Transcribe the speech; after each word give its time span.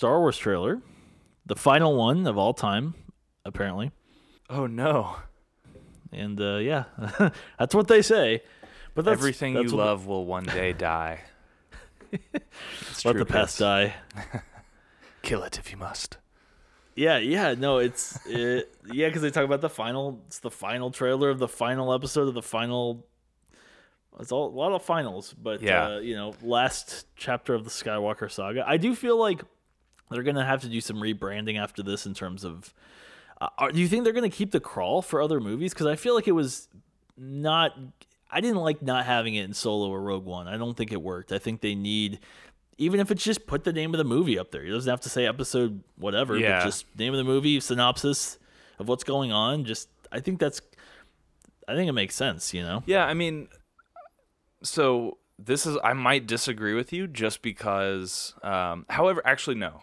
Star 0.00 0.18
Wars 0.18 0.38
trailer, 0.38 0.80
the 1.44 1.54
final 1.54 1.94
one 1.94 2.26
of 2.26 2.38
all 2.38 2.54
time, 2.54 2.94
apparently. 3.44 3.90
Oh 4.48 4.66
no! 4.66 5.16
And 6.10 6.40
uh, 6.40 6.56
yeah, 6.56 6.84
that's 7.58 7.74
what 7.74 7.86
they 7.86 8.00
say. 8.00 8.42
But 8.94 9.04
that's, 9.04 9.18
Everything 9.20 9.52
that's 9.52 9.72
you 9.72 9.76
love 9.76 10.06
will 10.06 10.24
one 10.24 10.44
day 10.44 10.72
die. 10.72 11.20
Let 13.04 13.18
the 13.18 13.26
past 13.26 13.58
die. 13.58 13.92
Kill 15.22 15.42
it 15.42 15.58
if 15.58 15.70
you 15.70 15.76
must. 15.76 16.16
Yeah, 16.94 17.18
yeah, 17.18 17.52
no, 17.52 17.76
it's 17.76 18.18
it, 18.24 18.74
yeah, 18.90 19.08
because 19.08 19.20
they 19.20 19.30
talk 19.30 19.44
about 19.44 19.60
the 19.60 19.68
final. 19.68 20.22
It's 20.28 20.38
the 20.38 20.50
final 20.50 20.90
trailer 20.90 21.28
of 21.28 21.38
the 21.38 21.46
final 21.46 21.92
episode 21.92 22.26
of 22.26 22.32
the 22.32 22.40
final. 22.40 23.06
It's 24.18 24.32
all 24.32 24.46
a 24.48 24.56
lot 24.56 24.72
of 24.72 24.82
finals, 24.82 25.34
but 25.34 25.60
Yeah. 25.60 25.88
uh, 25.88 25.98
you 25.98 26.16
know, 26.16 26.32
last 26.42 27.06
chapter 27.16 27.52
of 27.52 27.64
the 27.64 27.70
Skywalker 27.70 28.30
saga. 28.30 28.64
I 28.66 28.78
do 28.78 28.94
feel 28.94 29.18
like 29.18 29.42
they're 30.10 30.22
gonna 30.22 30.44
have 30.44 30.60
to 30.62 30.68
do 30.68 30.80
some 30.80 30.96
rebranding 30.96 31.58
after 31.58 31.82
this 31.82 32.06
in 32.06 32.14
terms 32.14 32.44
of. 32.44 32.72
Uh, 33.40 33.48
are, 33.58 33.72
do 33.72 33.80
you 33.80 33.88
think 33.88 34.04
they're 34.04 34.12
gonna 34.12 34.28
keep 34.28 34.50
the 34.50 34.60
crawl 34.60 35.00
for 35.02 35.22
other 35.22 35.40
movies? 35.40 35.72
Because 35.72 35.86
I 35.86 35.96
feel 35.96 36.14
like 36.14 36.28
it 36.28 36.32
was 36.32 36.68
not. 37.16 37.72
I 38.30 38.40
didn't 38.40 38.58
like 38.58 38.80
not 38.82 39.06
having 39.06 39.34
it 39.34 39.44
in 39.44 39.54
Solo 39.54 39.88
or 39.90 40.00
Rogue 40.00 40.24
One. 40.24 40.46
I 40.46 40.56
don't 40.56 40.76
think 40.76 40.92
it 40.92 41.02
worked. 41.02 41.32
I 41.32 41.38
think 41.38 41.60
they 41.62 41.74
need, 41.74 42.20
even 42.78 43.00
if 43.00 43.10
it's 43.10 43.24
just 43.24 43.46
put 43.46 43.64
the 43.64 43.72
name 43.72 43.92
of 43.94 43.98
the 43.98 44.04
movie 44.04 44.38
up 44.38 44.50
there. 44.52 44.62
It 44.64 44.70
doesn't 44.70 44.88
have 44.90 45.00
to 45.00 45.08
say 45.08 45.26
episode 45.26 45.82
whatever, 45.96 46.36
Yeah. 46.38 46.58
but 46.60 46.64
just 46.66 46.84
name 46.98 47.12
of 47.12 47.18
the 47.18 47.24
movie, 47.24 47.58
synopsis 47.60 48.38
of 48.78 48.86
what's 48.88 49.02
going 49.04 49.32
on. 49.32 49.64
Just 49.64 49.88
I 50.12 50.20
think 50.20 50.38
that's, 50.38 50.60
I 51.66 51.74
think 51.74 51.88
it 51.88 51.92
makes 51.92 52.14
sense. 52.14 52.54
You 52.54 52.62
know. 52.62 52.82
Yeah, 52.86 53.04
I 53.04 53.14
mean, 53.14 53.48
so 54.62 55.18
this 55.38 55.66
is 55.66 55.76
I 55.82 55.92
might 55.94 56.26
disagree 56.26 56.74
with 56.74 56.92
you 56.92 57.06
just 57.06 57.42
because. 57.42 58.34
Um, 58.42 58.86
however, 58.90 59.22
actually, 59.24 59.56
no. 59.56 59.82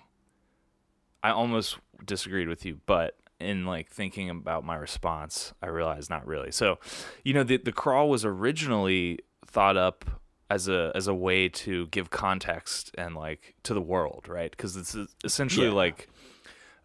I 1.23 1.31
almost 1.31 1.77
disagreed 2.05 2.47
with 2.47 2.65
you, 2.65 2.79
but 2.85 3.17
in 3.39 3.65
like 3.65 3.89
thinking 3.89 4.29
about 4.29 4.63
my 4.63 4.75
response, 4.75 5.53
I 5.61 5.67
realized 5.67 6.09
not 6.09 6.25
really. 6.25 6.51
So, 6.51 6.79
you 7.23 7.33
know, 7.33 7.43
the 7.43 7.57
the 7.57 7.71
crawl 7.71 8.09
was 8.09 8.25
originally 8.25 9.19
thought 9.45 9.77
up 9.77 10.05
as 10.49 10.67
a 10.67 10.91
as 10.95 11.07
a 11.07 11.13
way 11.13 11.49
to 11.49 11.87
give 11.87 12.09
context 12.09 12.91
and 12.97 13.15
like 13.15 13.55
to 13.63 13.73
the 13.73 13.81
world, 13.81 14.27
right? 14.27 14.51
Because 14.51 14.75
it's 14.77 14.95
essentially 15.23 15.67
Yeah. 15.67 15.73
like 15.73 16.09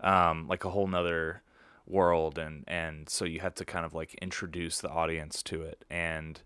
um, 0.00 0.48
like 0.48 0.64
a 0.64 0.70
whole 0.70 0.86
nother 0.88 1.42
world 1.86 2.38
and 2.38 2.64
and 2.68 3.08
so 3.08 3.24
you 3.24 3.40
have 3.40 3.54
to 3.54 3.64
kind 3.64 3.84
of 3.84 3.92
like 3.92 4.14
introduce 4.22 4.80
the 4.80 4.88
audience 4.88 5.42
to 5.42 5.62
it 5.62 5.84
and 5.90 6.40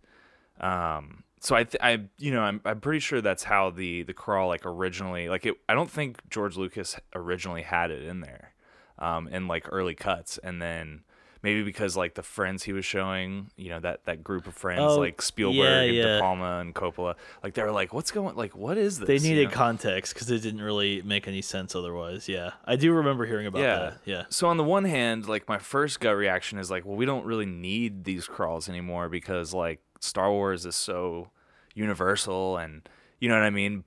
um 0.61 1.23
so 1.47 1.55
I 1.55 1.63
th- 1.65 1.81
I 1.81 2.01
you 2.19 2.33
know 2.33 2.41
I'm 2.43 2.61
I'm 2.65 2.81
pretty 2.81 2.99
sure 3.01 3.21
that's 3.21 3.45
how 3.45 3.71
the 3.71 4.03
the 4.03 4.13
crawl 4.15 4.49
like 4.49 4.67
originally 4.67 5.29
like 5.29 5.47
it 5.47 5.55
I 5.69 5.75
don't 5.75 5.91
think 5.91 6.29
George 6.29 6.57
Lucas 6.57 6.99
originally 7.15 7.63
had 7.63 7.91
it 7.93 8.03
in 8.03 8.21
there 8.21 8.53
um 8.99 9.29
in 9.29 9.47
like 9.47 9.67
early 9.71 9.95
cuts 9.95 10.39
and 10.39 10.61
then 10.61 11.03
maybe 11.43 11.63
because 11.63 11.97
like 11.97 12.15
the 12.15 12.23
friends 12.25 12.65
he 12.65 12.73
was 12.73 12.85
showing 12.85 13.51
you 13.57 13.69
know 13.69 13.79
that 13.79 14.05
that 14.07 14.25
group 14.25 14.49
of 14.49 14.55
friends 14.55 14.81
Oh, 14.83 14.99
like 14.99 15.23
Spielberg 15.23 15.57
yeah, 15.59 15.81
and 15.83 15.95
yeah. 15.95 16.03
De 16.17 16.21
Palma 16.21 16.59
and 16.59 16.75
Coppola 16.75 17.15
like 17.45 17.55
they 17.55 17.63
were 17.63 17.71
like 17.71 17.95
what's 17.95 18.11
going 18.11 18.35
like 18.35 18.57
what 18.57 18.77
is 18.77 18.99
this 18.99 19.07
They 19.07 19.29
you 19.29 19.35
needed 19.37 19.51
know? 19.51 19.55
context 19.55 20.15
because 20.15 20.29
it 20.31 20.41
didn't 20.41 20.63
really 20.63 21.01
make 21.03 21.29
any 21.29 21.43
sense 21.43 21.77
otherwise. 21.77 22.29
Yeah, 22.29 22.53
I 22.65 22.75
do 22.75 22.93
remember 22.93 23.25
hearing 23.27 23.47
about 23.47 23.61
Yeah. 23.63 23.79
that. 23.79 23.99
Yeah, 24.05 24.23
So 24.31 24.49
on 24.49 24.57
the 24.57 24.65
one 24.65 24.85
hand, 24.85 25.29
like 25.29 25.47
my 25.49 25.59
first 25.59 26.01
gut 26.01 26.17
reaction 26.17 26.59
is 26.59 26.71
like, 26.73 26.85
well, 26.85 26.97
we 26.97 27.07
don't 27.07 27.25
really 27.25 27.47
need 27.47 28.03
these 28.05 28.27
crawls 28.27 28.69
anymore 28.69 29.09
because 29.09 29.55
like 29.55 29.81
Star 30.01 30.31
Wars 30.33 30.67
is 30.67 30.75
so 30.75 31.29
universal 31.77 32.57
and 32.57 32.89
you 33.21 33.29
know 33.29 33.37
what 33.37 33.45
I 33.45 33.51
mean? 33.51 33.85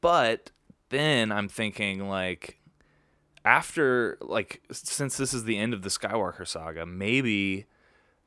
But 0.00 0.52
then 0.90 1.32
I'm 1.32 1.48
thinking 1.48 2.08
like 2.08 2.60
after 3.44 4.18
like 4.20 4.62
since 4.70 5.16
this 5.16 5.34
is 5.34 5.44
the 5.44 5.58
end 5.58 5.74
of 5.74 5.82
the 5.82 5.88
Skywalker 5.88 6.46
saga, 6.46 6.86
maybe 6.86 7.66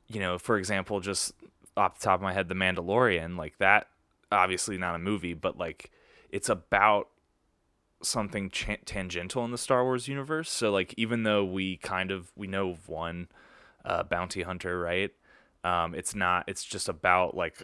you 0.07 0.19
know, 0.19 0.38
for 0.38 0.57
example, 0.57 0.99
just 0.99 1.33
off 1.77 1.99
the 1.99 2.05
top 2.05 2.19
of 2.19 2.21
my 2.21 2.33
head, 2.33 2.47
The 2.47 2.55
Mandalorian, 2.55 3.38
like 3.38 3.57
that 3.59 3.88
obviously 4.31 4.77
not 4.77 4.95
a 4.95 4.99
movie, 4.99 5.33
but 5.33 5.57
like 5.57 5.91
it's 6.29 6.49
about 6.49 7.07
something 8.01 8.49
cha- 8.49 8.75
tangential 8.85 9.45
in 9.45 9.51
the 9.51 9.57
Star 9.57 9.83
Wars 9.83 10.07
universe. 10.07 10.49
So 10.49 10.72
like 10.72 10.93
even 10.97 11.23
though 11.23 11.43
we 11.45 11.77
kind 11.77 12.11
of 12.11 12.31
we 12.35 12.47
know 12.47 12.72
of 12.72 12.89
one 12.89 13.29
uh, 13.83 14.03
bounty 14.03 14.41
hunter, 14.41 14.79
right? 14.79 15.11
Um, 15.63 15.95
it's 15.95 16.13
not. 16.13 16.45
It's 16.47 16.63
just 16.63 16.89
about 16.89 17.35
like 17.35 17.63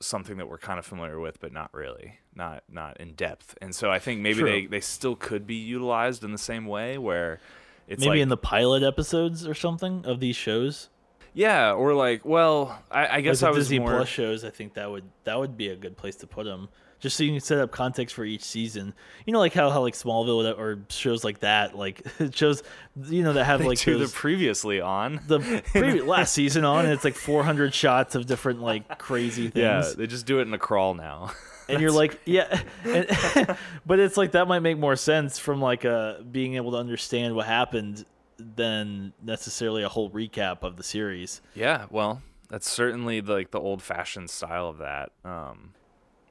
something 0.00 0.36
that 0.38 0.48
we're 0.48 0.58
kind 0.58 0.78
of 0.78 0.86
familiar 0.86 1.18
with, 1.20 1.40
but 1.40 1.52
not 1.52 1.72
really, 1.72 2.18
not 2.34 2.64
not 2.68 3.00
in 3.00 3.14
depth. 3.14 3.56
And 3.60 3.74
so 3.74 3.90
I 3.90 3.98
think 3.98 4.20
maybe 4.20 4.40
True. 4.40 4.50
they 4.50 4.66
they 4.66 4.80
still 4.80 5.16
could 5.16 5.46
be 5.46 5.54
utilized 5.56 6.24
in 6.24 6.32
the 6.32 6.38
same 6.38 6.66
way 6.66 6.98
where 6.98 7.40
it's 7.88 8.00
maybe 8.00 8.10
like 8.10 8.20
in 8.20 8.28
the 8.28 8.36
pilot 8.36 8.82
episodes 8.82 9.46
or 9.46 9.54
something 9.54 10.04
of 10.06 10.20
these 10.20 10.36
shows. 10.36 10.88
yeah, 11.32 11.72
or 11.72 11.94
like 11.94 12.24
well, 12.24 12.82
I, 12.90 13.16
I 13.16 13.20
guess 13.20 13.42
I 13.42 13.50
was 13.50 13.66
Disney 13.66 13.78
more 13.78 13.96
Plus 13.96 14.08
shows, 14.08 14.44
I 14.44 14.50
think 14.50 14.74
that 14.74 14.90
would 14.90 15.04
that 15.24 15.38
would 15.38 15.56
be 15.56 15.68
a 15.68 15.76
good 15.76 15.96
place 15.96 16.16
to 16.16 16.26
put 16.26 16.44
them, 16.44 16.68
just 17.04 17.18
so 17.18 17.22
you 17.22 17.32
can 17.32 17.40
set 17.40 17.58
up 17.58 17.70
context 17.70 18.14
for 18.14 18.24
each 18.24 18.42
season. 18.42 18.94
You 19.26 19.34
know, 19.34 19.38
like 19.38 19.52
how 19.52 19.68
how 19.68 19.82
like 19.82 19.92
Smallville 19.92 20.58
or 20.58 20.78
shows 20.88 21.22
like 21.22 21.40
that, 21.40 21.76
like 21.76 22.02
shows, 22.32 22.62
you 22.96 23.22
know, 23.22 23.34
that 23.34 23.44
have 23.44 23.60
they 23.60 23.66
like 23.66 23.78
do 23.78 23.98
those, 23.98 24.10
the 24.10 24.16
previously 24.16 24.80
on. 24.80 25.20
the 25.26 25.38
previous, 25.66 26.06
last 26.06 26.32
season 26.32 26.64
on, 26.64 26.86
and 26.86 26.94
it's 26.94 27.04
like 27.04 27.14
400 27.14 27.74
shots 27.74 28.14
of 28.14 28.24
different 28.24 28.62
like 28.62 28.96
crazy 28.98 29.50
things. 29.50 29.56
yeah, 29.56 29.92
they 29.94 30.06
just 30.06 30.24
do 30.24 30.38
it 30.38 30.48
in 30.48 30.54
a 30.54 30.58
crawl 30.58 30.94
now. 30.94 31.32
and 31.68 31.78
you're 31.78 31.92
like, 31.92 32.18
yeah, 32.24 32.62
and, 32.84 33.54
but 33.84 33.98
it's 34.00 34.16
like 34.16 34.32
that 34.32 34.48
might 34.48 34.60
make 34.60 34.78
more 34.78 34.96
sense 34.96 35.38
from 35.38 35.60
like 35.60 35.84
uh 35.84 36.22
being 36.22 36.54
able 36.54 36.70
to 36.70 36.78
understand 36.78 37.36
what 37.36 37.44
happened 37.44 38.06
than 38.38 39.12
necessarily 39.22 39.82
a 39.82 39.90
whole 39.90 40.08
recap 40.08 40.62
of 40.62 40.78
the 40.78 40.82
series. 40.82 41.42
Yeah, 41.54 41.84
well, 41.90 42.22
that's 42.48 42.70
certainly 42.70 43.20
like 43.20 43.50
the 43.50 43.60
old 43.60 43.82
fashioned 43.82 44.30
style 44.30 44.68
of 44.68 44.78
that. 44.78 45.12
Um, 45.22 45.74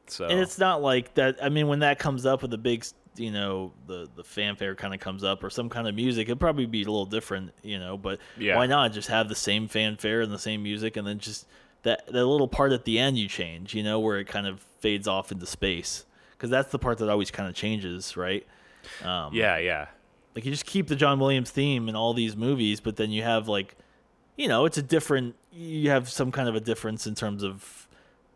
so 0.07 0.25
And 0.27 0.39
it's 0.39 0.57
not 0.57 0.81
like 0.81 1.13
that. 1.15 1.37
I 1.43 1.49
mean, 1.49 1.67
when 1.67 1.79
that 1.79 1.99
comes 1.99 2.25
up 2.25 2.41
with 2.41 2.51
the 2.51 2.57
big, 2.57 2.85
you 3.15 3.31
know, 3.31 3.71
the 3.87 4.09
the 4.15 4.23
fanfare 4.23 4.75
kind 4.75 4.93
of 4.93 4.99
comes 4.99 5.23
up 5.23 5.43
or 5.43 5.49
some 5.49 5.69
kind 5.69 5.87
of 5.87 5.95
music, 5.95 6.27
it'd 6.27 6.39
probably 6.39 6.65
be 6.65 6.81
a 6.81 6.85
little 6.85 7.05
different, 7.05 7.51
you 7.61 7.79
know. 7.79 7.97
But 7.97 8.19
Yeah. 8.37 8.55
why 8.57 8.65
not 8.67 8.91
just 8.93 9.07
have 9.09 9.29
the 9.29 9.35
same 9.35 9.67
fanfare 9.67 10.21
and 10.21 10.31
the 10.31 10.39
same 10.39 10.63
music, 10.63 10.97
and 10.97 11.07
then 11.07 11.19
just 11.19 11.47
that 11.83 12.05
that 12.07 12.25
little 12.25 12.47
part 12.47 12.71
at 12.71 12.85
the 12.85 12.97
end 12.99 13.17
you 13.17 13.27
change, 13.27 13.73
you 13.73 13.83
know, 13.83 13.99
where 13.99 14.17
it 14.19 14.25
kind 14.27 14.47
of 14.47 14.61
fades 14.79 15.07
off 15.07 15.31
into 15.31 15.45
space, 15.45 16.05
because 16.31 16.49
that's 16.49 16.71
the 16.71 16.79
part 16.79 16.97
that 16.97 17.09
always 17.09 17.29
kind 17.31 17.47
of 17.49 17.55
changes, 17.55 18.15
right? 18.17 18.45
Um, 19.03 19.33
yeah, 19.33 19.57
yeah, 19.57 19.87
like 20.35 20.43
you 20.45 20.51
just 20.51 20.65
keep 20.65 20.87
the 20.87 20.95
John 20.95 21.19
Williams 21.19 21.51
theme 21.51 21.87
in 21.89 21.95
all 21.95 22.13
these 22.13 22.35
movies, 22.35 22.79
but 22.81 22.95
then 22.97 23.11
you 23.11 23.23
have 23.23 23.47
like, 23.47 23.75
you 24.37 24.47
know, 24.47 24.65
it's 24.65 24.77
a 24.77 24.81
different. 24.81 25.35
You 25.51 25.89
have 25.91 26.09
some 26.09 26.31
kind 26.31 26.49
of 26.49 26.55
a 26.55 26.59
difference 26.59 27.05
in 27.05 27.13
terms 27.15 27.43
of 27.43 27.82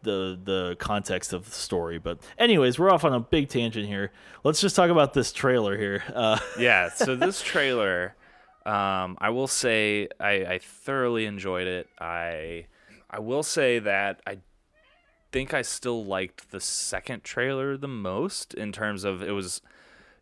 the 0.07 0.39
the 0.43 0.75
context 0.79 1.33
of 1.33 1.45
the 1.45 1.51
story. 1.51 1.99
But 1.99 2.19
anyways, 2.39 2.79
we're 2.79 2.89
off 2.89 3.03
on 3.03 3.13
a 3.13 3.19
big 3.19 3.49
tangent 3.49 3.85
here. 3.87 4.11
Let's 4.43 4.59
just 4.61 4.75
talk 4.75 4.89
about 4.89 5.13
this 5.13 5.31
trailer 5.31 5.77
here. 5.77 6.03
Uh, 6.15 6.39
yeah. 6.59 6.89
So 6.89 7.15
this 7.15 7.41
trailer, 7.41 8.15
um, 8.65 9.17
I 9.19 9.29
will 9.29 9.47
say 9.47 10.07
I, 10.19 10.31
I 10.45 10.59
thoroughly 10.59 11.25
enjoyed 11.25 11.67
it. 11.67 11.87
I 11.99 12.65
I 13.09 13.19
will 13.19 13.43
say 13.43 13.79
that 13.79 14.21
I 14.25 14.39
think 15.31 15.53
I 15.53 15.61
still 15.61 16.05
liked 16.05 16.51
the 16.51 16.59
second 16.61 17.23
trailer 17.23 17.77
the 17.77 17.87
most 17.87 18.53
in 18.53 18.71
terms 18.71 19.03
of 19.03 19.21
it 19.21 19.31
was, 19.31 19.61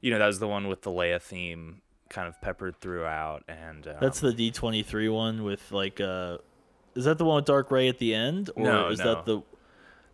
you 0.02 0.10
know, 0.12 0.18
that 0.20 0.26
was 0.28 0.40
the 0.40 0.48
one 0.48 0.68
with 0.68 0.82
the 0.82 0.90
Leia 0.92 1.22
theme 1.22 1.82
kind 2.10 2.28
of 2.28 2.40
peppered 2.42 2.80
throughout, 2.82 3.44
and 3.48 3.88
um, 3.88 3.96
that's 4.02 4.20
the 4.20 4.34
D 4.34 4.52
twenty 4.52 4.84
three 4.84 5.10
one 5.10 5.44
with 5.44 5.72
like. 5.72 6.02
Uh, 6.02 6.40
is 6.96 7.04
that 7.04 7.18
the 7.18 7.26
one 7.26 7.36
with 7.36 7.46
Dark 7.46 7.72
Rey 7.72 7.90
at 7.90 8.00
the 8.00 8.14
end, 8.16 8.50
or 8.56 8.64
No, 8.64 8.88
is 8.88 9.00
no. 9.00 9.06
that 9.16 9.26
the? 9.26 9.42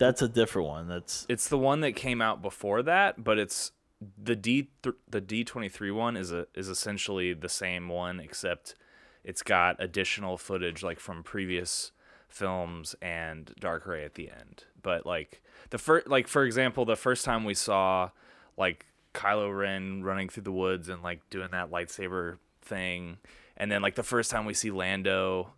That's 0.01 0.23
a 0.23 0.27
different 0.27 0.67
one. 0.67 0.87
That's 0.87 1.27
It's 1.29 1.47
the 1.47 1.59
one 1.59 1.81
that 1.81 1.95
came 1.95 2.23
out 2.23 2.41
before 2.41 2.81
that, 2.81 3.23
but 3.23 3.37
it's 3.37 3.71
the 4.17 4.35
D 4.35 4.69
th- 4.81 4.95
the 5.07 5.21
D 5.21 5.43
twenty 5.43 5.69
three 5.69 5.91
one 5.91 6.17
is 6.17 6.31
a 6.31 6.47
is 6.55 6.67
essentially 6.67 7.33
the 7.33 7.47
same 7.47 7.87
one 7.87 8.19
except 8.19 8.73
it's 9.23 9.43
got 9.43 9.75
additional 9.77 10.37
footage 10.37 10.81
like 10.81 10.99
from 10.99 11.21
previous 11.21 11.91
films 12.27 12.95
and 12.99 13.53
Dark 13.59 13.85
Rey 13.85 14.03
at 14.03 14.15
the 14.15 14.31
end. 14.31 14.63
But 14.81 15.05
like 15.05 15.43
the 15.69 15.77
first 15.77 16.07
like 16.07 16.27
for 16.27 16.45
example, 16.45 16.83
the 16.83 16.95
first 16.95 17.23
time 17.23 17.43
we 17.43 17.53
saw 17.53 18.09
like 18.57 18.87
Kylo 19.13 19.55
Ren 19.55 20.03
running 20.03 20.29
through 20.29 20.43
the 20.43 20.51
woods 20.51 20.89
and 20.89 21.03
like 21.03 21.29
doing 21.29 21.49
that 21.51 21.69
lightsaber 21.69 22.39
thing, 22.63 23.17
and 23.55 23.71
then 23.71 23.83
like 23.83 23.93
the 23.93 24.01
first 24.01 24.31
time 24.31 24.45
we 24.45 24.55
see 24.55 24.71
Lando. 24.71 25.53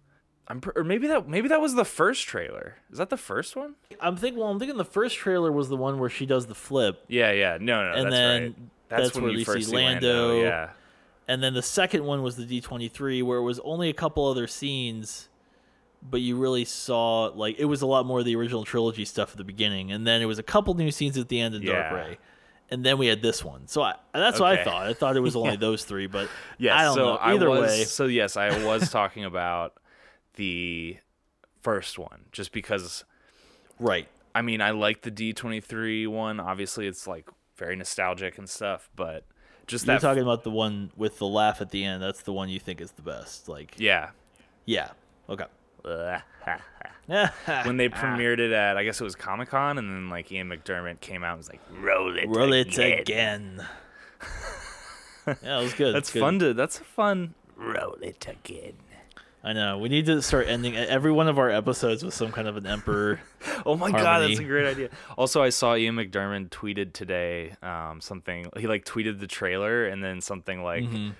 I'm 0.47 0.61
pr- 0.61 0.71
or 0.75 0.83
maybe 0.83 1.07
that 1.07 1.27
maybe 1.27 1.47
that 1.49 1.61
was 1.61 1.75
the 1.75 1.85
first 1.85 2.27
trailer. 2.27 2.75
Is 2.91 2.97
that 2.97 3.09
the 3.09 3.17
first 3.17 3.55
one? 3.55 3.75
I'm 3.99 4.17
thinking. 4.17 4.39
Well, 4.39 4.49
I'm 4.49 4.59
thinking 4.59 4.77
the 4.77 4.83
first 4.85 5.15
trailer 5.17 5.51
was 5.51 5.69
the 5.69 5.77
one 5.77 5.99
where 5.99 6.09
she 6.09 6.25
does 6.25 6.47
the 6.47 6.55
flip, 6.55 7.03
Yeah, 7.07 7.31
yeah. 7.31 7.57
No, 7.59 7.89
no, 7.89 7.93
And 7.93 8.05
that's 8.05 8.15
then 8.15 8.43
right. 8.43 8.55
That's, 8.89 9.03
that's 9.03 9.15
when 9.15 9.23
where 9.23 9.31
you 9.31 9.37
we 9.39 9.43
first 9.43 9.69
see 9.69 9.75
Lando. 9.75 10.29
Lando. 10.29 10.43
Yeah. 10.43 10.69
And 11.27 11.41
then 11.41 11.53
the 11.53 11.61
second 11.61 12.03
one 12.03 12.21
was 12.21 12.35
the 12.35 12.45
D23, 12.45 13.23
where 13.23 13.37
it 13.37 13.43
was 13.43 13.59
only 13.61 13.89
a 13.89 13.93
couple 13.93 14.25
other 14.27 14.45
scenes, 14.45 15.29
but 16.01 16.19
you 16.19 16.35
really 16.35 16.65
saw 16.65 17.31
like 17.33 17.57
it 17.57 17.65
was 17.65 17.81
a 17.81 17.87
lot 17.87 18.05
more 18.05 18.19
of 18.19 18.25
the 18.25 18.35
original 18.35 18.65
trilogy 18.65 19.05
stuff 19.05 19.31
at 19.31 19.37
the 19.37 19.45
beginning, 19.45 19.91
and 19.91 20.05
then 20.05 20.21
it 20.21 20.25
was 20.25 20.39
a 20.39 20.43
couple 20.43 20.73
new 20.73 20.91
scenes 20.91 21.17
at 21.17 21.29
the 21.29 21.39
end 21.39 21.55
in 21.55 21.65
Dark 21.65 21.93
Rey, 21.93 22.17
and 22.69 22.85
then 22.85 22.97
we 22.97 23.07
had 23.07 23.21
this 23.21 23.41
one. 23.43 23.67
So 23.67 23.81
I, 23.81 23.95
that's 24.13 24.37
what 24.39 24.59
I 24.59 24.63
thought. 24.65 24.87
I 24.87 24.93
thought 24.93 25.15
it 25.15 25.21
was 25.21 25.35
only 25.37 25.55
those 25.55 25.85
three, 25.85 26.07
but 26.07 26.27
yeah, 26.57 26.77
I 26.77 26.83
don't 26.83 26.95
so 26.95 27.05
know. 27.05 27.17
Either 27.21 27.49
was, 27.49 27.71
way, 27.71 27.83
So 27.85 28.07
yes, 28.07 28.35
I 28.35 28.65
was 28.65 28.89
talking 28.89 29.23
about 29.23 29.77
the 30.35 30.97
first 31.61 31.97
one, 31.99 32.25
just 32.31 32.51
because. 32.51 33.03
right. 33.79 34.07
I 34.35 34.41
mean, 34.41 34.61
I 34.61 34.71
like 34.71 35.01
the 35.03 35.11
D 35.11 35.31
twenty 35.33 35.61
three 35.61 36.07
one. 36.07 36.39
Obviously, 36.39 36.87
it's 36.87 37.05
like 37.05 37.29
very 37.55 37.75
nostalgic 37.75 38.37
and 38.37 38.49
stuff, 38.49 38.89
but 38.95 39.25
just 39.67 39.85
You're 39.85 39.95
that. 39.95 40.01
talking 40.01 40.23
about 40.23 40.43
the 40.43 40.51
one 40.51 40.91
with 40.97 41.19
the 41.19 41.27
laugh 41.27 41.61
at 41.61 41.69
the 41.69 41.83
end. 41.83 42.01
That's 42.01 42.21
the 42.21 42.33
one 42.33 42.49
you 42.49 42.59
think 42.59 42.81
is 42.81 42.91
the 42.91 43.01
best. 43.01 43.47
Like, 43.47 43.75
yeah. 43.77 44.09
yeah. 44.65 44.89
Okay. 45.29 45.45
when 45.83 47.77
they 47.77 47.89
premiered 47.89 48.39
it 48.39 48.51
at, 48.51 48.77
I 48.77 48.83
guess 48.83 48.99
it 48.99 49.03
was 49.03 49.15
Comic 49.15 49.49
Con, 49.49 49.77
and 49.77 49.89
then 49.89 50.09
like 50.09 50.31
Ian 50.31 50.49
McDiarmid 50.49 50.99
came 51.01 51.23
out 51.23 51.33
and 51.33 51.37
was 51.39 51.49
like, 51.49 51.61
"Roll 51.79 52.17
it, 52.17 52.27
Roll 52.27 52.53
it 52.53 52.67
again." 52.67 52.99
again. 52.99 53.67
yeah, 55.43 55.59
it 55.59 55.63
was 55.63 55.73
good. 55.73 55.93
That's 55.93 56.11
good. 56.11 56.21
fun 56.21 56.39
to. 56.39 56.53
That's 56.53 56.79
a 56.79 56.83
fun. 56.83 57.33
Roll 57.55 57.95
it 58.01 58.25
again. 58.27 58.73
I 59.45 59.51
know. 59.51 59.77
We 59.77 59.89
need 59.89 60.05
to 60.05 60.21
start 60.21 60.47
ending 60.47 60.77
every 60.77 61.11
one 61.11 61.27
of 61.27 61.37
our 61.37 61.49
episodes 61.49 62.01
with 62.03 62.13
some 62.13 62.31
kind 62.31 62.47
of 62.47 62.57
an 62.57 62.65
emperor. 62.65 63.19
Oh 63.65 63.75
my 63.77 63.91
god, 63.91 64.19
that's 64.19 64.39
a 64.39 64.43
great 64.43 64.65
idea. 64.65 64.89
Also, 65.17 65.41
I 65.41 65.49
saw 65.49 65.75
Ian 65.75 65.95
McDiarmid 65.95 66.49
tweeted 66.49 66.91
today 66.91 67.55
um, 67.61 68.01
something. 68.01 68.47
He 68.57 68.67
like 68.67 68.83
tweeted 68.85 69.19
the 69.19 69.27
trailer 69.27 69.85
and 69.85 70.03
then 70.03 70.19
something 70.21 70.63
like, 70.63 70.83
Mm-hmm. 70.83 71.11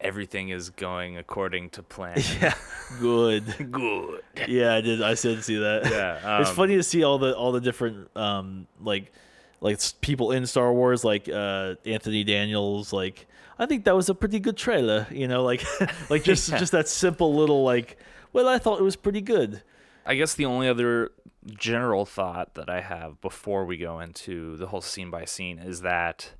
"Everything 0.00 0.48
is 0.50 0.70
going 0.70 1.16
according 1.16 1.70
to 1.70 1.82
plan." 1.82 2.18
yeah. 2.40 2.54
Good. 3.00 3.70
Good. 3.70 4.20
Yeah, 4.48 4.74
I 4.74 4.80
did. 4.80 5.02
I 5.02 5.14
did 5.14 5.44
see 5.44 5.56
that. 5.58 5.86
Yeah, 5.90 6.40
it's 6.40 6.50
um, 6.50 6.56
funny 6.56 6.76
to 6.76 6.82
see 6.82 7.04
all 7.04 7.18
the 7.18 7.34
all 7.36 7.52
the 7.52 7.60
different 7.60 8.14
um 8.16 8.66
like 8.82 9.12
like 9.60 9.78
people 10.00 10.32
in 10.32 10.46
Star 10.46 10.72
Wars, 10.72 11.04
like 11.04 11.28
uh 11.28 11.74
Anthony 11.86 12.24
Daniels. 12.24 12.92
Like 12.92 13.26
I 13.58 13.66
think 13.66 13.84
that 13.84 13.96
was 13.96 14.08
a 14.08 14.14
pretty 14.14 14.40
good 14.40 14.56
trailer. 14.56 15.06
You 15.10 15.26
know, 15.28 15.42
like 15.42 15.64
like 16.10 16.22
just 16.24 16.48
Yeah. 16.52 16.58
just 16.58 16.72
that 16.72 16.88
simple 16.88 17.34
little 17.34 17.62
like. 17.64 17.98
Well, 18.32 18.46
I 18.48 18.58
thought 18.58 18.78
it 18.78 18.84
was 18.84 18.96
pretty 18.96 19.20
good. 19.22 19.62
I 20.06 20.14
guess 20.14 20.34
the 20.34 20.44
only 20.46 20.68
other 20.68 21.10
general 21.46 22.04
thought 22.04 22.54
that 22.54 22.68
I 22.68 22.80
have 22.82 23.20
before 23.20 23.64
we 23.64 23.76
go 23.78 24.00
into 24.00 24.56
the 24.56 24.66
whole 24.68 24.80
scene 24.82 25.10
by 25.10 25.24
scene 25.24 25.58
is 25.58 25.80
that 25.82 26.32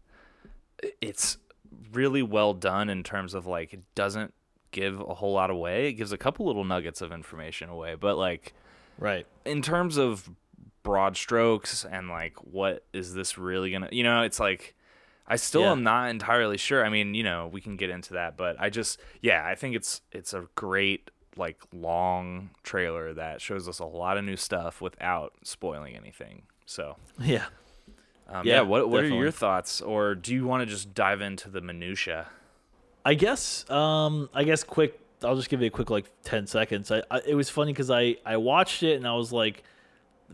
it's 1.00 1.38
really 1.92 2.22
well 2.22 2.54
done 2.54 2.88
in 2.88 3.02
terms 3.02 3.34
of 3.34 3.46
like 3.46 3.72
it 3.72 3.82
doesn't 3.94 4.32
give 4.70 5.00
a 5.00 5.14
whole 5.14 5.32
lot 5.32 5.50
away. 5.50 5.88
It 5.88 5.94
gives 5.94 6.12
a 6.12 6.18
couple 6.18 6.46
little 6.46 6.64
nuggets 6.64 7.00
of 7.00 7.10
information 7.12 7.68
away, 7.68 7.94
but 7.94 8.16
like 8.18 8.52
Right. 8.98 9.26
in 9.44 9.62
terms 9.62 9.96
of 9.96 10.28
broad 10.82 11.16
strokes 11.16 11.84
and 11.90 12.08
like 12.08 12.36
what 12.38 12.84
is 12.92 13.14
this 13.14 13.36
really 13.38 13.70
gonna 13.70 13.88
you 13.92 14.02
know 14.02 14.22
it's 14.22 14.40
like 14.40 14.74
i 15.28 15.36
still 15.36 15.60
Yeah. 15.62 15.72
am 15.72 15.82
not 15.84 16.10
entirely 16.10 16.56
sure 16.56 16.84
i 16.84 16.88
mean 16.88 17.14
you 17.14 17.22
know 17.22 17.48
we 17.52 17.60
can 17.60 17.76
get 17.76 17.90
into 17.90 18.14
that 18.14 18.36
but 18.36 18.56
i 18.58 18.70
just 18.70 18.98
yeah 19.22 19.44
i 19.46 19.54
think 19.54 19.76
it's 19.76 20.00
it's 20.10 20.34
a 20.34 20.46
great 20.56 21.10
like 21.36 21.60
long 21.72 22.50
trailer 22.64 23.14
that 23.14 23.40
shows 23.40 23.68
us 23.68 23.78
a 23.78 23.84
lot 23.84 24.16
of 24.18 24.24
new 24.24 24.36
stuff 24.36 24.80
without 24.80 25.34
spoiling 25.44 25.94
anything 25.96 26.42
so 26.66 26.96
Yeah. 27.20 27.44
um, 28.28 28.44
Yeah, 28.46 28.56
yeah, 28.56 28.60
what, 28.62 28.88
what 28.88 29.04
are 29.04 29.08
your 29.08 29.30
thoughts 29.30 29.80
or 29.80 30.14
do 30.16 30.34
you 30.34 30.46
want 30.46 30.62
to 30.62 30.66
just 30.66 30.94
dive 30.94 31.20
into 31.20 31.48
the 31.48 31.60
minutia 31.60 32.26
I 33.04 33.14
guess. 33.14 33.64
Um. 33.70 34.28
I 34.34 34.44
guess 34.44 34.64
quick. 34.64 35.00
I'll 35.24 35.36
just 35.36 35.48
give 35.48 35.62
you 35.62 35.68
a 35.68 35.70
quick 35.70 35.88
like 35.88 36.04
ten 36.24 36.46
seconds. 36.46 36.90
I, 36.90 37.02
I 37.10 37.20
it 37.26 37.34
was 37.34 37.48
funny 37.48 37.72
because 37.72 37.90
I 37.90 38.16
I 38.26 38.36
watched 38.36 38.82
it 38.82 38.96
and 38.96 39.06
I 39.06 39.14
was 39.14 39.32
like, 39.32 39.62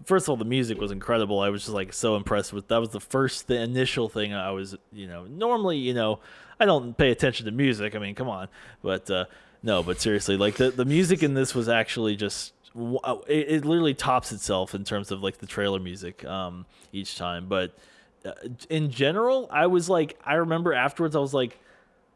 first 0.05 0.27
of 0.27 0.31
all, 0.31 0.37
the 0.37 0.45
music 0.45 0.81
was 0.81 0.91
incredible. 0.91 1.41
I 1.41 1.51
was 1.51 1.63
just 1.63 1.75
like 1.75 1.93
so 1.93 2.17
impressed 2.17 2.53
with. 2.53 2.69
That 2.69 2.79
was 2.79 2.91
the 2.91 3.01
first, 3.01 3.47
the 3.49 3.61
initial 3.61 4.09
thing 4.09 4.35
I 4.35 4.51
was. 4.51 4.77
You 4.93 5.07
know, 5.07 5.25
normally, 5.25 5.79
you 5.79 5.95
know, 5.95 6.21
I 6.59 6.67
don't 6.67 6.97
pay 6.97 7.11
attention 7.11 7.47
to 7.47 7.53
music. 7.53 7.95
I 7.95 7.99
mean, 7.99 8.15
come 8.15 8.29
on, 8.29 8.49
but 8.83 9.11
uh, 9.11 9.27
no, 9.63 9.83
but 9.83 10.01
seriously, 10.01 10.37
like 10.37 10.57
the 10.57 10.71
the 10.71 10.85
music 10.85 11.23
in 11.23 11.35
this 11.35 11.55
was 11.55 11.69
actually 11.69 12.17
just. 12.17 12.53
uh, 12.77 13.17
It, 13.29 13.49
it 13.49 13.65
literally 13.65 13.95
tops 13.95 14.33
itself 14.33 14.75
in 14.75 14.85
terms 14.85 15.11
of 15.11 15.23
like 15.23 15.39
the 15.39 15.47
trailer 15.47 15.79
music 15.81 16.25
um, 16.25 16.67
each 16.93 17.17
time, 17.17 17.47
but 17.49 17.77
uh, 18.25 18.33
in 18.71 18.91
general, 18.91 19.49
I 19.51 19.67
was 19.67 19.89
like, 19.89 20.19
I 20.25 20.35
remember 20.35 20.73
afterwards, 20.73 21.15
I 21.15 21.21
was 21.21 21.35
like, 21.35 21.59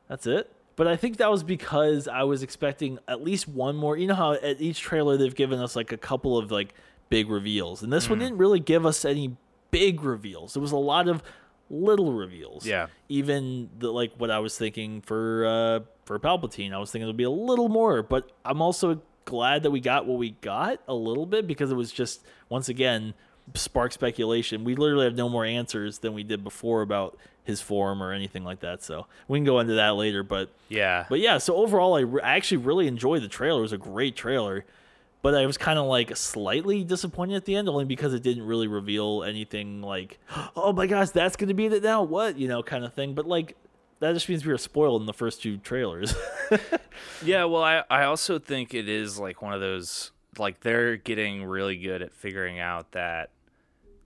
that's 0.09 0.27
it. 0.27 0.51
But 0.75 0.87
I 0.87 0.97
think 0.97 1.17
that 1.17 1.31
was 1.31 1.43
because 1.43 2.07
I 2.07 2.23
was 2.23 2.43
expecting 2.43 2.99
at 3.09 3.23
least 3.23 3.49
one 3.49 3.75
more. 3.77 3.97
You 3.97 4.07
know 4.07 4.15
how 4.15 4.33
at 4.35 4.61
each 4.61 4.81
trailer 4.81 5.17
they've 5.17 5.35
given 5.35 5.59
us 5.59 5.75
like 5.75 5.91
a 5.93 5.97
couple 5.97 6.39
of 6.39 6.51
like 6.53 6.73
big 7.09 7.31
reveals, 7.31 7.83
and 7.83 7.93
this 7.93 8.09
one 8.09 8.19
didn't 8.19 8.39
really 8.39 8.61
give 8.61 8.85
us 8.85 9.05
any 9.05 9.37
big 9.71 10.03
reveals. 10.03 10.55
There 10.55 10.63
was 10.63 10.73
a 10.73 10.77
lot 10.77 11.09
of 11.09 11.23
little 11.71 12.13
reveals. 12.13 12.67
Yeah. 12.67 12.87
Even 13.09 13.71
the 13.79 13.91
like 13.91 14.13
what 14.17 14.31
I 14.31 14.39
was 14.39 14.57
thinking 14.57 15.01
for 15.03 15.47
uh 15.47 15.81
for 16.05 16.19
Palpatine, 16.19 16.73
I 16.73 16.79
was 16.79 16.91
thinking 16.91 17.07
there'd 17.07 17.17
be 17.17 17.25
a 17.25 17.31
little 17.31 17.69
more, 17.69 18.03
but 18.03 18.31
I'm 18.45 18.63
also 18.63 19.03
glad 19.25 19.63
that 19.63 19.71
we 19.71 19.81
got 19.81 20.07
what 20.07 20.19
we 20.19 20.31
got 20.31 20.81
a 20.89 20.95
little 20.95 21.27
bit 21.27 21.47
because 21.47 21.71
it 21.71 21.75
was 21.75 21.93
just 21.93 22.25
once 22.49 22.69
again 22.69 23.13
spark 23.55 23.93
speculation. 23.93 24.65
We 24.65 24.75
literally 24.75 25.05
have 25.05 25.15
no 25.15 25.29
more 25.29 25.45
answers 25.45 25.99
than 25.99 26.15
we 26.15 26.23
did 26.23 26.43
before 26.43 26.83
about 26.83 27.19
his 27.45 27.61
form 27.61 28.03
or 28.03 28.13
anything 28.13 28.45
like 28.45 28.61
that. 28.61 28.83
So 28.83 29.07
we 29.27 29.39
can 29.39 29.45
go 29.45 29.59
into 29.59 29.75
that 29.75 29.97
later, 29.97 30.23
but 30.23 30.51
yeah 30.69 31.07
but 31.09 31.21
yeah. 31.21 31.39
So 31.39 31.57
overall, 31.57 31.95
I, 31.97 32.01
re- 32.01 32.23
I 32.23 32.37
actually 32.37 32.59
really 32.59 32.87
enjoyed 32.87 33.23
the 33.23 33.29
trailer. 33.29 33.61
It 33.61 33.63
was 33.63 33.73
a 33.73 33.79
great 33.79 34.17
trailer, 34.17 34.65
but 35.23 35.35
I 35.35 35.47
was 35.47 35.59
kind 35.59 35.79
of 35.79 35.87
like 35.87 36.17
slightly 36.17 36.85
disappointed 36.85 37.37
at 37.37 37.45
the 37.45 37.55
end, 37.57 37.69
only 37.69 37.85
because 37.85 38.15
it 38.15 38.23
didn't 38.23 38.47
really 38.47 38.67
reveal 38.69 39.25
anything 39.25 39.83
like, 39.83 40.19
oh 40.57 40.73
my 40.73 40.87
gosh, 40.87 41.11
that's 41.11 41.37
gonna 41.37 41.55
be 41.55 41.67
it 41.67 41.83
now. 41.83 42.03
What 42.03 42.39
you 42.39 42.49
know, 42.49 42.63
kind 42.63 42.85
of 42.85 42.95
thing. 42.95 43.15
But 43.15 43.27
like 43.27 43.57
that 44.01 44.13
just 44.13 44.29
means 44.29 44.47
we 44.47 44.53
were 44.53 44.59
spoiled 44.59 45.03
in 45.03 45.07
the 45.07 45.13
first 45.13 45.43
two 45.43 45.57
trailers. 45.59 46.15
Yeah, 47.25 47.45
well, 47.45 47.63
I 47.63 47.85
I 47.91 48.05
also 48.05 48.39
think 48.41 48.75
it 48.75 48.89
is 48.89 49.19
like 49.21 49.41
one 49.43 49.53
of 49.53 49.61
those 49.61 50.11
like 50.37 50.61
they're 50.61 50.97
getting 50.97 51.45
really 51.45 51.77
good 51.77 52.03
at 52.03 52.13
figuring 52.13 52.59
out 52.59 52.93
that 52.93 53.31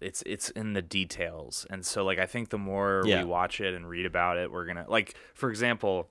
it's 0.00 0.22
it's 0.26 0.50
in 0.50 0.72
the 0.74 0.82
details, 0.82 1.66
and 1.70 1.86
so 1.86 2.04
like 2.04 2.18
I 2.18 2.26
think 2.26 2.50
the 2.50 2.58
more 2.58 3.02
Yeah. 3.06 3.22
we 3.22 3.24
watch 3.28 3.60
it 3.60 3.72
and 3.74 3.88
read 3.88 4.04
about 4.06 4.36
it, 4.38 4.50
we're 4.52 4.66
gonna 4.66 4.84
like 4.88 5.14
for 5.34 5.48
example, 5.50 6.08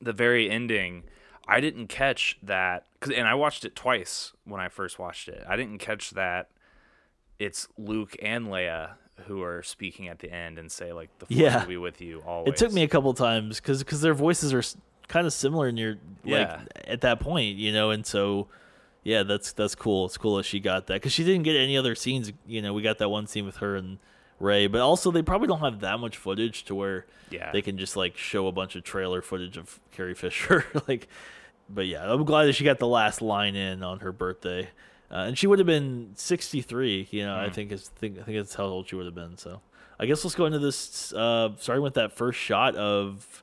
the 0.00 0.12
very 0.12 0.50
ending. 0.50 1.04
I 1.50 1.60
didn't 1.60 1.88
catch 1.88 2.38
that, 2.42 2.86
cause, 3.00 3.12
and 3.14 3.26
I 3.26 3.34
watched 3.34 3.64
it 3.64 3.74
twice 3.76 4.32
when 4.44 4.60
I 4.60 4.68
first 4.68 4.98
watched 4.98 5.28
it. 5.28 5.42
I 5.48 5.56
didn't 5.56 5.78
catch 5.78 6.10
that 6.10 6.48
it's 7.38 7.68
Luke 7.78 8.16
and 8.22 8.46
Leia 8.48 8.92
who 9.26 9.42
are 9.42 9.62
speaking 9.62 10.08
at 10.08 10.18
the 10.20 10.32
end 10.32 10.58
and 10.58 10.70
say 10.72 10.92
like 10.92 11.08
the 11.18 11.26
force 11.26 11.38
Yeah. 11.38 11.60
will 11.60 11.68
be 11.68 11.76
with 11.76 12.00
you 12.00 12.22
always. 12.26 12.52
it 12.52 12.56
took 12.56 12.72
me 12.72 12.82
a 12.82 12.88
couple 12.88 13.12
times 13.14 13.60
because 13.60 13.82
cuz 13.82 14.00
their 14.00 14.14
voices 14.14 14.52
are 14.54 14.62
kind 15.08 15.26
of 15.26 15.32
similar 15.32 15.70
near 15.72 15.98
like 16.24 16.48
Yeah. 16.48 16.62
at 16.86 17.00
that 17.02 17.20
point, 17.20 17.56
you 17.58 17.72
know, 17.72 17.90
and 17.90 18.06
so. 18.06 18.48
Yeah, 19.02 19.22
that's 19.22 19.52
that's 19.52 19.74
cool. 19.74 20.04
It's 20.04 20.18
cool 20.18 20.36
that 20.36 20.42
she 20.44 20.60
got 20.60 20.86
that 20.88 20.94
because 20.96 21.12
she 21.12 21.24
didn't 21.24 21.44
get 21.44 21.56
any 21.56 21.74
other 21.78 21.94
scenes. 21.94 22.32
You 22.46 22.60
know, 22.60 22.74
we 22.74 22.82
got 22.82 22.98
that 22.98 23.08
one 23.08 23.26
scene 23.26 23.46
with 23.46 23.56
her 23.56 23.74
and 23.74 23.98
Rey, 24.38 24.66
but 24.66 24.82
also 24.82 25.10
they 25.10 25.22
probably 25.22 25.48
don't 25.48 25.60
have 25.60 25.80
that 25.80 25.98
much 26.00 26.18
footage 26.18 26.64
to 26.66 26.74
where 26.74 27.06
Yeah. 27.30 27.50
they 27.50 27.62
can 27.62 27.78
just 27.78 27.96
like 27.96 28.18
show 28.18 28.46
a 28.46 28.52
bunch 28.52 28.76
of 28.76 28.84
trailer 28.84 29.22
footage 29.22 29.56
of 29.56 29.80
Carrie 29.90 30.14
Fisher. 30.14 30.66
like, 30.86 31.08
but 31.72 31.86
yeah, 31.86 32.10
I'm 32.12 32.24
glad 32.24 32.46
that 32.46 32.54
she 32.54 32.64
got 32.64 32.78
the 32.78 32.86
last 32.86 33.22
line 33.22 33.54
in 33.56 33.82
on 33.82 34.00
her 34.00 34.12
birthday, 34.12 34.68
uh, 35.10 35.24
and 35.26 35.38
she 35.38 35.46
would 35.46 35.58
have 35.58 35.66
been 35.66 36.10
63. 36.14 37.08
You 37.10 37.24
know, 37.24 37.36
I 37.38 37.48
Mm. 37.48 37.54
think 37.54 37.72
it's 37.72 37.88
think 37.88 38.18
I 38.18 38.22
think 38.22 38.36
that's 38.38 38.54
how 38.54 38.64
old 38.64 38.88
she 38.88 38.96
would 38.96 39.06
have 39.06 39.14
been. 39.14 39.36
So, 39.36 39.60
I 39.98 40.06
guess 40.06 40.24
let's 40.24 40.34
go 40.34 40.46
into 40.46 40.58
this. 40.58 41.12
Uh, 41.12 41.50
starting 41.58 41.82
with 41.82 41.94
that 41.94 42.12
first 42.12 42.38
shot 42.38 42.74
of, 42.76 43.42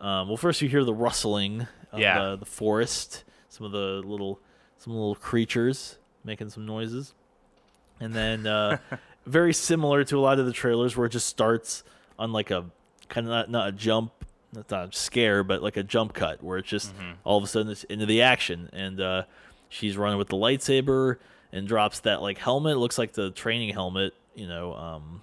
um, 0.00 0.28
well, 0.28 0.36
first 0.36 0.60
you 0.62 0.68
hear 0.68 0.84
the 0.84 0.94
rustling 0.94 1.66
of 1.92 2.00
Yeah. 2.00 2.18
the, 2.18 2.36
the 2.36 2.44
forest, 2.46 3.24
some 3.48 3.66
of 3.66 3.72
the 3.72 4.02
little 4.06 4.40
some 4.78 4.92
little 4.94 5.14
creatures 5.14 5.98
making 6.24 6.50
some 6.50 6.66
noises, 6.66 7.14
and 8.00 8.14
then 8.14 8.46
uh, 8.46 8.78
very 9.26 9.52
similar 9.52 10.04
to 10.04 10.18
a 10.18 10.20
lot 10.20 10.38
of 10.38 10.46
the 10.46 10.52
trailers 10.52 10.96
where 10.96 11.06
it 11.06 11.10
just 11.10 11.26
starts 11.28 11.84
on 12.18 12.32
like 12.32 12.50
a 12.50 12.64
kind 13.08 13.26
of 13.26 13.30
not, 13.30 13.50
not 13.50 13.68
a 13.68 13.72
jump 13.72 14.21
not 14.52 14.70
a 14.72 14.88
scare 14.92 15.42
but 15.42 15.62
like 15.62 15.76
a 15.76 15.82
jump 15.82 16.12
cut 16.12 16.42
where 16.42 16.58
it's 16.58 16.68
just 16.68 16.92
all 17.24 17.38
of 17.38 17.44
a 17.44 17.46
sudden 17.46 17.70
it's 17.72 17.84
into 17.84 18.06
the 18.06 18.20
action 18.22 18.68
and 18.72 19.00
uh, 19.00 19.22
she's 19.68 19.96
running 19.96 20.18
with 20.18 20.28
the 20.28 20.36
lightsaber 20.36 21.16
and 21.52 21.66
drops 21.66 22.00
that 22.00 22.20
like 22.22 22.38
helmet 22.38 22.76
it 22.76 22.78
looks 22.78 22.98
like 22.98 23.12
the 23.12 23.30
training 23.30 23.72
helmet 23.72 24.12
you 24.34 24.46
know 24.46 24.74
um, 24.74 25.22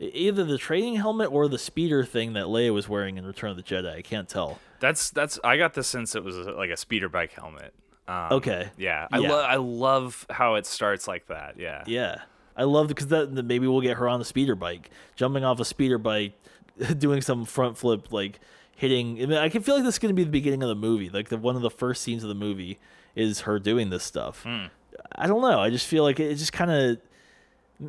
either 0.00 0.44
the 0.44 0.58
training 0.58 0.96
helmet 0.96 1.30
or 1.30 1.48
the 1.48 1.58
speeder 1.58 2.04
thing 2.04 2.32
that 2.34 2.44
Leia 2.46 2.72
was 2.72 2.88
wearing 2.88 3.16
in 3.16 3.26
Return 3.26 3.50
of 3.50 3.56
the 3.56 3.62
Jedi 3.62 3.94
I 3.96 4.02
can't 4.02 4.28
tell 4.28 4.58
That's 4.80 5.10
that's. 5.10 5.38
I 5.44 5.56
got 5.56 5.74
the 5.74 5.82
sense 5.84 6.14
it 6.14 6.24
was 6.24 6.36
a, 6.36 6.50
like 6.52 6.70
a 6.70 6.76
speeder 6.76 7.08
bike 7.08 7.32
helmet. 7.32 7.72
Um, 8.06 8.28
Okay. 8.32 8.70
Yeah, 8.76 9.06
I 9.12 9.18
Yeah. 9.18 9.30
love 9.32 9.44
I 9.48 9.56
love 9.56 10.26
how 10.30 10.56
it 10.56 10.66
starts 10.66 11.08
like 11.08 11.26
that. 11.28 11.54
Yeah. 11.58 11.84
Yeah, 11.86 12.22
I 12.56 12.64
love 12.64 12.88
because 12.88 13.06
that 13.08 13.30
maybe 13.32 13.66
we'll 13.66 13.80
get 13.80 13.96
her 13.96 14.08
on 14.08 14.18
the 14.18 14.24
speeder 14.24 14.54
bike, 14.56 14.90
jumping 15.16 15.44
off 15.44 15.58
a 15.60 15.64
speeder 15.64 15.98
bike, 15.98 16.32
doing 16.98 17.20
some 17.20 17.44
front 17.44 17.76
flip, 17.78 18.12
like 18.12 18.40
hitting. 18.76 19.22
I, 19.22 19.26
mean, 19.26 19.38
I 19.38 19.48
can 19.48 19.62
feel 19.62 19.74
like 19.76 19.84
this 19.84 19.94
is 19.94 19.98
going 19.98 20.14
to 20.14 20.16
be 20.16 20.24
the 20.24 20.30
beginning 20.30 20.62
of 20.62 20.68
the 20.68 20.74
movie. 20.74 21.10
Like 21.10 21.28
the 21.28 21.38
one 21.38 21.56
of 21.56 21.62
the 21.62 21.70
first 21.70 22.02
scenes 22.02 22.22
of 22.22 22.28
the 22.28 22.34
movie 22.34 22.78
is 23.14 23.40
her 23.40 23.58
doing 23.58 23.90
this 23.90 24.04
stuff. 24.04 24.42
Hmm. 24.42 24.66
I 25.12 25.26
don't 25.26 25.42
know. 25.42 25.60
I 25.60 25.70
just 25.70 25.86
feel 25.86 26.02
like 26.02 26.20
it 26.20 26.34
just 26.36 26.52
kind 26.52 26.70
of 26.70 26.98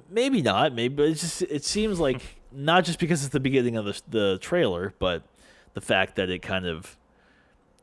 maybe 0.09 0.41
not 0.41 0.73
maybe, 0.73 0.95
but 0.95 1.05
it 1.05 1.15
just 1.15 1.41
it 1.43 1.63
seems 1.63 1.99
like 1.99 2.21
not 2.51 2.85
just 2.85 2.99
because 2.99 3.23
it's 3.23 3.33
the 3.33 3.39
beginning 3.39 3.75
of 3.75 3.85
the 3.85 4.01
the 4.09 4.37
trailer, 4.41 4.93
but 4.99 5.23
the 5.73 5.81
fact 5.81 6.15
that 6.15 6.29
it 6.29 6.41
kind 6.41 6.65
of 6.65 6.97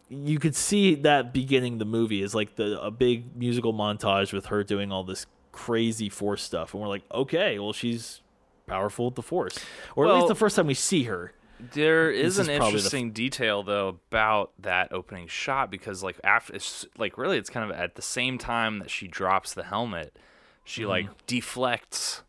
you 0.08 0.38
could 0.38 0.54
see 0.54 0.94
that 0.94 1.32
beginning 1.32 1.78
the 1.78 1.84
movie 1.84 2.22
is 2.22 2.34
like 2.34 2.56
the 2.56 2.80
a 2.80 2.90
big 2.90 3.36
musical 3.36 3.72
montage 3.72 4.32
with 4.32 4.46
her 4.46 4.62
doing 4.62 4.92
all 4.92 5.04
this 5.04 5.26
crazy 5.52 6.08
force 6.08 6.42
stuff, 6.42 6.74
and 6.74 6.82
we're 6.82 6.88
like, 6.88 7.02
okay, 7.12 7.58
well 7.58 7.72
she's 7.72 8.20
powerful 8.66 9.06
with 9.06 9.14
the 9.16 9.22
force, 9.22 9.58
or 9.96 10.06
at 10.08 10.14
least 10.14 10.28
the 10.28 10.34
first 10.34 10.56
time 10.56 10.66
we 10.66 10.74
see 10.74 11.04
her. 11.04 11.32
There 11.74 12.10
is 12.10 12.38
an 12.38 12.50
is 12.50 12.58
f- 12.60 12.66
interesting 12.66 13.12
detail 13.12 13.62
though 13.62 13.88
about 14.10 14.50
that 14.58 14.92
opening 14.92 15.28
shot 15.28 15.70
because 15.70 16.02
like 16.02 16.18
after 16.24 16.54
it's 16.56 16.84
like 16.98 17.16
really 17.16 17.38
it's 17.38 17.50
kind 17.50 17.70
of 17.70 17.76
at 17.76 17.94
the 17.94 18.02
same 18.02 18.36
time 18.36 18.80
that 18.80 18.90
she 18.90 19.06
drops 19.06 19.54
the 19.54 19.62
helmet, 19.62 20.18
she 20.64 20.80
Mm-hmm. 20.82 20.90
like 20.90 21.26
deflects 21.26 22.22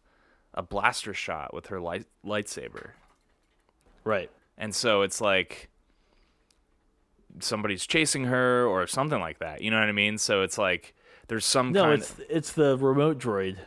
a 0.54 0.62
blaster 0.62 1.16
shot 1.16 1.52
with 1.54 1.68
her 1.68 1.80
light 1.82 2.06
lightsaber. 2.24 2.92
Right. 4.04 4.30
And 4.56 4.75
so 4.75 5.02
it's 5.02 5.20
like 5.20 5.70
somebody's 7.40 7.88
chasing 7.88 8.25
her 8.25 8.66
or 8.68 8.86
something 8.86 9.20
like 9.20 9.40
that. 9.40 9.62
You 9.62 9.72
know 9.72 9.80
what 9.80 9.90
I 9.90 9.94
mean? 9.94 10.18
So 10.20 10.44
it's 10.44 10.58
like 10.60 10.94
there's 11.28 11.46
some 11.46 11.72
No, 11.72 11.84
kind 11.86 11.94
it's 12.02 12.16
it's 12.30 12.52
the 12.52 12.78
remote 12.78 13.18
droid. 13.18 13.58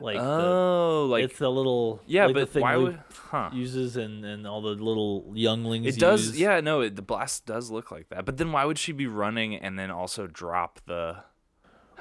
Like 0.00 0.16
the, 0.16 0.22
Oh, 0.22 1.06
like 1.10 1.24
it's 1.24 1.38
the 1.38 1.50
little 1.50 2.00
yeah, 2.06 2.26
like 2.26 2.34
the 2.34 2.40
but 2.40 2.48
thing 2.50 2.62
why 2.62 2.76
would 2.76 2.98
huh? 3.30 3.50
uses 3.52 3.96
and 3.96 4.24
and 4.24 4.46
all 4.46 4.62
the 4.62 4.70
little 4.70 5.30
younglings. 5.34 5.86
It 5.86 6.00
does, 6.00 6.28
use. 6.28 6.40
yeah. 6.40 6.60
No, 6.60 6.80
it, 6.80 6.96
the 6.96 7.02
blast 7.02 7.44
does 7.46 7.70
look 7.70 7.90
like 7.90 8.08
that. 8.08 8.24
But 8.24 8.36
then 8.38 8.50
why 8.52 8.64
would 8.64 8.78
she 8.78 8.92
be 8.92 9.06
running 9.06 9.54
and 9.56 9.78
then 9.78 9.90
also 9.90 10.26
drop 10.26 10.80
the? 10.86 11.16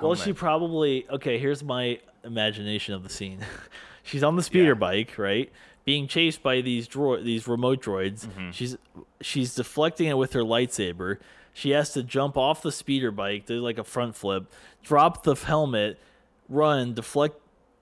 Well, 0.01 0.15
she 0.15 0.31
probably 0.33 1.05
okay. 1.09 1.37
Here's 1.39 1.61
my 1.63 1.99
imagination 2.23 2.93
of 2.93 3.03
the 3.03 3.09
scene. 3.09 3.39
She's 4.03 4.23
on 4.23 4.37
the 4.37 4.43
speeder 4.43 4.69
Yeah. 4.69 4.73
bike, 4.75 5.17
right, 5.17 5.51
being 5.85 6.07
chased 6.07 6.41
by 6.41 6.61
these 6.61 6.87
droid, 6.87 7.25
these 7.25 7.47
remote 7.47 7.83
droids. 7.83 8.25
Mm-hmm. 8.25 8.51
She's 8.51 8.77
she's 9.21 9.53
deflecting 9.55 10.07
it 10.07 10.17
with 10.17 10.31
her 10.33 10.41
lightsaber. 10.41 11.17
She 11.53 11.71
has 11.71 11.91
to 11.93 12.03
jump 12.03 12.37
off 12.37 12.61
the 12.61 12.71
speeder 12.71 13.11
bike, 13.11 13.45
do 13.45 13.59
like 13.59 13.77
a 13.77 13.83
front 13.83 14.15
flip, 14.15 14.45
drop 14.83 15.23
the 15.23 15.35
helmet, 15.35 15.99
run, 16.47 16.93
deflect, 16.93 17.35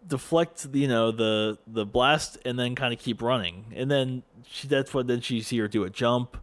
deflect, 0.08 0.68
you 0.74 0.88
know, 0.88 1.12
the 1.12 1.58
the 1.68 1.86
blast, 1.86 2.38
and 2.46 2.58
then 2.58 2.76
kind 2.76 2.94
of 2.94 3.00
keep 3.00 3.22
running. 3.22 3.66
And 3.76 3.90
then 3.92 4.24
she 4.48 4.68
that's 4.68 4.94
what 4.94 5.08
then 5.08 5.22
she 5.22 5.42
see 5.42 5.58
her 5.60 5.68
do 5.68 5.84
a 5.84 5.90
jump 5.90 6.38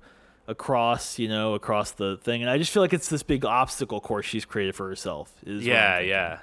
across, 0.47 1.19
you 1.19 1.29
know, 1.29 1.55
across 1.55 1.93
the 1.93 2.19
thing. 2.19 2.43
And 2.43 2.51
I 2.51 2.59
just 2.59 2.71
feel 2.71 2.83
like 2.83 2.93
it's 2.93 3.09
this 3.09 3.23
big 3.23 3.45
obstacle 3.45 4.01
course 4.01 4.27
she's 4.27 4.45
created 4.45 4.75
for 4.75 4.89
herself. 4.89 5.33
Is 5.47 5.65
Yeah, 5.65 6.01
yeah. 6.01 6.41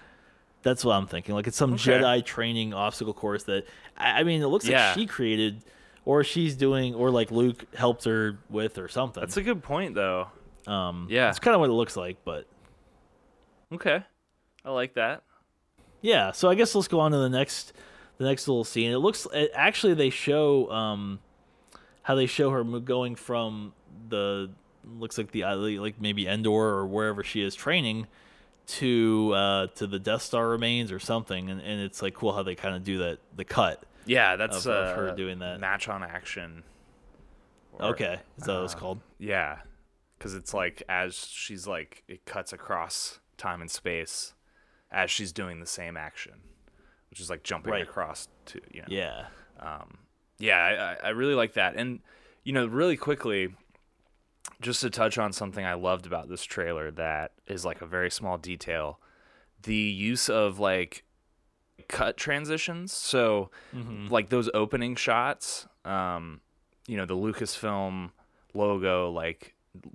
That's 0.64 0.84
what 0.86 0.94
I'm 0.94 1.08
thinking. 1.08 1.36
Like 1.36 1.48
it's 1.48 1.58
some 1.58 1.74
Okay. 1.74 1.92
Jedi 2.00 2.26
training 2.26 2.74
obstacle 2.74 3.14
course 3.14 3.44
that 3.44 3.66
I 3.98 4.22
I 4.22 4.24
mean, 4.24 4.42
it 4.42 4.48
looks 4.48 4.68
Yeah. 4.68 4.88
like 4.88 4.96
she 4.98 5.06
created, 5.06 5.64
or 6.06 6.24
she's 6.24 6.56
doing, 6.56 6.96
or 6.96 7.12
like 7.12 7.30
Luke 7.32 7.66
helped 7.76 8.06
her 8.06 8.40
with, 8.50 8.78
or 8.80 8.88
something. 8.88 9.22
That's 9.22 9.38
a 9.38 9.44
good 9.44 9.62
point, 9.64 9.94
though. 9.96 10.28
um, 10.68 11.08
yeah. 11.10 11.30
it's 11.30 11.40
kind 11.40 11.54
of 11.56 11.62
what 11.62 11.70
it 11.70 11.74
looks 11.74 11.96
like. 11.98 12.18
But 12.26 12.46
Okay, 13.74 14.04
I 14.66 14.70
like 14.72 14.96
that. 14.96 15.24
Yeah, 16.02 16.32
so 16.32 16.50
I 16.50 16.56
guess 16.56 16.74
let's 16.76 16.88
go 16.88 17.00
on 17.00 17.12
to 17.12 17.18
the 17.18 17.30
next, 17.30 17.74
the 18.18 18.26
next 18.26 18.48
little 18.48 18.64
scene. 18.64 18.92
It 18.92 18.98
looks 18.98 19.28
it, 19.34 19.52
actually 19.54 19.94
they 19.94 20.10
show 20.10 20.70
um, 20.72 21.20
how 22.04 22.16
they 22.16 22.26
show 22.26 22.50
her 22.52 22.64
going 22.64 23.16
from 23.16 23.74
the 24.10 24.50
looks 24.84 25.18
like 25.18 25.32
the 25.32 25.44
uh, 25.44 25.56
like 25.56 26.02
maybe 26.02 26.28
Endor 26.28 26.50
or 26.52 26.86
wherever 26.88 27.24
she 27.24 27.42
is 27.42 27.54
training 27.56 28.08
to 28.68 29.32
uh 29.36 29.68
to 29.76 29.86
the 29.88 30.00
Death 30.00 30.22
Star 30.22 30.48
remains 30.50 30.92
or 30.92 31.00
something, 31.00 31.50
and, 31.50 31.62
and 31.62 31.82
it's 31.82 32.02
like 32.02 32.14
cool 32.14 32.34
how 32.34 32.44
they 32.44 32.56
kind 32.56 32.76
of 32.76 32.84
do 32.84 33.00
that 33.00 33.20
the 33.36 33.44
cut. 33.46 33.84
Yeah, 34.06 34.36
that's 34.36 34.66
Of- 34.66 34.72
of 34.74 34.96
her 34.96 35.10
uh, 35.10 35.16
doing 35.16 35.40
that. 35.40 35.60
match 35.60 35.88
on 35.88 36.04
action. 36.04 36.64
Or- 37.74 37.92
Okay, 37.92 38.20
is 38.38 38.46
that 38.46 38.56
what 38.56 38.64
it's 38.66 38.76
uh, 38.76 38.78
called? 38.78 39.00
Yeah, 39.20 39.60
because 40.18 40.34
it's 40.36 40.54
like 40.54 40.84
as 40.90 41.16
she's 41.16 41.68
like 41.68 42.04
it 42.08 42.26
cuts 42.26 42.54
across 42.54 43.20
time 43.38 43.62
and 43.62 43.70
space 43.72 44.34
as 44.92 45.10
she's 45.12 45.32
doing 45.32 45.60
the 45.60 45.66
same 45.66 45.96
action, 45.98 46.34
which 47.10 47.20
is 47.20 47.30
like 47.30 47.44
jumping 47.44 47.72
Right. 47.72 47.84
across 47.84 48.28
to 48.48 48.62
you 48.72 48.82
know. 48.82 48.88
Yeah. 48.90 49.26
um, 49.60 49.98
yeah, 50.38 50.58
I, 50.58 50.72
I- 51.06 51.08
I 51.08 51.10
really 51.12 51.36
like 51.36 51.54
that. 51.54 51.76
And 51.76 52.00
you 52.44 52.54
know, 52.54 52.66
really 52.66 52.98
quickly, 52.98 53.54
just 54.62 54.82
to 54.82 54.90
touch 54.90 55.18
on 55.18 55.32
something 55.32 55.64
I 55.66 55.74
loved 55.76 56.06
about 56.08 56.28
this 56.30 56.44
trailer 56.44 56.90
that 56.92 57.34
is 57.48 57.64
like 57.66 57.82
a 57.82 57.86
very 57.86 58.10
small 58.10 58.38
detail, 58.38 59.00
the 59.64 59.76
use 59.76 60.30
of 60.30 60.60
like 60.60 61.04
cut 61.88 62.18
transitions. 62.18 62.92
So 62.92 63.50
like 64.10 64.30
those 64.30 64.50
opening 64.54 64.96
shots, 64.96 65.68
um, 65.86 66.42
you 66.88 66.98
know, 66.98 67.06
the 67.06 67.16
Lucasfilm 67.16 68.12
logo 68.54 69.10
like 69.12 69.54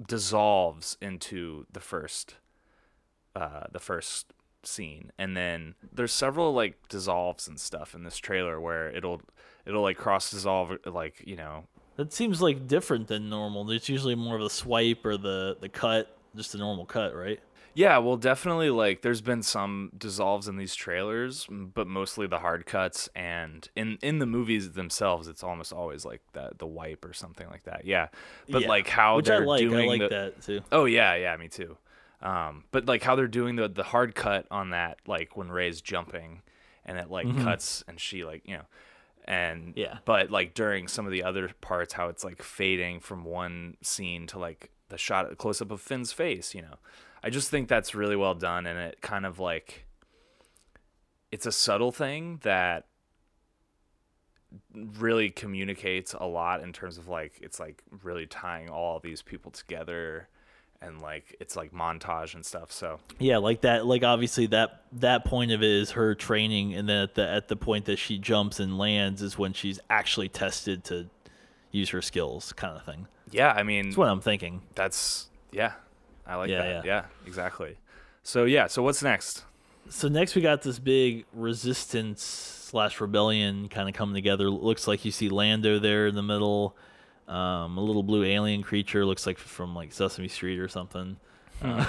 dissolves 0.08 0.96
into 1.02 1.66
the 1.72 1.80
first 1.80 2.36
uh 3.34 3.64
the 3.72 3.78
first 3.78 4.32
scene 4.66 5.12
and 5.18 5.36
then 5.36 5.74
there's 5.92 6.12
several 6.12 6.52
like 6.52 6.76
dissolves 6.88 7.46
and 7.48 7.58
stuff 7.60 7.94
in 7.94 8.04
this 8.04 8.16
trailer 8.18 8.60
where 8.60 8.90
it'll 8.90 9.20
it'll 9.64 9.82
like 9.82 9.96
cross 9.96 10.30
dissolve 10.30 10.76
like 10.86 11.22
you 11.26 11.36
know 11.36 11.64
That 11.96 12.12
seems 12.12 12.42
like 12.42 12.66
different 12.66 13.08
than 13.08 13.28
normal. 13.30 13.70
It's 13.70 13.88
usually 13.88 14.14
more 14.14 14.36
of 14.36 14.42
a 14.42 14.50
swipe 14.50 15.04
or 15.06 15.16
the 15.16 15.56
the 15.60 15.68
cut, 15.68 16.16
just 16.34 16.54
a 16.54 16.58
normal 16.58 16.84
cut, 16.86 17.14
right? 17.14 17.40
yeah 17.78 17.98
well 17.98 18.16
definitely 18.16 18.70
like 18.70 19.02
there's 19.02 19.20
been 19.20 19.42
some 19.42 19.90
dissolves 19.98 20.48
in 20.48 20.56
these 20.56 20.74
trailers 20.74 21.46
but 21.50 21.86
mostly 21.86 22.26
the 22.26 22.38
hard 22.38 22.64
cuts 22.64 23.06
and 23.14 23.68
in 23.76 23.98
in 24.00 24.18
the 24.18 24.24
movies 24.24 24.72
themselves 24.72 25.28
it's 25.28 25.44
almost 25.44 25.74
always 25.74 26.02
like 26.02 26.22
the 26.32 26.50
the 26.56 26.66
wipe 26.66 27.04
or 27.04 27.12
something 27.12 27.46
like 27.50 27.64
that 27.64 27.84
yeah 27.84 28.08
but 28.48 28.62
Yeah. 28.62 28.68
like 28.68 28.88
how 28.88 29.16
Which 29.16 29.28
I 29.28 29.36
they're 29.36 29.46
like. 29.46 29.60
doing 29.60 29.84
I 29.90 29.92
like 29.92 30.00
the, 30.00 30.08
that 30.08 30.40
too. 30.42 30.60
Oh 30.72 30.86
yeah, 30.86 31.16
yeah, 31.16 31.36
me 31.36 31.48
too. 31.48 31.76
Um, 32.22 32.64
but 32.70 32.86
like 32.86 33.02
how 33.02 33.14
they're 33.14 33.28
doing 33.28 33.56
the 33.56 33.68
the 33.68 33.82
hard 33.82 34.14
cut 34.14 34.46
on 34.50 34.70
that, 34.70 34.98
like 35.06 35.36
when 35.36 35.50
Rey's 35.50 35.80
jumping, 35.80 36.42
and 36.84 36.98
it 36.98 37.10
like 37.10 37.26
cuts 37.42 37.84
and 37.86 38.00
she 38.00 38.24
like 38.24 38.42
you 38.46 38.56
know, 38.56 38.66
and 39.26 39.74
Yeah. 39.76 39.98
But 40.04 40.30
like 40.30 40.54
during 40.54 40.88
some 40.88 41.06
of 41.06 41.12
the 41.12 41.22
other 41.22 41.50
parts, 41.60 41.94
how 41.94 42.08
it's 42.08 42.24
like 42.24 42.42
fading 42.42 43.00
from 43.00 43.24
one 43.24 43.76
scene 43.82 44.26
to 44.28 44.38
like 44.38 44.70
the 44.88 44.98
shot 44.98 45.36
close 45.38 45.60
up 45.60 45.70
of 45.70 45.80
Finn's 45.80 46.12
face, 46.12 46.54
you 46.54 46.62
know. 46.62 46.76
I 47.22 47.30
just 47.30 47.50
think 47.50 47.68
that's 47.68 47.94
really 47.94 48.16
well 48.16 48.34
done, 48.34 48.66
and 48.66 48.78
it 48.78 49.00
kind 49.00 49.26
of 49.26 49.38
like 49.38 49.86
it's 51.32 51.46
a 51.46 51.52
subtle 51.52 51.92
thing 51.92 52.40
that 52.42 52.86
really 54.74 55.28
communicates 55.28 56.14
a 56.14 56.24
lot 56.24 56.62
in 56.62 56.72
terms 56.72 56.98
of 56.98 57.08
like 57.08 57.38
it's 57.42 57.58
like 57.58 57.82
really 58.02 58.26
tying 58.26 58.70
all 58.70 59.00
these 59.00 59.22
people 59.22 59.50
together 59.50 60.28
and 60.86 61.00
like 61.02 61.34
it's 61.40 61.56
like 61.56 61.72
montage 61.72 62.34
and 62.34 62.44
stuff 62.44 62.70
so 62.72 62.98
Yeah, 63.18 63.38
like 63.38 63.62
that. 63.62 63.84
Like 63.86 64.02
obviously 64.04 64.46
that 64.46 64.82
that 64.92 65.24
point 65.24 65.50
of 65.52 65.62
it 65.62 65.70
is 65.70 65.90
her 65.92 66.14
training, 66.14 66.74
and 66.74 66.88
then 66.88 67.02
at 67.02 67.14
the 67.14 67.28
at 67.28 67.48
the 67.48 67.56
point 67.56 67.86
that 67.86 67.98
she 67.98 68.18
jumps 68.18 68.60
and 68.60 68.78
lands 68.78 69.20
is 69.22 69.36
when 69.38 69.52
she's 69.52 69.80
actually 69.90 70.28
tested 70.28 70.84
to 70.84 71.08
use 71.72 71.90
her 71.90 72.00
skills, 72.02 72.52
kind 72.52 72.76
of 72.76 72.84
thing. 72.84 73.06
yeah 73.30 73.52
i 73.52 73.62
mean 73.62 73.86
That's 73.86 73.96
what 73.98 74.08
I'm 74.08 74.20
thinking. 74.20 74.62
that's 74.74 75.26
yeah 75.52 75.72
i 76.26 76.36
like 76.36 76.48
Yeah, 76.50 76.62
that 76.62 76.68
yeah. 76.68 76.82
yeah. 76.84 77.04
exactly 77.26 77.76
so 78.22 78.44
yeah 78.44 78.66
so 78.66 78.82
what's 78.82 79.02
next 79.02 79.44
So 79.90 80.08
next 80.08 80.34
we 80.34 80.42
got 80.42 80.62
this 80.62 80.78
big 80.78 81.26
resistance 81.32 82.22
slash 82.22 83.00
rebellion 83.00 83.68
kind 83.68 83.88
of 83.88 83.94
coming 83.94 84.14
together. 84.14 84.50
Looks 84.50 84.88
like 84.88 85.04
you 85.04 85.12
see 85.12 85.28
Lando 85.28 85.78
there 85.78 86.06
in 86.08 86.14
the 86.16 86.22
middle. 86.22 86.76
Um, 87.28 87.76
a 87.76 87.80
little 87.80 88.02
blue 88.02 88.24
alien 88.24 88.62
creature 88.62 89.04
looks 89.04 89.26
like 89.26 89.38
from 89.38 89.74
like 89.74 89.92
Sesame 89.92 90.28
Street 90.28 90.60
or 90.60 90.68
something. 90.68 91.16
Uh, 91.62 91.84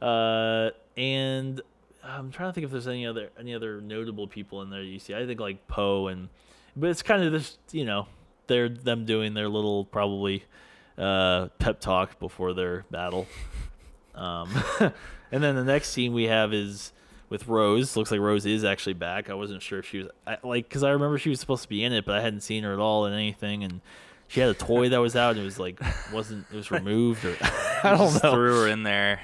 uh, 0.02 0.70
and 0.96 1.60
I'm 2.02 2.30
trying 2.30 2.48
to 2.50 2.52
think 2.52 2.64
if 2.64 2.70
there's 2.70 2.88
any 2.88 3.06
other 3.06 3.30
any 3.38 3.54
other 3.54 3.80
notable 3.80 4.26
people 4.26 4.62
in 4.62 4.70
there 4.70 4.82
you 4.82 4.98
see. 4.98 5.14
I 5.14 5.26
think 5.26 5.40
like 5.40 5.66
Poe 5.68 6.08
and, 6.08 6.28
but 6.76 6.90
it's 6.90 7.02
kind 7.02 7.22
of 7.22 7.32
just 7.32 7.58
you 7.72 7.84
know 7.84 8.06
they're 8.46 8.68
them 8.68 9.04
doing 9.04 9.34
their 9.34 9.48
little 9.48 9.84
probably 9.84 10.44
uh, 10.98 11.48
pep 11.58 11.80
talk 11.80 12.18
before 12.18 12.52
their 12.52 12.84
battle. 12.90 13.26
Um, 14.14 14.50
and 15.32 15.42
then 15.42 15.56
the 15.56 15.64
next 15.64 15.90
scene 15.90 16.12
we 16.12 16.24
have 16.24 16.52
is 16.52 16.92
with 17.28 17.48
Rose. 17.48 17.96
Looks 17.96 18.10
like 18.10 18.20
Rose 18.20 18.46
is 18.46 18.64
actually 18.64 18.94
back. 18.94 19.30
I 19.30 19.34
wasn't 19.34 19.62
sure 19.62 19.80
if 19.80 19.86
she 19.86 19.98
was 19.98 20.08
I, 20.26 20.38
like 20.42 20.68
because 20.68 20.82
I 20.82 20.90
remember 20.90 21.18
she 21.18 21.30
was 21.30 21.40
supposed 21.40 21.62
to 21.62 21.68
be 21.68 21.82
in 21.82 21.92
it, 21.92 22.04
but 22.04 22.14
I 22.16 22.20
hadn't 22.20 22.40
seen 22.42 22.64
her 22.64 22.72
at 22.72 22.78
all 22.78 23.06
in 23.06 23.12
anything. 23.12 23.64
And 23.64 23.80
she 24.28 24.40
had 24.40 24.48
a 24.50 24.54
toy 24.54 24.88
that 24.88 24.98
was 25.00 25.14
out, 25.16 25.32
and 25.32 25.40
it 25.40 25.44
was 25.44 25.58
like 25.58 25.80
wasn't 26.12 26.46
it 26.52 26.56
was 26.56 26.70
removed 26.70 27.24
or 27.24 27.36
I 27.84 27.90
don't 27.96 28.22
know. 28.22 28.32
threw 28.32 28.60
her 28.62 28.68
in 28.68 28.82
there 28.82 29.20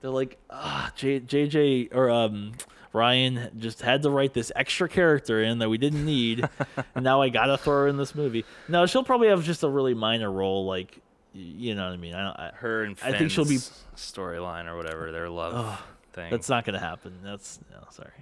They're 0.00 0.10
like 0.10 0.38
ah 0.50 0.92
J, 0.96 1.20
JJ 1.20 1.94
or 1.94 2.10
um 2.10 2.52
Rian 2.92 3.56
just 3.58 3.82
had 3.82 4.02
to 4.02 4.10
write 4.10 4.34
this 4.34 4.52
extra 4.54 4.88
character 4.88 5.42
in 5.42 5.58
that 5.58 5.68
we 5.68 5.78
didn't 5.78 6.04
need, 6.04 6.48
and 6.94 7.02
now 7.04 7.20
I 7.22 7.28
gotta 7.28 7.58
throw 7.58 7.74
her 7.82 7.88
in 7.88 7.96
this 7.96 8.14
movie. 8.14 8.44
No, 8.68 8.86
she'll 8.86 9.02
probably 9.02 9.28
have 9.28 9.42
just 9.42 9.64
a 9.64 9.68
really 9.68 9.94
minor 9.94 10.30
role, 10.30 10.64
like 10.64 11.00
you 11.32 11.74
know 11.74 11.86
what 11.86 11.92
I 11.92 11.96
mean. 11.96 12.14
I 12.14 12.22
don't. 12.24 12.38
I, 12.38 12.50
her 12.54 12.84
and 12.84 12.96
I 13.02 13.10
think 13.18 13.32
she'll 13.32 13.44
be- 13.44 13.56
storyline 13.96 14.66
or 14.68 14.76
whatever 14.76 15.10
their 15.10 15.28
love 15.28 15.82
thing 16.12 16.30
That's 16.30 16.48
not 16.48 16.64
gonna 16.64 16.78
happen. 16.78 17.18
That's 17.24 17.58
no, 17.72 17.78
sorry. 17.90 18.12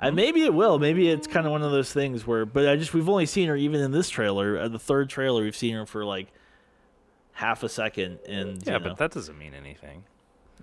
And 0.00 0.14
maybe 0.14 0.42
it 0.44 0.54
will. 0.54 0.78
Maybe 0.78 1.08
it's 1.08 1.26
kind 1.26 1.44
of 1.44 1.50
one 1.52 1.62
of 1.62 1.72
those 1.72 1.92
things 1.92 2.26
where, 2.26 2.46
but 2.46 2.68
I 2.68 2.76
just 2.76 2.94
we've 2.94 3.08
only 3.08 3.26
seen 3.26 3.48
her 3.48 3.56
even 3.56 3.80
in 3.80 3.90
this 3.90 4.08
trailer, 4.08 4.56
uh, 4.58 4.68
the 4.68 4.78
third 4.78 5.10
trailer, 5.10 5.42
we've 5.42 5.56
seen 5.56 5.74
her 5.74 5.86
for 5.86 6.04
like 6.04 6.28
half 7.32 7.62
a 7.62 7.68
second, 7.68 8.18
and 8.28 8.62
Yeah, 8.64 8.74
you 8.74 8.78
know, 8.78 8.84
but 8.90 8.98
that 8.98 9.10
doesn't 9.12 9.36
mean 9.38 9.54
anything. 9.54 10.04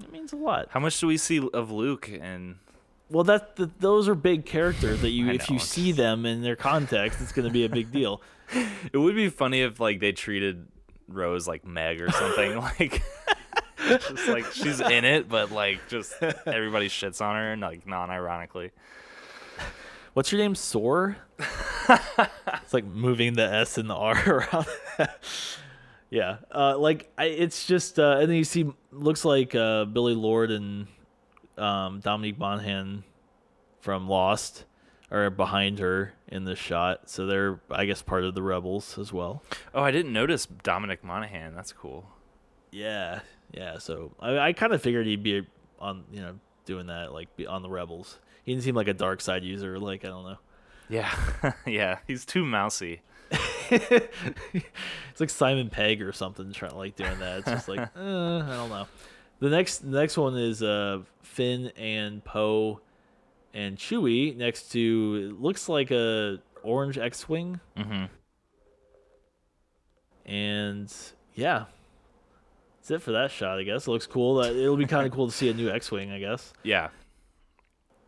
it 0.01 0.11
means 0.11 0.31
a 0.33 0.37
lot. 0.37 0.67
How 0.71 0.79
much 0.79 0.99
do 0.99 1.07
we 1.07 1.17
see 1.17 1.45
of 1.53 1.69
Luke 1.71 2.09
and 2.09 2.57
Well, 3.09 3.23
that 3.25 3.55
the, 3.57 3.69
those 3.79 4.07
are 4.07 4.15
big 4.15 4.45
characters 4.45 5.01
that 5.01 5.09
you, 5.17 5.29
if 5.29 5.49
you 5.49 5.59
see 5.59 5.91
them 5.91 6.25
in 6.25 6.41
their 6.41 6.55
context, 6.55 7.19
it's 7.21 7.31
going 7.33 7.47
to 7.47 7.53
be 7.53 7.65
a 7.65 7.69
big 7.69 7.91
deal. 7.91 8.21
It 8.93 8.97
would 8.97 9.15
be 9.15 9.29
funny 9.29 9.61
if 9.63 9.79
like 9.79 9.99
they 9.99 10.11
treated 10.11 10.67
Rose 11.07 11.47
like 11.47 11.65
Meg 11.65 11.99
or 12.01 12.11
something 12.11 12.57
like 12.57 13.01
just 13.89 14.27
like 14.27 14.45
she's 14.53 14.79
in 14.79 15.03
it 15.05 15.27
but 15.29 15.51
like 15.51 15.79
just 15.87 16.13
everybody 16.21 16.87
shits 16.87 17.21
on 17.21 17.35
her 17.35 17.51
and 17.53 17.61
like 17.61 17.87
non-ironically. 17.87 18.71
What's 20.15 20.31
your 20.31 20.39
name? 20.39 20.55
Soar? 20.55 21.17
it's 21.89 22.73
like 22.73 22.85
moving 22.85 23.33
the 23.33 23.43
S 23.43 23.77
and 23.77 23.89
the 23.89 23.95
R 23.95 24.15
around. 24.53 24.65
yeah, 26.09 26.37
uh, 26.53 26.77
like 26.77 27.11
I, 27.17 27.25
it's 27.25 27.67
just, 27.67 27.99
uh, 27.99 28.19
and 28.21 28.29
then 28.29 28.37
you 28.37 28.45
see, 28.45 28.71
looks 28.93 29.25
like 29.25 29.53
uh, 29.53 29.83
Billie 29.83 30.15
Lourd 30.15 30.51
and 30.51 30.87
um, 31.57 31.99
Dominic 31.99 32.39
Monaghan 32.39 33.03
from 33.81 34.07
Lost 34.07 34.63
are 35.11 35.29
behind 35.29 35.79
her 35.79 36.13
in 36.29 36.45
this 36.45 36.59
shot, 36.59 37.09
so 37.09 37.25
they're, 37.25 37.59
I 37.69 37.83
guess, 37.83 38.01
part 38.01 38.23
of 38.23 38.35
the 38.35 38.41
rebels 38.41 38.97
as 38.97 39.11
well. 39.11 39.43
Oh, 39.73 39.83
I 39.83 39.91
didn't 39.91 40.13
notice 40.13 40.45
Dominic 40.45 41.03
Monaghan. 41.03 41.53
That's 41.53 41.73
cool. 41.73 42.07
Yeah, 42.71 43.19
yeah. 43.51 43.79
So 43.79 44.13
I, 44.21 44.37
I 44.37 44.53
kind 44.53 44.71
of 44.71 44.81
figured 44.81 45.07
he'd 45.07 45.23
be 45.23 45.45
on, 45.77 46.05
you 46.09 46.21
know, 46.21 46.39
doing 46.65 46.87
that, 46.87 47.11
like 47.11 47.35
be 47.35 47.45
on 47.45 47.63
the 47.63 47.69
rebels. 47.69 48.17
He 48.45 48.53
didn't 48.53 48.63
seem 48.63 48.75
like 48.75 48.87
a 48.87 48.93
dark 48.93 49.19
side 49.21 49.43
user. 49.43 49.77
Like 49.79 50.05
I 50.05 50.09
don't 50.09 50.23
know. 50.23 50.37
Yeah. 50.87 51.13
yeah, 51.65 51.97
he's 52.07 52.25
too 52.25 52.45
mousy. 52.45 53.01
it's 53.71 55.19
like 55.19 55.31
Simon 55.31 55.69
Pegg 55.69 56.01
or 56.01 56.11
something 56.13 56.51
trying 56.53 56.75
like 56.75 56.95
doing 56.95 57.17
that. 57.19 57.39
It's 57.39 57.47
just 57.49 57.67
like 57.67 57.79
uh, 57.95 58.39
I 58.39 58.55
don't 58.55 58.69
know. 58.69 58.87
The 59.39 59.49
next 59.49 59.79
the 59.79 59.99
next 59.99 60.15
one 60.17 60.37
is 60.37 60.61
uh 60.63 60.99
Finn 61.23 61.71
and 61.75 62.23
Poe 62.23 62.79
and 63.53 63.77
Chewie 63.77 64.35
next 64.37 64.71
to 64.73 65.31
it 65.33 65.41
looks 65.41 65.67
like 65.67 65.89
a 65.91 66.39
orange 66.63 66.97
X-wing 66.97 67.59
Mhm. 67.77 68.09
and 70.25 70.93
yeah. 71.33 71.65
That's 72.79 72.91
it 72.91 73.01
for 73.01 73.13
that 73.13 73.31
shot, 73.31 73.57
I 73.59 73.63
guess. 73.63 73.87
It 73.87 73.91
looks 73.91 74.05
cool. 74.05 74.39
It'll 74.41 74.77
be 74.77 74.85
kind 74.85 75.07
of 75.07 75.11
cool 75.13 75.25
to 75.27 75.31
see 75.33 75.49
a 75.49 75.53
new 75.55 75.69
X-wing, 75.69 76.11
I 76.11 76.19
guess. 76.19 76.53
Yeah. 76.63 76.89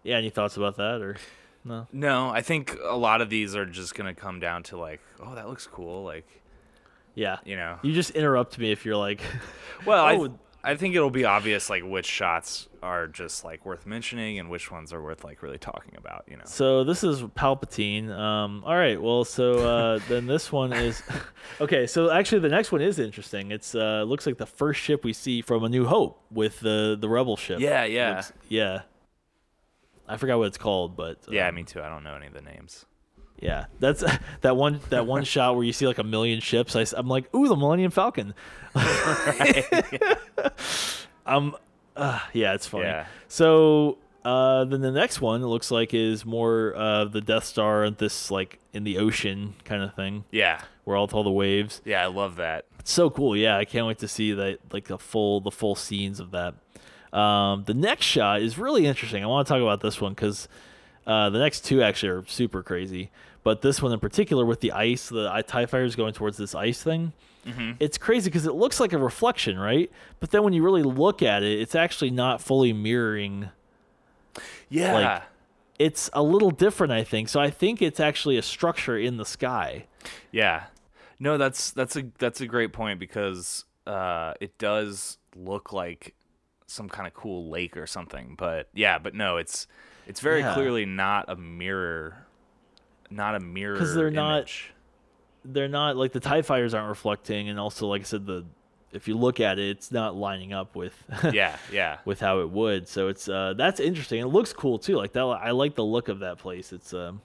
Yeah, 0.07 0.17
any 0.17 0.29
thoughts 0.29 0.55
about 0.57 0.77
that 0.77 1.01
or 1.01 1.17
no? 1.65 1.85
No, 1.91 2.29
I 2.29 2.41
think 2.41 2.77
a 2.83 2.95
lot 2.95 3.19
of 3.21 3.29
these 3.29 3.55
are 3.55 3.65
just 3.65 3.93
going 3.93 4.13
to 4.13 4.19
come 4.19 4.39
down 4.39 4.63
to 4.63 4.77
like, 4.77 5.01
oh, 5.19 5.35
that 5.35 5.49
looks 5.49 5.67
cool, 5.67 6.03
like, 6.05 6.25
Yeah. 7.13 7.37
you 7.45 7.55
know. 7.57 7.77
You 7.81 7.93
just 7.93 8.11
interrupt 8.11 8.57
me 8.57 8.71
if 8.71 8.85
you're 8.85 8.95
like 8.95 9.21
Well, 9.85 10.03
I 10.05 10.15
Oh. 10.15 10.39
I 10.63 10.75
think 10.75 10.95
it'll 10.95 11.11
be 11.11 11.23
obvious 11.23 11.69
like 11.69 11.83
which 11.85 12.05
shots 12.05 12.67
are 12.83 13.07
just 13.07 13.45
like 13.45 13.65
worth 13.65 13.85
mentioning 13.85 14.37
and 14.39 14.49
which 14.49 14.69
ones 14.69 14.91
are 14.91 15.01
worth 15.01 15.23
like 15.23 15.41
really 15.41 15.57
talking 15.59 15.93
about, 15.97 16.25
you 16.29 16.35
know. 16.35 16.43
So 16.45 16.83
this 16.83 17.05
is 17.05 17.21
Palpatine. 17.21 18.09
Um, 18.09 18.63
all 18.65 18.75
right. 18.75 19.01
Well, 19.01 19.23
so 19.23 19.59
uh, 19.65 19.99
then 20.09 20.25
this 20.25 20.51
one 20.51 20.73
is 20.73 21.03
okay. 21.61 21.87
So 21.87 22.09
actually, 22.11 22.39
the 22.39 22.49
next 22.49 22.71
one 22.73 22.81
is 22.81 22.99
interesting. 22.99 23.51
It's 23.51 23.75
uh, 23.75 24.03
looks 24.05 24.25
like 24.25 24.37
the 24.37 24.45
first 24.45 24.81
ship 24.81 25.05
we 25.05 25.13
see 25.13 25.41
from 25.41 25.63
A 25.63 25.69
New 25.69 25.85
Hope 25.85 26.21
with 26.31 26.59
the 26.59 26.97
the 26.99 27.07
rebel 27.07 27.37
ship. 27.37 27.59
Yeah, 27.61 27.85
yeah. 27.85 28.15
Looks- 28.15 28.33
yeah. 28.49 28.81
I 30.07 30.17
forgot 30.17 30.37
what 30.39 30.47
it's 30.47 30.57
called, 30.57 30.95
but 30.95 31.17
Yeah, 31.29 31.47
um, 31.49 31.55
me 31.55 31.63
too. 31.63 31.81
I 31.81 31.89
don't 31.89 32.03
know 32.03 32.15
any 32.15 32.27
of 32.27 32.33
the 32.33 32.41
names. 32.41 32.85
yeah. 33.39 33.65
That's 33.79 34.03
that 34.41 34.55
one 34.55 34.79
that 34.89 35.05
one 35.05 35.23
shot 35.33 35.55
where 35.55 35.63
you 35.65 35.73
see 35.73 35.85
like 35.87 35.97
a 35.97 36.03
million 36.03 36.39
ships. 36.39 36.75
I, 36.75 36.85
am 36.97 37.07
like, 37.07 37.33
ooh, 37.35 37.47
the 37.47 37.55
Millennium 37.55 37.91
Falcon. 37.91 38.33
um, 41.25 41.55
uh, 41.95 42.19
yeah, 42.33 42.53
it's 42.53 42.67
funny. 42.67 42.85
Yeah. 42.85 43.05
So 43.27 43.97
uh, 44.23 44.65
then 44.65 44.81
the 44.81 44.91
next 44.91 45.21
one 45.21 45.41
it 45.41 45.47
looks 45.47 45.71
like 45.71 45.93
is 45.93 46.25
more 46.25 46.73
uh, 46.75 47.05
the 47.05 47.21
Death 47.21 47.43
Star 47.45 47.83
and 47.83 47.97
this 47.97 48.29
like 48.31 48.59
in 48.73 48.83
the 48.83 48.97
ocean 48.97 49.55
kind 49.63 49.81
of 49.83 49.93
thing 49.95 50.23
Yeah. 50.31 50.61
where 50.83 50.95
all 50.95 51.09
all 51.11 51.23
the 51.23 51.31
waves. 51.31 51.81
Yeah, 51.85 52.03
I 52.03 52.07
love 52.07 52.35
that. 52.37 52.65
It's 52.79 52.91
so 52.91 53.09
cool. 53.09 53.35
Yeah, 53.35 53.57
I 53.57 53.65
can't 53.65 53.87
wait 53.87 53.99
to 53.99 54.07
see 54.07 54.33
that 54.33 54.59
like 54.71 54.85
the 54.85 54.97
full 54.97 55.41
the 55.41 55.51
full 55.51 55.75
scenes 55.75 56.19
of 56.19 56.31
that. 56.31 56.55
Um, 57.17 57.63
the 57.65 57.73
next 57.73 58.05
shot 58.05 58.41
is 58.41 58.57
really 58.57 58.85
interesting. 58.85 59.23
I 59.23 59.27
want 59.27 59.47
to 59.47 59.53
talk 59.53 59.61
about 59.61 59.81
this 59.81 59.99
one 59.99 60.13
because 60.13 60.47
uh, 61.05 61.29
the 61.29 61.39
next 61.39 61.65
two 61.65 61.81
actually 61.81 62.09
are 62.09 62.25
super 62.27 62.61
crazy. 62.61 63.09
But 63.43 63.61
this 63.61 63.81
one 63.81 63.91
in 63.93 63.99
particular 63.99 64.45
with 64.45 64.59
the 64.59 64.73
ice, 64.73 65.07
the 65.09 65.29
TIE 65.47 65.65
fighters 65.65 65.95
going 65.95 66.13
towards 66.13 66.37
this 66.37 66.53
ice 66.53 66.83
thing, 66.83 67.13
it's 67.79 67.97
crazy 67.97 68.29
because 68.29 68.45
it 68.45 68.55
looks 68.55 68.81
like 68.81 68.91
a 68.91 68.97
reflection, 68.97 69.57
right? 69.57 69.89
But 70.19 70.31
then 70.31 70.43
when 70.43 70.51
you 70.51 70.61
really 70.61 70.83
look 70.83 71.23
at 71.23 71.43
it, 71.43 71.61
it's 71.61 71.75
actually 71.75 72.11
not 72.11 72.41
fully 72.41 72.73
mirroring 72.73 73.49
Yeah. 74.69 74.93
Like- 74.93 75.23
it's 75.79 76.09
a 76.11 76.21
little 76.23 76.51
different, 76.51 76.91
I 76.91 77.03
think. 77.05 77.29
So 77.29 77.39
I 77.39 77.49
think 77.49 77.81
it's 77.81 77.99
actually 78.01 78.35
a 78.37 78.41
structure 78.41 78.97
in 78.97 79.15
the 79.17 79.25
sky. 79.25 79.85
Yeah. 80.31 80.65
No, 81.19 81.37
that's 81.37 81.71
that's 81.71 81.95
a 81.95 82.03
that's 82.19 82.41
a 82.41 82.47
great 82.47 82.73
point 82.73 82.99
because 82.99 83.63
uh 83.85 84.33
it 84.41 84.57
does 84.57 85.17
look 85.35 85.71
like 85.71 86.15
some 86.67 86.89
kind 86.89 87.07
of 87.07 87.13
cool 87.13 87.49
lake 87.49 87.75
or 87.77 87.87
something. 87.87 88.35
But 88.37 88.67
yeah, 88.73 88.99
but 88.99 89.15
no, 89.15 89.37
it's 89.37 89.67
it's 90.05 90.19
very 90.19 90.41
Yeah. 90.41 90.53
clearly 90.53 90.85
not 90.85 91.29
a 91.29 91.35
mirror 91.35 92.23
not 93.09 93.35
a 93.35 93.39
mirror. 93.39 93.73
Because 93.75 93.95
they're 93.95 94.11
not- 94.11 94.51
They're 95.45 95.69
not 95.69 95.95
like 95.95 96.11
the 96.11 96.19
Tie 96.19 96.41
Fighters 96.41 96.73
aren't 96.73 96.89
reflecting, 96.89 97.47
and 97.47 97.57
also, 97.57 97.87
like 97.87 98.01
I 98.01 98.03
said, 98.03 98.25
the 98.25 98.43
if 98.91 99.07
you 99.07 99.15
look 99.17 99.39
at 99.39 99.59
it, 99.59 99.69
it's 99.69 99.91
not 99.93 100.13
lining 100.15 100.51
up 100.51 100.75
with 100.75 100.93
Yeah, 101.33 101.55
yeah. 101.71 101.99
with 102.03 102.19
how 102.19 102.41
it 102.41 102.49
would. 102.49 102.87
So 102.89 103.07
it's 103.07 103.29
uh 103.29 103.53
that's 103.55 103.79
interesting. 103.79 104.19
It 104.21 104.25
looks 104.27 104.51
cool 104.51 104.77
too. 104.77 104.97
Like 104.97 105.13
that, 105.13 105.21
I 105.23 105.51
like 105.51 105.75
the 105.75 105.85
look 105.85 106.09
of 106.09 106.19
that 106.19 106.37
place. 106.37 106.73
It's 106.73 106.93
um 106.93 107.21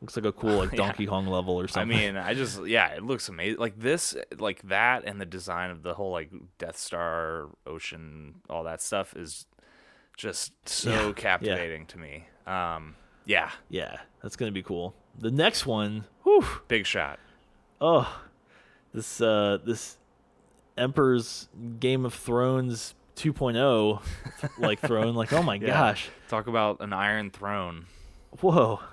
looks 0.00 0.16
like 0.16 0.24
a 0.24 0.32
cool 0.32 0.56
like 0.58 0.70
Yeah. 0.72 0.76
Donkey 0.78 1.06
Kong 1.06 1.26
level 1.26 1.60
or 1.60 1.68
something. 1.68 1.96
I 1.96 2.00
mean, 2.00 2.16
I 2.16 2.34
just 2.34 2.64
yeah, 2.66 2.88
it 2.88 3.02
looks 3.02 3.28
amazing. 3.28 3.58
Like 3.58 3.78
this, 3.78 4.16
like 4.38 4.62
that, 4.68 5.04
and 5.04 5.20
the 5.20 5.26
design 5.26 5.70
of 5.70 5.82
the 5.82 5.94
whole 5.94 6.10
like 6.12 6.30
Death 6.58 6.76
Star, 6.78 7.48
ocean, 7.66 8.36
all 8.48 8.64
that 8.64 8.80
stuff 8.80 9.14
is 9.16 9.46
just 10.16 10.52
so 10.68 10.90
Yeah, 10.90 11.06
yeah. 11.06 11.12
captivating 11.14 11.86
to 11.86 11.98
me. 11.98 12.26
Um, 12.46 12.96
yeah, 13.26 13.50
yeah, 13.68 13.98
that's 14.22 14.36
gonna 14.36 14.52
be 14.52 14.62
cool. 14.62 14.94
The 15.18 15.30
next 15.30 15.66
one, 15.66 16.04
whew, 16.24 16.44
big 16.68 16.86
shot. 16.86 17.18
oh, 17.80 18.20
this 18.94 19.20
uh 19.20 19.58
this 19.64 19.98
Emperor's 20.78 21.48
Game 21.78 22.04
of 22.06 22.14
Thrones 22.14 22.94
2.0 23.16 24.00
like 24.58 24.80
throne. 24.80 25.14
Like 25.14 25.32
oh 25.32 25.42
my 25.42 25.54
Yeah. 25.60 25.66
gosh, 25.66 26.08
Talk 26.28 26.46
about 26.46 26.80
an 26.80 26.92
Iron 26.94 27.30
Throne. 27.30 27.86
Whoa. 28.40 28.80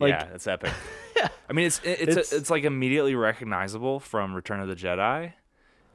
Like 0.00 0.10
yeah, 0.10 0.28
it's 0.32 0.46
epic. 0.46 0.72
yeah. 1.16 1.26
I 1.50 1.52
mean, 1.52 1.66
it's 1.66 1.80
it- 1.80 2.00
it's 2.02 2.10
It's- 2.10 2.32
it's, 2.32 2.50
like 2.50 2.62
immediately 2.62 3.16
recognizable 3.16 3.98
from 3.98 4.32
Return 4.32 4.60
of 4.60 4.68
the 4.68 4.76
Jedi, 4.76 5.32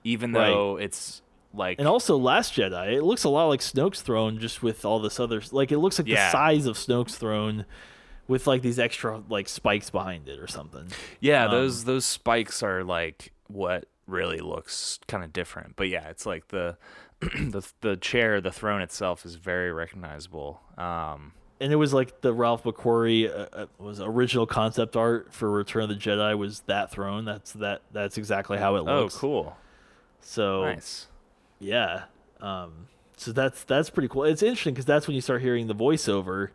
even 0.04 0.34
Right. 0.34 0.48
though 0.50 0.76
it's 0.76 1.22
like 1.54 1.80
And 1.80 1.88
also 1.88 2.18
Last 2.18 2.54
Jedi, 2.54 2.96
it 2.98 3.04
looks 3.04 3.24
a 3.24 3.30
lot 3.30 3.48
like 3.48 3.62
Snoke's 3.62 4.02
throne, 4.02 4.40
just 4.40 4.62
with 4.62 4.84
all 4.84 5.00
this 5.00 5.22
other 5.22 5.42
like 5.54 5.72
it 5.72 5.78
looks 5.78 6.00
like 6.00 6.08
Yeah. 6.10 6.26
the 6.26 6.32
size 6.34 6.66
of 6.66 6.76
Snoke's 6.76 7.16
throne, 7.16 7.66
with 8.28 8.46
like 8.46 8.62
these 8.62 8.78
extra 8.78 9.24
like 9.30 9.48
spikes 9.48 9.90
behind 9.90 10.28
it 10.28 10.38
or 10.38 10.48
something. 10.48 10.88
yeah, 11.22 11.46
um, 11.46 11.52
those 11.52 11.86
those 11.86 12.04
spikes 12.06 12.62
are 12.62 12.84
like 12.84 13.32
what 13.48 13.86
really 14.06 14.40
looks 14.40 15.00
kind 15.08 15.24
of 15.24 15.32
different. 15.32 15.78
But 15.78 15.88
yeah, 15.88 16.10
it's 16.10 16.26
like 16.26 16.50
the 16.50 16.76
the 17.22 17.66
the 17.80 17.96
chair, 17.96 18.42
the 18.42 18.52
throne 18.52 18.82
itself 18.82 19.26
is 19.26 19.36
very 19.36 19.72
recognizable. 19.72 20.60
Um, 20.78 21.32
And 21.64 21.72
it 21.72 21.78
was 21.78 21.94
like 21.94 22.20
the 22.22 22.34
Ralph 22.34 22.64
McQuarrie 22.64 23.30
uh, 23.30 23.46
uh, 23.54 23.66
was 23.80 24.02
original 24.02 24.46
concept 24.46 24.96
art 24.98 25.32
for 25.34 25.50
Return 25.50 25.84
of 25.84 25.90
the 25.90 25.96
Jedi 25.96 26.38
was 26.38 26.60
that 26.68 26.92
throne. 26.92 27.24
That's 27.26 27.54
that. 27.54 27.82
That's 27.92 28.18
exactly 28.18 28.58
how 28.58 28.76
it 28.76 28.82
looks. 28.84 29.16
oh, 29.16 29.20
cool, 29.20 29.58
So 30.20 30.64
nice. 30.66 31.08
yeah, 31.60 32.04
um, 32.42 32.88
so 33.16 33.32
that's 33.32 33.64
that's 33.64 33.90
pretty 33.90 34.10
cool. 34.10 34.26
It's 34.26 34.44
interesting 34.44 34.74
because 34.74 34.86
that's 34.86 35.08
when 35.08 35.16
you 35.16 35.22
start 35.22 35.42
hearing 35.42 35.68
the 35.68 35.76
voiceover 35.76 36.50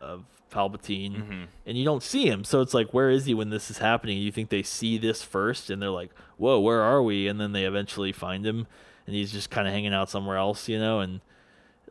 of 0.00 0.24
Palpatine, 0.52 1.16
Mm-hmm. 1.16 1.42
and 1.66 1.76
you 1.76 1.84
don't 1.84 2.02
see 2.02 2.28
him. 2.28 2.44
So 2.44 2.60
it's 2.60 2.74
like, 2.74 2.94
where 2.94 3.10
is 3.10 3.24
he 3.26 3.34
when 3.34 3.50
this 3.50 3.70
is 3.72 3.78
happening? 3.78 4.18
You 4.18 4.30
think 4.30 4.50
they 4.50 4.62
see 4.62 4.98
this 4.98 5.20
first, 5.22 5.68
and 5.68 5.82
they're 5.82 5.90
like, 5.90 6.10
"Whoa, 6.36 6.60
where 6.60 6.80
are 6.82 7.02
we?" 7.02 7.26
And 7.26 7.40
then 7.40 7.50
they 7.50 7.64
eventually 7.64 8.12
find 8.12 8.46
him, 8.46 8.68
and 9.06 9.16
he's 9.16 9.32
just 9.32 9.50
kind 9.50 9.66
of 9.66 9.74
hanging 9.74 9.92
out 9.92 10.10
somewhere 10.10 10.36
else, 10.36 10.68
you 10.68 10.78
know, 10.78 11.00
and 11.00 11.20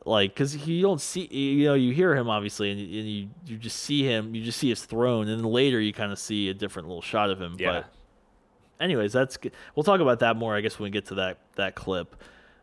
like 0.05 0.31
because 0.33 0.55
you 0.67 0.81
don't 0.81 0.99
see 1.01 1.25
you 1.27 1.65
know 1.65 1.73
you 1.75 1.93
hear 1.93 2.15
him 2.15 2.29
obviously 2.29 2.71
and, 2.71 2.79
and 2.79 2.89
you 3.09 3.29
you 3.45 3.57
just 3.57 3.77
see 3.79 4.03
him 4.03 4.35
you 4.35 4.43
just 4.43 4.59
see 4.59 4.69
his 4.69 4.83
throne 4.83 5.27
and 5.27 5.39
then 5.43 5.49
later 5.49 5.79
you 5.79 5.93
kind 5.93 6.11
of 6.11 6.19
see 6.19 6.49
a 6.49 6.53
different 6.53 6.87
little 6.87 7.01
shot 7.01 7.29
of 7.29 7.39
him 7.41 7.55
Yeah. 7.57 7.71
but 7.83 7.93
anyways 8.83 9.13
that's 9.13 9.37
good. 9.37 9.53
we'll 9.75 9.83
talk 9.83 10.01
about 10.01 10.19
that 10.19 10.35
more 10.35 10.55
i 10.55 10.61
guess 10.61 10.77
when 10.77 10.85
we 10.87 10.89
get 10.91 11.05
to 11.07 11.15
that 11.15 11.37
that 11.55 11.75
clip 11.75 12.15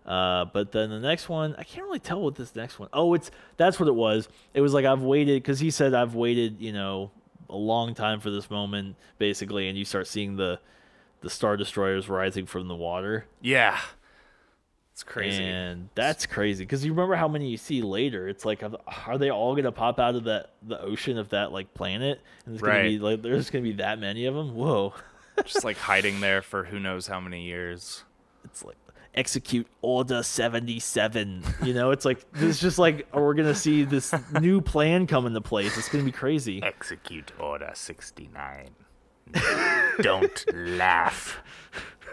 Uh, 0.07 0.47
but 0.47 0.73
then 0.73 0.89
the 0.91 0.99
next 0.99 1.29
one, 1.29 1.55
I 1.59 1.63
can't 1.63 1.85
really 1.85 1.99
tell 2.01 2.21
what 2.23 2.35
this 2.35 2.57
next 2.57 2.79
one. 2.81 2.89
Oh, 2.93 3.13
it's 3.15 3.31
that's 3.59 3.79
what 3.79 3.87
it 3.87 3.95
was. 3.95 4.29
It 4.55 4.63
was 4.63 4.73
like 4.73 4.87
I've 4.87 5.03
waited 5.03 5.43
because 5.43 5.61
he 5.61 5.71
said 5.71 5.93
I've 5.95 6.15
waited, 6.15 6.57
you 6.59 6.73
know, 6.73 7.11
a 7.51 7.55
long 7.55 7.95
time 7.95 8.19
for 8.19 8.31
this 8.31 8.51
moment, 8.51 8.97
basically, 9.19 9.69
and 9.69 9.77
you 9.77 9.85
start 9.85 10.07
seeing 10.09 10.37
the 10.37 10.59
the 11.21 11.29
star 11.29 11.57
destroyers 11.59 12.09
rising 12.09 12.47
from 12.47 12.67
the 12.67 12.75
water, 12.75 13.27
Yeah. 13.43 13.79
It's 14.93 15.03
crazy. 15.03 15.43
and 15.43 15.89
that's 15.95 16.27
crazy 16.27 16.65
because 16.65 16.85
you 16.85 16.93
remember 16.93 17.15
how 17.15 17.27
many 17.29 17.49
you 17.49 17.57
see 17.57 17.81
later. 17.81 18.29
It's 18.29 18.45
like, 18.45 18.63
are- 18.63 19.19
they 19.19 19.31
all 19.31 19.57
gonna 19.57 19.73
pop 19.73 19.99
out 19.99 20.15
of 20.15 20.25
that 20.25 20.51
the 20.63 20.81
ocean 20.81 21.17
of 21.17 21.31
that 21.31 21.53
like 21.53 21.73
planet? 21.73 22.21
And 22.45 22.55
there's 22.55 22.63
gonna 22.63 22.83
be 22.83 22.99
like 22.99 23.23
there's 23.23 23.49
gonna 23.51 23.63
be 23.63 23.73
that 23.75 23.99
many 23.99 24.27
of 24.27 24.35
them. 24.35 24.55
Whoa, 24.55 24.93
Just 25.45 25.65
like 25.65 25.79
hiding 25.79 26.21
there 26.21 26.43
for 26.43 26.65
who 26.65 26.79
knows 26.79 27.07
how 27.07 27.19
many 27.21 27.45
years. 27.45 28.05
it's 28.45 28.63
like 28.65 28.77
execute 29.13 29.67
order 29.83 30.23
77 30.23 31.43
you 31.65 31.75
know 31.75 31.91
it's 31.91 32.05
like 32.05 32.25
it's 32.35 32.61
just 32.61 32.79
like 32.79 33.09
oh, 33.13 33.21
we're 33.21 33.35
gonna 33.35 33.57
see 33.57 33.83
this 33.83 34.15
new 34.41 34.61
plan 34.61 35.05
come 35.05 35.27
into 35.27 35.41
place 35.41 35.77
it's 35.77 35.89
gonna 35.89 36.05
be 36.05 36.13
crazy 36.13 36.63
Execute 36.63 37.33
Order 37.41 37.73
69. 37.75 38.69
Don't 40.01 40.45
laugh. 40.55 41.41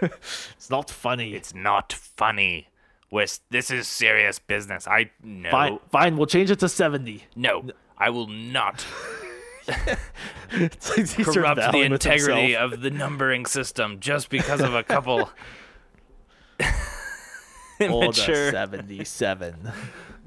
it's 0.56 0.70
not 0.70 0.90
funny 0.90 1.34
It's 1.34 1.54
not 1.54 1.94
funny. 1.94 2.68
We're, 3.10 3.28
this 3.50 3.72
is 3.72 3.88
serious 3.88 4.38
business. 4.40 4.88
I 4.88 5.12
know. 5.24 5.50
fine 5.50 5.80
fine 5.92 6.18
we'll 6.18 6.28
change 6.28 6.52
it 6.52 6.60
to 6.60 6.70
70 6.70 7.24
No, 7.36 7.66
I 7.98 8.10
will 8.10 8.28
not 8.28 8.86
like 9.68 11.26
corrupt 11.26 11.72
the 11.72 11.82
integrity 11.82 12.56
of 12.56 12.82
the 12.82 12.90
numbering 12.90 13.46
system 13.46 14.00
just 14.00 14.30
because 14.30 14.62
of 14.62 14.74
a 14.74 14.84
couple 14.84 15.30
order 17.80 18.06
immature. 18.06 18.52
77 18.52 19.72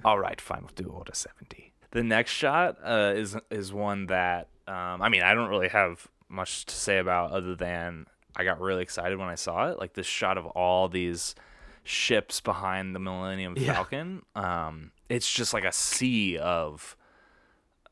All 0.05 0.19
right, 0.19 0.41
fine. 0.41 0.61
We'll 0.63 0.71
do 0.75 0.89
order 0.91 1.13
seventy. 1.15 1.73
The 1.91 2.03
next 2.03 2.31
shot 2.33 2.79
uh, 2.83 3.13
is 3.15 3.37
is 3.51 3.73
one 3.73 4.07
that 4.07 4.49
um, 4.67 5.03
I 5.03 5.09
mean 5.09 5.23
I 5.23 5.35
don't 5.35 5.51
really 5.51 5.69
have 5.69 6.09
much 6.29 6.65
to 6.67 6.75
say 6.75 6.99
about 6.99 7.33
other 7.33 7.55
than 7.55 8.07
I 8.37 8.45
got 8.45 8.61
really 8.61 8.83
excited 8.83 9.19
when 9.19 9.29
I 9.29 9.35
saw 9.35 9.71
it. 9.71 9.79
Like 9.79 9.95
this 9.95 10.07
shot 10.07 10.39
of 10.39 10.47
all 10.47 10.89
these 10.89 11.35
ships 11.83 12.41
behind 12.41 12.95
the 12.95 12.99
Millennium 13.01 13.55
Yeah. 13.57 13.75
Falcon. 13.75 14.23
Um, 14.35 14.93
it's 15.09 15.31
just 15.33 15.53
like 15.55 15.65
a 15.65 15.73
sea 15.73 16.39
of, 16.39 16.97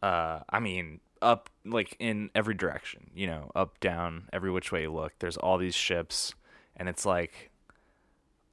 uh, 0.03 0.41
I 0.49 0.61
mean, 0.61 1.01
up 1.21 1.51
like 1.65 1.97
in 1.99 2.31
every 2.35 2.55
direction. 2.55 3.11
You 3.15 3.27
know, 3.27 3.51
up, 3.57 3.81
down, 3.81 4.29
every 4.33 4.51
which 4.51 4.71
way 4.71 4.83
you 4.83 4.93
look. 4.93 5.15
There's 5.19 5.37
all 5.37 5.59
these 5.59 5.75
ships, 5.75 6.35
and 6.77 6.89
it's 6.89 7.05
like, 7.05 7.51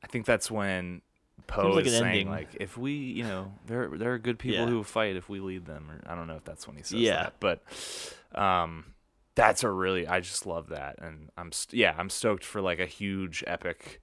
I 0.03 0.07
think 0.07 0.25
that's 0.25 0.49
when 0.49 1.01
Poe 1.47 1.73
like 1.73 1.85
is 1.85 1.91
saying 1.93 2.05
ending. 2.05 2.29
like, 2.29 2.55
if 2.59 2.75
we, 2.77 2.93
you 2.93 3.23
know, 3.23 3.53
there 3.67 3.89
there 3.89 4.13
are 4.13 4.17
good 4.17 4.39
people 4.39 4.61
Yeah. 4.65 4.65
who 4.67 4.83
fight 4.83 5.15
if 5.15 5.29
we 5.29 5.39
lead 5.39 5.65
them, 5.67 5.91
or 5.91 6.01
I 6.11 6.15
don't 6.15 6.25
know 6.27 6.37
if 6.37 6.43
that's 6.43 6.65
when 6.67 6.75
he 6.77 6.81
says 6.83 6.99
Yeah. 6.99 7.23
that, 7.23 7.33
but, 7.39 7.61
um, 8.39 8.94
that's 9.35 9.63
a 9.63 9.69
really 9.69 10.07
I 10.07 10.19
just 10.21 10.45
love 10.45 10.69
that, 10.69 10.97
and 11.01 11.29
I'm 11.37 11.51
st- 11.51 11.77
yeah 11.79 11.93
I'm 11.97 12.09
stoked 12.09 12.43
for 12.43 12.61
like 12.61 12.79
a 12.79 12.85
huge 12.85 13.43
epic 13.45 14.01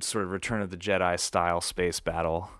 sort 0.00 0.24
of 0.24 0.30
Return 0.30 0.60
of 0.62 0.70
the 0.70 0.76
Jedi 0.76 1.18
style 1.18 1.60
space 1.60 2.00
battle. 2.00 2.50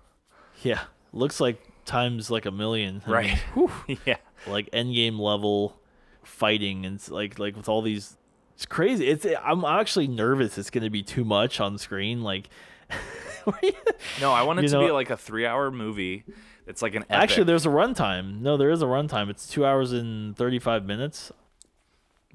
yeah 0.63 0.81
looks 1.13 1.39
like 1.39 1.61
times 1.85 2.31
like 2.31 2.45
a 2.45 2.51
million 2.51 3.01
I 3.05 3.11
Right. 3.11 3.37
whew, 3.53 3.71
yeah. 4.05 4.17
like 4.47 4.69
endgame 4.71 5.19
level 5.19 5.77
fighting 6.23 6.85
and 6.85 6.99
like 7.09 7.37
like 7.39 7.55
with 7.55 7.67
all 7.69 7.81
these 7.81 8.17
it's 8.55 8.65
crazy 8.65 9.07
it's 9.07 9.25
i'm 9.43 9.65
actually 9.65 10.07
nervous 10.07 10.57
it's 10.57 10.69
going 10.69 10.83
to 10.83 10.89
be 10.91 11.01
too 11.03 11.23
much 11.25 11.59
on 11.59 11.77
screen 11.79 12.21
like 12.21 12.49
No, 14.21 14.31
I 14.31 14.43
want 14.43 14.59
it 14.59 14.63
You 14.63 14.69
to 14.69 14.79
be 14.79 14.91
like 14.91 15.09
a 15.09 15.17
three 15.17 15.45
hour 15.45 15.71
movie. 15.71 16.23
It's 16.67 16.81
like 16.81 16.93
an 16.93 17.03
epic. 17.03 17.15
Actually, 17.23 17.43
there's 17.45 17.65
a 17.65 17.69
runtime. 17.69 18.41
No, 18.41 18.55
there 18.57 18.69
is 18.69 18.81
a 18.81 18.85
runtime. 18.85 19.29
It's 19.29 19.47
two 19.47 19.65
hours 19.65 19.91
and 19.93 20.35
thirty-five 20.37 20.85
minutes. 20.85 21.31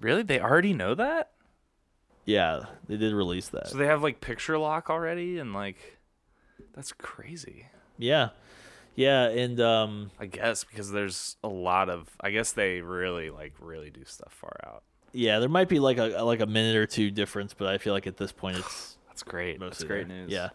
Really 0.00 0.22
they 0.22 0.40
already 0.40 0.72
know 0.72 0.94
that. 0.94 1.30
Yeah, 2.24 2.64
they 2.88 2.96
did 2.96 3.12
release 3.12 3.48
that. 3.50 3.68
So 3.68 3.76
they 3.78 3.86
have 3.86 4.02
like 4.02 4.20
picture 4.20 4.58
lock 4.58 4.90
already, 4.90 5.38
and 5.38 5.52
like 5.52 5.98
that's 6.74 6.92
crazy. 6.92 7.66
yeah, 7.98 8.30
yeah, 8.96 9.28
and 9.28 9.60
um, 9.60 10.10
I 10.18 10.26
guess 10.26 10.64
because 10.64 10.90
there's 10.90 11.36
a 11.44 11.48
lot 11.48 11.88
of. 11.88 12.08
I 12.20 12.30
guess 12.30 12.52
they 12.52 12.80
really 12.80 13.30
like 13.30 13.54
really 13.60 13.90
do 13.90 14.04
stuff 14.04 14.32
far 14.32 14.56
out. 14.64 14.82
yeah, 15.12 15.38
there 15.38 15.48
might 15.48 15.68
be 15.68 15.78
like 15.78 15.98
a 15.98 16.22
like 16.24 16.40
a 16.40 16.46
minute 16.46 16.76
or 16.76 16.86
two 16.86 17.10
difference, 17.12 17.54
but 17.54 17.68
I 17.68 17.78
feel 17.78 17.92
like 17.92 18.06
at 18.06 18.16
this 18.16 18.32
point 18.32 18.58
it's 18.58 18.96
That's 19.08 19.22
great. 19.22 19.60
That's 19.60 19.82
great 19.84 20.08
there. 20.08 20.16
news. 20.18 20.30
Yeah, 20.32 20.48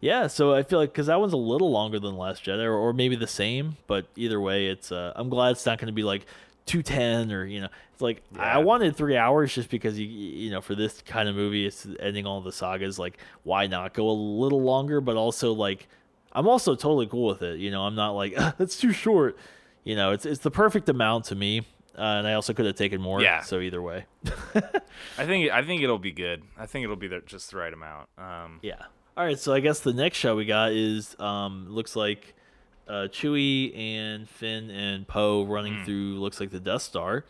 yeah. 0.00 0.26
So 0.26 0.52
I 0.52 0.62
feel 0.62 0.78
like 0.78 0.92
because 0.92 1.06
that 1.06 1.20
one's 1.20 1.32
a 1.32 1.38
little 1.38 1.70
longer 1.70 1.98
than 2.00 2.16
Last 2.18 2.44
Jedi, 2.44 2.64
or, 2.64 2.74
or 2.74 2.92
maybe 2.92 3.14
the 3.16 3.26
same, 3.28 3.76
but 3.86 4.06
either 4.16 4.40
way, 4.40 4.66
it's. 4.66 4.90
Uh, 4.90 5.12
I'm 5.16 5.28
glad 5.30 5.52
it's 5.52 5.64
not 5.64 5.78
going 5.78 5.86
to 5.86 5.92
be 5.92 6.02
like 6.02 6.26
two 6.68 6.82
ten 6.82 7.32
or 7.32 7.44
you 7.44 7.60
know, 7.60 7.68
it's 7.92 8.00
like 8.02 8.22
I 8.38 8.58
wanted 8.58 8.94
three 8.96 9.16
hours 9.16 9.52
just 9.54 9.70
because 9.70 9.98
you 9.98 10.06
you 10.06 10.50
know 10.50 10.60
for 10.60 10.74
this 10.76 11.02
kind 11.02 11.28
of 11.28 11.34
movie, 11.34 11.66
it's 11.66 11.86
ending 11.98 12.26
all 12.26 12.40
the 12.40 12.52
sagas. 12.52 12.98
Like, 12.98 13.18
why 13.42 13.66
not 13.66 13.94
go 13.94 14.08
a 14.08 14.12
little 14.12 14.62
longer? 14.62 15.00
But 15.00 15.16
also 15.16 15.52
like, 15.52 15.88
I'm 16.32 16.46
also 16.46 16.74
totally 16.76 17.06
cool 17.06 17.26
with 17.26 17.42
it. 17.42 17.58
You 17.58 17.70
know, 17.70 17.82
I'm 17.82 17.94
not 17.96 18.12
like 18.12 18.34
that's 18.58 18.78
too 18.78 18.92
short. 18.92 19.36
You 19.82 19.96
know, 19.96 20.12
it's 20.12 20.24
it's 20.26 20.40
the 20.40 20.50
perfect 20.50 20.88
amount 20.88 21.24
to 21.26 21.34
me. 21.34 21.66
Uh, 21.96 22.18
and 22.18 22.28
I 22.28 22.34
also 22.34 22.52
could 22.54 22.64
have 22.66 22.76
taken 22.76 23.00
more. 23.00 23.20
Yeah. 23.20 23.40
So 23.40 23.58
either 23.58 23.82
way. 23.82 24.06
I 24.54 25.26
think 25.26 25.50
I 25.50 25.62
think 25.62 25.82
it'll 25.82 25.98
be 25.98 26.12
good. 26.12 26.42
I 26.56 26.66
think 26.66 26.84
it'll 26.84 26.94
be 26.94 27.08
the, 27.08 27.20
just 27.26 27.50
the 27.50 27.56
right 27.56 27.72
amount. 27.72 28.08
Um, 28.16 28.60
Yeah. 28.62 28.76
All 29.16 29.24
right, 29.24 29.36
so 29.36 29.52
I 29.52 29.58
guess 29.58 29.80
the 29.80 29.92
next 29.92 30.16
show 30.16 30.36
we 30.36 30.44
got 30.44 30.70
is 30.70 31.18
um 31.18 31.66
looks 31.68 31.96
like 31.96 32.36
uh 32.88 33.08
Chewie 33.08 33.76
and 33.76 34.28
Finn 34.28 34.70
and 34.70 35.06
Poe 35.06 35.44
running 35.44 35.84
through 35.84 36.18
looks 36.20 36.40
like 36.40 36.50
the 36.50 36.60
Death 36.60 36.82
Star, 36.82 37.24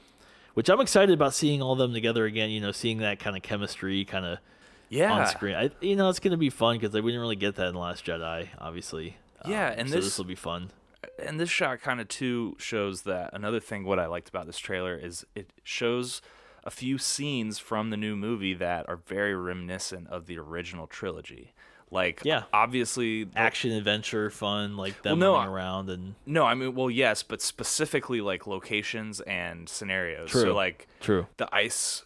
which 0.55 0.68
I'm 0.68 0.81
excited 0.81 1.12
about 1.12 1.35
seeing 1.35 1.61
all 1.62 1.73
of 1.73 1.79
them 1.79 1.92
together 1.92 2.25
again, 2.27 2.51
you 2.51 2.61
know, 2.61 2.73
seeing 2.73 2.99
that 2.99 3.18
kind 3.18 3.37
of 3.37 3.42
chemistry 3.42 4.05
kind 4.05 4.25
of 4.25 4.38
yeah. 4.88 5.12
on 5.12 5.27
screen. 5.27 5.55
I 5.55 5.71
you 5.81 5.97
know, 5.97 6.09
it's 6.09 6.21
going 6.21 6.33
to 6.33 6.37
be 6.38 6.51
fun 6.51 6.79
cuz 6.81 6.92
we 6.92 7.01
didn't 7.03 7.21
really 7.21 7.37
get 7.37 7.57
that 7.57 7.68
in 7.68 7.75
Last 7.75 8.05
Jedi, 8.05 8.49
obviously. 8.59 9.16
Yeah, 9.47 9.68
Um, 9.68 9.75
and 9.79 9.88
so 9.88 9.97
this- 9.97 10.05
this 10.07 10.18
will 10.18 10.25
be 10.25 10.35
fun. 10.35 10.71
and 11.18 11.38
this 11.38 11.51
shot 11.51 11.81
kind 11.81 12.01
of 12.01 12.09
too 12.09 12.57
shows 12.59 13.03
that 13.03 13.31
another 13.33 13.61
thing 13.61 13.85
what 13.85 13.99
I 13.99 14.07
liked 14.07 14.29
about 14.29 14.47
this 14.47 14.59
trailer 14.59 14.97
is 14.97 15.25
it 15.35 15.51
shows 15.62 16.21
a 16.64 16.71
few 16.71 16.99
scenes 16.99 17.59
from 17.59 17.90
the 17.90 17.97
new 17.97 18.14
movie 18.16 18.53
that 18.55 18.88
are 18.88 18.97
very 18.97 19.35
reminiscent 19.35 20.09
of 20.09 20.27
the 20.27 20.38
original 20.38 20.87
trilogy. 20.87 21.53
Like 21.90 22.20
Yeah. 22.24 22.42
obviously 22.53 23.29
Action 23.35 23.72
adventure 23.72 24.31
fun 24.31 24.77
like 24.77 25.03
them 25.03 25.18
Well, 25.20 25.33
no, 25.33 25.38
running 25.38 25.53
around 25.55 25.90
and 25.90 26.14
no, 26.27 26.44
I 26.44 26.55
mean 26.55 26.74
well 26.74 26.90
yes, 26.90 27.22
but 27.22 27.40
specifically 27.40 28.20
like 28.20 28.46
locations 28.46 29.20
and 29.22 29.68
scenarios. 29.68 30.31
True. 30.31 30.42
So 30.42 30.55
like 30.55 30.87
true. 31.01 31.27
the 31.38 31.48
ice 31.55 32.05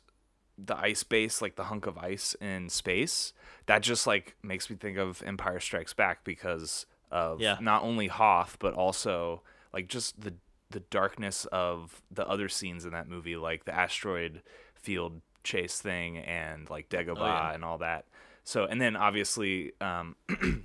the 0.58 0.76
ice 0.78 1.02
base 1.02 1.42
like 1.42 1.56
the 1.56 1.64
hunk 1.64 1.86
of 1.86 1.98
ice 1.98 2.36
in 2.40 2.68
space 2.68 3.32
that 3.66 3.82
just 3.82 4.06
like 4.06 4.36
makes 4.42 4.68
me 4.70 4.76
think 4.76 4.98
of 4.98 5.22
empire 5.24 5.58
strikes 5.58 5.92
back 5.94 6.22
because 6.24 6.86
of 7.10 7.40
Yeah. 7.40 7.56
not 7.60 7.82
only 7.82 8.06
hoth 8.08 8.56
but 8.60 8.74
also 8.74 9.42
like 9.72 9.88
just 9.88 10.20
the 10.20 10.34
the 10.70 10.80
darkness 10.80 11.44
of 11.46 12.00
the 12.10 12.26
other 12.28 12.48
scenes 12.48 12.84
in 12.84 12.92
that 12.92 13.08
movie 13.08 13.36
like 13.36 13.64
the 13.64 13.74
asteroid 13.74 14.42
field 14.74 15.20
chase 15.44 15.80
thing 15.80 16.16
and 16.18 16.70
like 16.70 16.88
dagobah 16.88 17.18
Oh, 17.18 17.26
yeah. 17.26 17.52
and 17.54 17.64
all 17.64 17.78
that 17.78 18.06
so 18.44 18.64
and 18.64 18.80
then 18.80 18.96
obviously 18.96 19.72
um 19.80 20.16
we 20.42 20.62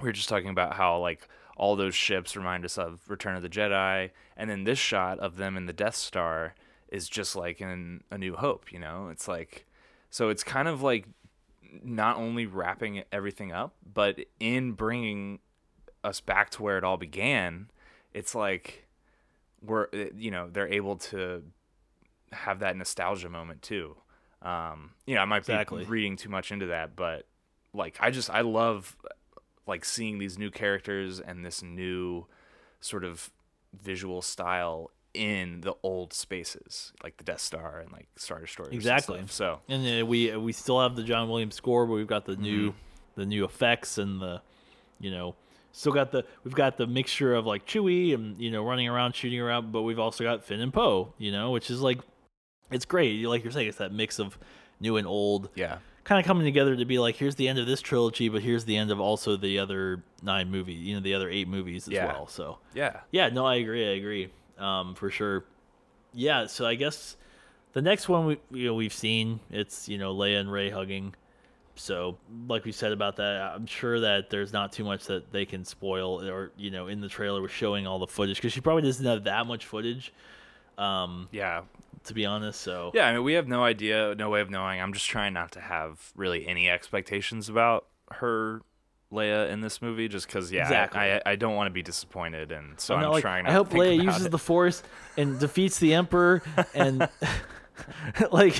were 0.00 0.12
just 0.12 0.28
talking 0.28 0.50
about 0.50 0.74
how 0.74 0.98
like 0.98 1.28
all 1.58 1.74
those 1.74 1.94
ships 1.94 2.36
remind 2.36 2.64
us 2.64 2.78
of 2.78 3.00
Return 3.08 3.36
of 3.36 3.42
the 3.42 3.48
Jedi, 3.48 4.10
and 4.36 4.48
then 4.48 4.64
this 4.64 4.78
shot 4.78 5.18
of 5.18 5.36
them 5.36 5.56
in 5.56 5.66
the 5.66 5.72
Death 5.72 5.96
Star 5.96 6.54
is 6.88 7.08
just 7.08 7.36
like 7.36 7.60
in 7.60 8.04
A 8.10 8.16
New 8.16 8.36
Hope. 8.36 8.72
You 8.72 8.78
know, 8.78 9.08
it's 9.10 9.28
like 9.28 9.66
so 10.08 10.28
it's 10.30 10.44
kind 10.44 10.68
of 10.68 10.82
like 10.82 11.06
not 11.82 12.16
only 12.16 12.46
wrapping 12.46 13.02
everything 13.12 13.52
up, 13.52 13.74
but 13.92 14.20
in 14.40 14.72
bringing 14.72 15.40
us 16.04 16.20
back 16.20 16.50
to 16.50 16.62
where 16.62 16.78
it 16.78 16.84
all 16.84 16.96
began. 16.96 17.68
It's 18.14 18.34
like 18.34 18.86
we're 19.60 19.88
you 20.16 20.30
know 20.30 20.48
they're 20.50 20.72
able 20.72 20.96
to 20.96 21.42
have 22.32 22.60
that 22.60 22.76
nostalgia 22.76 23.28
moment 23.28 23.62
too. 23.62 23.96
Um, 24.42 24.92
you 25.06 25.14
know, 25.16 25.22
I 25.22 25.24
might 25.24 25.38
Exactly. 25.38 25.84
be 25.84 25.90
reading 25.90 26.16
too 26.16 26.28
much 26.28 26.52
into 26.52 26.66
that, 26.66 26.94
but 26.96 27.26
like 27.74 27.96
I 28.00 28.10
just 28.10 28.30
I 28.30 28.42
love 28.42 28.96
like 29.66 29.84
seeing 29.84 30.18
these 30.18 30.38
new 30.38 30.50
characters 30.50 31.20
and 31.20 31.44
this 31.44 31.62
new 31.62 32.26
sort 32.80 33.04
of 33.04 33.30
visual 33.78 34.22
style 34.22 34.90
in 35.14 35.62
the 35.62 35.74
old 35.82 36.12
spaces, 36.12 36.92
like 37.02 37.16
the 37.16 37.24
Death 37.24 37.40
Star 37.40 37.80
and 37.80 37.90
like 37.92 38.06
Star 38.16 38.40
Destroyers. 38.40 38.72
Exactly. 38.72 39.18
stuff. 39.18 39.32
So 39.32 39.60
And 39.68 40.02
uh, 40.02 40.06
we 40.06 40.34
we 40.36 40.52
still 40.52 40.80
have 40.80 40.94
the 40.96 41.02
John 41.02 41.28
Williams 41.28 41.56
score, 41.56 41.86
but 41.86 41.94
we've 41.94 42.06
got 42.06 42.24
the 42.24 42.36
new 42.36 42.70
Mm-hmm. 42.70 43.20
the 43.20 43.26
new 43.26 43.44
effects 43.44 43.98
and 43.98 44.20
the 44.22 44.40
you 45.00 45.10
know 45.10 45.34
still 45.72 45.92
got 45.92 46.12
the 46.12 46.24
we've 46.44 46.54
got 46.54 46.76
the 46.76 46.86
mixture 46.86 47.34
of 47.34 47.44
like 47.46 47.66
Chewie 47.66 48.14
and 48.14 48.38
you 48.40 48.50
know 48.50 48.64
running 48.64 48.88
around 48.88 49.14
shooting 49.16 49.40
around, 49.40 49.72
but 49.72 49.82
we've 49.82 49.98
also 49.98 50.22
got 50.24 50.44
Finn 50.44 50.60
and 50.60 50.72
Poe, 50.72 51.12
you 51.18 51.32
know, 51.32 51.50
which 51.50 51.70
is 51.70 51.80
like 51.80 51.98
it's 52.70 52.84
great. 52.84 53.24
Like 53.26 53.42
you're 53.44 53.52
saying, 53.52 53.68
it's 53.68 53.78
that 53.78 53.92
mix 53.92 54.18
of 54.18 54.38
new 54.80 54.96
and 54.96 55.06
old 55.06 55.48
yeah, 55.54 55.78
kind 56.04 56.20
of 56.20 56.26
coming 56.26 56.44
together 56.44 56.76
to 56.76 56.84
be 56.84 56.98
like, 56.98 57.16
here's 57.16 57.34
the 57.34 57.48
end 57.48 57.58
of 57.58 57.66
this 57.66 57.80
trilogy, 57.80 58.28
but 58.28 58.42
here's 58.42 58.64
the 58.64 58.76
end 58.76 58.90
of 58.90 59.00
also 59.00 59.36
the 59.36 59.58
other 59.58 60.02
nine 60.22 60.50
movies, 60.50 60.78
you 60.80 60.94
know, 60.94 61.00
the 61.00 61.14
other 61.14 61.28
eight 61.28 61.48
movies 61.48 61.86
as 61.88 61.92
Yeah. 61.94 62.06
well. 62.06 62.26
So 62.26 62.58
Yeah. 62.74 63.00
yeah, 63.10 63.28
no, 63.28 63.44
I 63.46 63.56
agree. 63.56 63.84
I 63.86 63.94
agree. 63.96 64.28
Um, 64.58 64.94
for 64.94 65.10
sure. 65.10 65.44
Yeah. 66.14 66.46
So 66.46 66.66
I 66.66 66.74
guess 66.74 67.16
the 67.72 67.82
next 67.82 68.08
one 68.08 68.26
we 68.26 68.38
you 68.50 68.66
know 68.66 68.74
we've 68.74 68.92
seen 68.92 69.40
it's 69.50 69.88
you 69.88 69.98
know 69.98 70.14
Leia 70.14 70.40
and 70.40 70.50
Rey 70.50 70.70
hugging. 70.70 71.14
So 71.76 72.18
like 72.48 72.64
we 72.64 72.72
said 72.72 72.90
about 72.90 73.16
that, 73.16 73.52
I'm 73.54 73.66
sure 73.66 74.00
that 74.00 74.30
there's 74.30 74.52
not 74.52 74.72
too 74.72 74.82
much 74.84 75.04
that 75.06 75.30
they 75.30 75.44
can 75.44 75.64
spoil 75.64 76.22
or 76.28 76.50
you 76.56 76.70
know 76.72 76.88
in 76.88 77.00
the 77.00 77.08
trailer 77.08 77.40
was 77.40 77.52
showing 77.52 77.86
all 77.86 77.98
the 78.00 78.06
footage 78.08 78.36
because 78.36 78.52
she 78.52 78.60
probably 78.60 78.82
doesn't 78.82 79.04
have 79.06 79.24
that 79.24 79.46
much 79.46 79.66
footage. 79.66 80.12
Um, 80.78 81.28
Yeah. 81.32 81.62
to 82.04 82.14
be 82.14 82.24
honest. 82.24 82.60
So 82.60 82.90
Yeah, 82.94 83.06
I 83.08 83.12
mean, 83.12 83.24
we 83.24 83.34
have 83.34 83.48
no 83.48 83.64
idea, 83.64 84.14
no 84.16 84.30
way 84.30 84.40
of 84.40 84.48
knowing. 84.50 84.80
I'm 84.80 84.92
just 84.92 85.06
trying 85.06 85.32
not 85.34 85.52
to 85.52 85.60
have 85.60 86.12
really 86.16 86.46
any 86.46 86.68
expectations 86.70 87.48
about 87.48 87.86
her, 88.12 88.62
Leia, 89.12 89.50
in 89.50 89.60
this 89.62 89.80
movie, 89.82 90.06
just 90.08 90.26
because, 90.26 90.52
yeah, 90.52 90.62
Exactly. 90.62 91.00
I, 91.00 91.20
I 91.26 91.36
don't 91.36 91.54
want 91.56 91.66
to 91.66 91.72
be 91.72 91.82
disappointed, 91.82 92.52
and 92.52 92.78
so 92.78 92.94
I'm 92.94 93.00
I'm, 93.00 93.04
not 93.06 93.12
like, 93.14 93.22
trying. 93.22 93.44
I 93.46 93.48
to 93.48 93.54
hope 93.54 93.70
Leia 93.70 94.02
uses 94.02 94.26
it. 94.26 94.30
the 94.30 94.38
Force 94.38 94.82
and 95.16 95.38
defeats 95.38 95.78
the 95.78 95.94
Emperor, 95.94 96.42
and 96.74 97.08
like, 98.32 98.58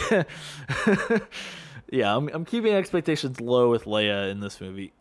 yeah, 1.91 2.15
I'm 2.17 2.29
I'm 2.29 2.45
keeping 2.45 2.73
expectations 2.75 3.41
low 3.41 3.71
with 3.71 3.85
Leia 3.85 4.31
in 4.31 4.41
this 4.41 4.61
movie, 4.61 4.93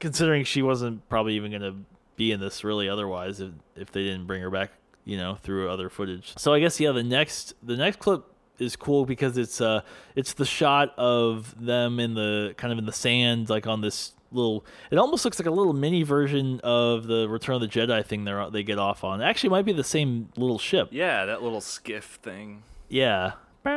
considering 0.00 0.44
she 0.44 0.62
wasn't 0.62 1.08
probably 1.08 1.34
even 1.34 1.52
gonna 1.52 1.76
be 2.16 2.32
in 2.32 2.40
this 2.40 2.64
really 2.64 2.88
otherwise 2.88 3.40
if 3.40 3.50
if 3.76 3.92
they 3.92 4.02
didn't 4.04 4.26
bring 4.26 4.42
her 4.42 4.50
back, 4.50 4.70
you 5.08 5.16
know, 5.16 5.36
through 5.36 5.70
other 5.70 5.88
footage. 5.88 6.34
So 6.36 6.52
I 6.52 6.60
guess 6.60 6.78
yeah, 6.78 6.92
the 6.92 7.02
next 7.02 7.54
the 7.62 7.76
next 7.76 7.98
clip 7.98 8.24
is 8.58 8.76
cool 8.76 9.06
because 9.06 9.38
it's 9.38 9.60
uh 9.60 9.80
it's 10.14 10.34
the 10.34 10.44
shot 10.44 10.92
of 10.98 11.54
them 11.64 11.98
in 11.98 12.14
the 12.14 12.54
kind 12.56 12.72
of 12.72 12.78
in 12.78 12.84
the 12.86 12.92
sand 12.92 13.48
like 13.48 13.66
on 13.68 13.80
this 13.80 14.12
little 14.32 14.66
it 14.90 14.98
almost 14.98 15.24
looks 15.24 15.38
like 15.38 15.46
a 15.46 15.50
little 15.50 15.72
mini 15.72 16.02
version 16.02 16.60
of 16.64 17.06
the 17.06 17.28
return 17.28 17.54
of 17.54 17.60
the 17.60 17.68
jedi 17.68 18.04
thing 18.04 18.24
they 18.24 18.48
they 18.50 18.62
get 18.64 18.76
off 18.78 19.04
on 19.04 19.22
actually 19.22 19.46
it 19.46 19.50
might 19.52 19.64
be 19.64 19.72
the 19.72 19.84
same 19.84 20.28
little 20.36 20.58
ship 20.58 20.88
Yeah, 20.90 21.24
that 21.26 21.40
little 21.42 21.60
skiff 21.60 22.18
thing. 22.20 22.64
yeah 22.88 23.32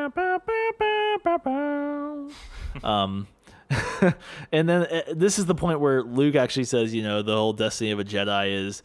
um 2.83 3.27
and 4.51 4.67
then 4.67 4.81
uh, 4.83 5.01
this 5.13 5.39
is 5.39 5.45
the 5.45 5.55
point 5.55 5.79
where 5.79 6.03
luke 6.03 6.35
actually 6.35 6.65
says 6.65 6.93
you 6.93 7.03
know 7.03 7.21
the 7.21 7.35
whole 7.35 7.53
destiny 7.53 7.91
of 7.91 7.99
a 7.99 8.03
jedi 8.03 8.51
is 8.51 8.83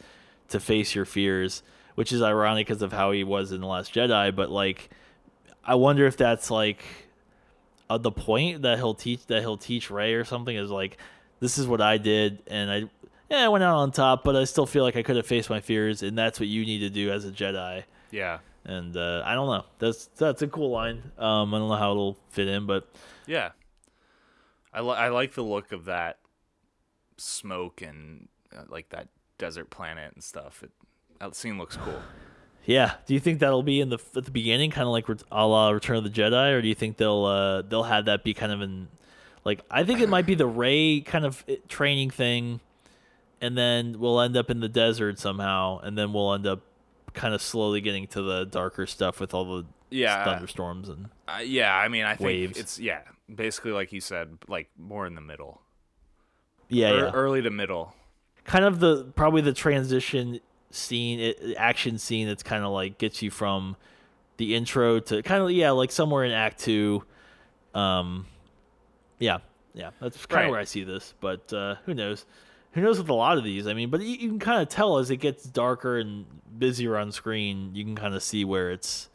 to 0.49 0.61
face 0.61 0.95
your 0.95 1.05
fears 1.05 1.63
which 1.97 2.13
is 2.13 2.23
ironic 2.23 2.67
because 2.69 2.81
of 2.83 2.93
how 2.93 3.11
he 3.11 3.25
was 3.25 3.51
in 3.53 3.61
the 3.61 3.67
last 3.67 3.93
jedi 3.93 4.35
but 4.35 4.49
like 4.51 4.89
i 5.65 5.75
wonder 5.75 6.07
if 6.07 6.17
that's 6.17 6.51
like 6.51 6.83
uh, 7.91 7.99
the 7.99 8.11
point 8.13 8.63
that 8.63 8.79
he'll 8.79 8.95
teach 8.95 9.27
that 9.27 9.41
he'll 9.41 9.57
teach 9.59 9.91
rey 9.91 10.15
or 10.15 10.25
something 10.25 10.57
is 10.57 10.71
like 10.71 10.97
this 11.41 11.59
is 11.59 11.67
what 11.67 11.81
i 11.81 11.99
did 11.99 12.41
and 12.47 12.71
i 12.71 12.85
yeah 13.29 13.45
i 13.45 13.49
went 13.49 13.63
out 13.65 13.77
on 13.77 13.91
top 13.91 14.23
but 14.25 14.35
i 14.37 14.45
still 14.45 14.67
feel 14.67 14.85
like 14.85 14.95
i 14.97 15.03
could 15.03 15.17
have 15.17 15.27
faced 15.27 15.51
my 15.51 15.61
fears 15.61 16.03
and 16.03 16.17
that's 16.17 16.39
what 16.41 16.49
you 16.49 16.65
need 16.65 16.79
to 16.79 16.91
do 16.91 17.11
as 17.11 17.25
a 17.25 17.31
jedi 17.31 17.83
Yeah. 18.13 18.39
and 18.65 18.97
uh, 18.97 19.23
I 19.25 19.35
don't 19.35 19.47
know. 19.49 19.65
That's 19.79 20.07
that's 20.17 20.43
a 20.43 20.49
cool 20.49 20.71
line. 20.71 21.03
Um, 21.19 21.55
I 21.55 21.59
don't 21.59 21.69
know 21.69 21.77
how 21.77 21.91
it'll 21.93 22.17
fit 22.31 22.49
in, 22.49 22.67
but 22.67 22.89
Yeah. 23.27 23.51
I, 24.73 24.81
li- 24.81 24.97
I 24.97 25.09
like 25.09 25.35
the 25.35 25.43
look 25.45 25.71
of 25.73 25.85
that 25.87 26.19
smoke 27.17 27.83
and 27.83 28.29
uh, 28.57 28.63
like 28.69 28.89
that 28.91 29.09
desert 29.39 29.71
planet 29.71 30.13
and 30.15 30.23
stuff. 30.23 30.63
It, 30.63 30.71
that 31.21 31.35
scene 31.35 31.59
looks 31.59 31.77
cool. 31.77 32.01
yeah. 32.65 32.95
Do 33.07 33.15
you 33.15 33.21
think 33.21 33.41
that'll 33.41 33.63
be 33.63 33.81
in 33.81 33.89
the 33.89 33.99
at 34.17 34.25
the 34.25 34.31
beginning, 34.31 34.71
kind 34.71 34.87
of 34.87 34.93
like 34.93 35.07
a 35.31 35.47
la 35.47 35.71
Return 35.71 35.97
of 35.97 36.05
the 36.05 36.11
Jedi, 36.11 36.53
or 36.53 36.63
do 36.63 36.69
you 36.69 36.75
think 36.75 36.97
they'll 36.97 37.25
uh, 37.25 37.63
they'll 37.63 37.85
have 37.85 38.05
that 38.07 38.25
be 38.25 38.35
kind 38.35 38.53
of 38.53 38.61
in 38.63 38.89
like 39.45 39.61
I 39.71 39.85
think 39.85 40.01
it 40.01 40.09
might 40.09 40.27
be 40.27 40.35
the 40.35 40.47
Rey 40.47 41.01
kind 41.01 41.25
of 41.25 41.45
uh, 41.49 41.55
training 41.69 42.11
thing, 42.11 42.61
and 43.41 43.57
then 43.57 43.99
we'll 44.01 44.21
end 44.21 44.37
up 44.37 44.51
in 44.51 44.61
the 44.61 44.69
desert 44.69 45.19
somehow, 45.19 45.79
and 45.81 45.97
then 45.97 46.13
we'll 46.13 46.33
end 46.35 46.47
up 46.47 46.61
kind 47.15 47.33
of 47.35 47.41
slowly 47.41 47.81
getting 47.81 48.07
to 48.09 48.21
the 48.23 48.45
darker 48.45 48.87
stuff 48.87 49.21
with 49.21 49.33
all 49.33 49.45
the 49.45 49.67
Yeah. 49.91 50.23
thunderstorms 50.25 50.89
and 50.91 51.09
Uh, 51.27 51.39
yeah, 51.43 51.75
I 51.75 51.89
mean, 51.89 52.05
I 52.05 52.15
think 52.17 52.27
Waves. 52.27 52.59
it's 52.59 52.79
yeah, 52.79 53.01
basically 53.35 53.71
like 53.73 53.91
you 53.93 54.01
said, 54.03 54.37
like 54.49 54.69
more 54.77 55.07
in 55.07 55.15
the 55.15 55.21
middle, 55.23 55.63
yeah, 56.69 56.91
Ear- 56.91 56.97
yeah. 57.05 57.11
early 57.13 57.41
to 57.43 57.51
middle. 57.51 57.95
kind 58.45 58.65
of 58.67 58.81
the 58.81 59.05
probably 59.17 59.41
the 59.41 59.53
transition 59.55 60.41
scene 60.77 61.19
it, 61.21 61.55
action 61.57 61.99
scene 61.99 62.27
that's 62.29 62.43
kind 62.43 62.65
of 62.65 62.71
like 62.73 62.99
gets 62.99 63.23
you 63.23 63.31
from 63.31 63.77
the 64.37 64.55
intro 64.55 65.01
to 65.01 65.23
kind 65.23 65.43
of 65.43 65.51
yeah 65.51 65.71
like 65.71 65.91
somewhere 65.91 66.25
in 66.25 66.31
act 66.33 66.59
two 66.61 67.03
um 67.75 68.27
yeah 69.19 69.39
yeah 69.75 69.91
that's 70.01 70.25
kind 70.27 70.37
Right. 70.41 70.45
of 70.47 70.51
where 70.51 70.61
i 70.61 70.65
see 70.65 70.85
this 70.85 71.15
but 71.21 71.53
uh 71.53 71.77
who 71.87 71.95
knows 71.95 72.27
who 72.73 72.81
knows 72.83 72.99
with 72.99 73.09
a 73.09 73.15
lot 73.15 73.39
of 73.39 73.45
these 73.45 73.67
i 73.67 73.73
mean 73.75 73.91
but 73.91 74.01
you, 74.03 74.17
you 74.17 74.29
can 74.29 74.39
kind 74.39 74.61
of 74.63 74.69
tell 74.69 74.99
as 74.99 75.11
it 75.11 75.17
gets 75.17 75.45
darker 75.45 75.99
and 75.99 76.27
busier 76.59 76.97
on 76.97 77.13
screen 77.13 77.71
you 77.75 77.85
can 77.85 77.97
kind 77.97 78.15
of 78.15 78.23
see 78.23 78.45
where 78.45 78.71
it's 78.71 79.09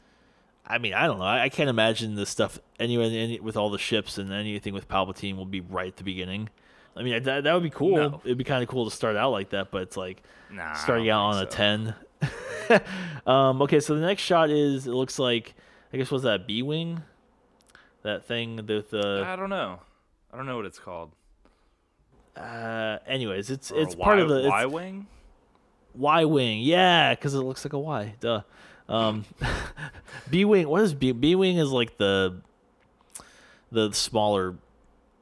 I 0.63 0.77
mean, 0.77 0.93
I 0.93 1.05
don't 1.05 1.17
know. 1.19 1.25
I, 1.25 1.43
I 1.45 1.49
can't 1.49 1.69
imagine 1.69 2.15
this 2.15 2.29
stuff 2.29 2.57
anyway 2.79 3.13
any, 3.13 3.39
with 3.41 3.57
all 3.57 3.69
the 3.71 3.79
ships 3.79 4.17
and 4.17 4.31
anything 4.31 4.73
with 4.73 4.87
Palpatine 4.87 5.35
will 5.35 5.43
be 5.47 5.59
right 5.59 5.87
at 5.87 5.97
the 5.97 6.03
beginning. 6.05 6.49
I 6.95 7.03
mean, 7.03 7.23
that, 7.23 7.43
that 7.45 7.53
would 7.53 7.63
be 7.63 7.69
cool. 7.69 7.95
No. 7.95 8.21
It'd 8.25 8.37
be 8.37 8.43
kind 8.43 8.61
of 8.63 8.69
cool 8.69 8.89
to 8.89 8.95
start 8.95 9.15
out 9.15 9.31
like 9.31 9.49
that, 9.51 9.71
but 9.71 9.83
it's 9.83 9.95
like 9.97 10.21
Nah, 10.51 10.73
starting 10.73 11.09
out 11.09 11.21
on 11.35 11.41
a 11.43 11.45
10. 11.45 11.95
um, 13.25 13.61
okay, 13.61 13.79
so 13.79 13.95
the 13.95 14.01
next 14.01 14.21
shot 14.23 14.49
is 14.49 14.87
it 14.87 14.91
looks 14.91 15.17
like 15.19 15.55
I 15.93 15.97
guess 15.97 16.11
was 16.11 16.23
that 16.23 16.47
B 16.47 16.61
wing, 16.61 17.01
that 18.03 18.25
thing 18.25 18.65
with 18.67 18.93
uh, 18.93 19.23
I 19.25 19.35
don't 19.35 19.49
know. 19.49 19.79
I 20.33 20.37
don't 20.37 20.45
know 20.45 20.55
what 20.57 20.65
it's 20.65 20.79
called. 20.79 21.11
uh 22.35 22.97
anyways, 23.07 23.49
it's 23.49 23.71
Or 23.71 23.81
it's 23.81 23.95
part 23.95 24.17
Y- 24.17 24.23
of 24.23 24.29
the 24.29 24.47
Y 24.49 24.65
wing. 24.65 25.07
Y 25.95 26.25
wing. 26.25 26.61
Yeah, 26.61 27.13
cuz 27.15 27.33
it 27.33 27.39
looks 27.39 27.65
like 27.65 27.73
a 27.73 27.79
Y. 27.79 28.15
Duh. 28.19 28.41
Um 28.87 29.25
B 30.29 30.45
wing, 30.45 30.67
what 30.69 30.81
is 30.81 30.93
B 30.93 31.11
B 31.11 31.35
wing 31.35 31.57
is 31.57 31.69
like 31.71 31.97
the 31.97 32.41
the 33.71 33.91
smaller 33.93 34.55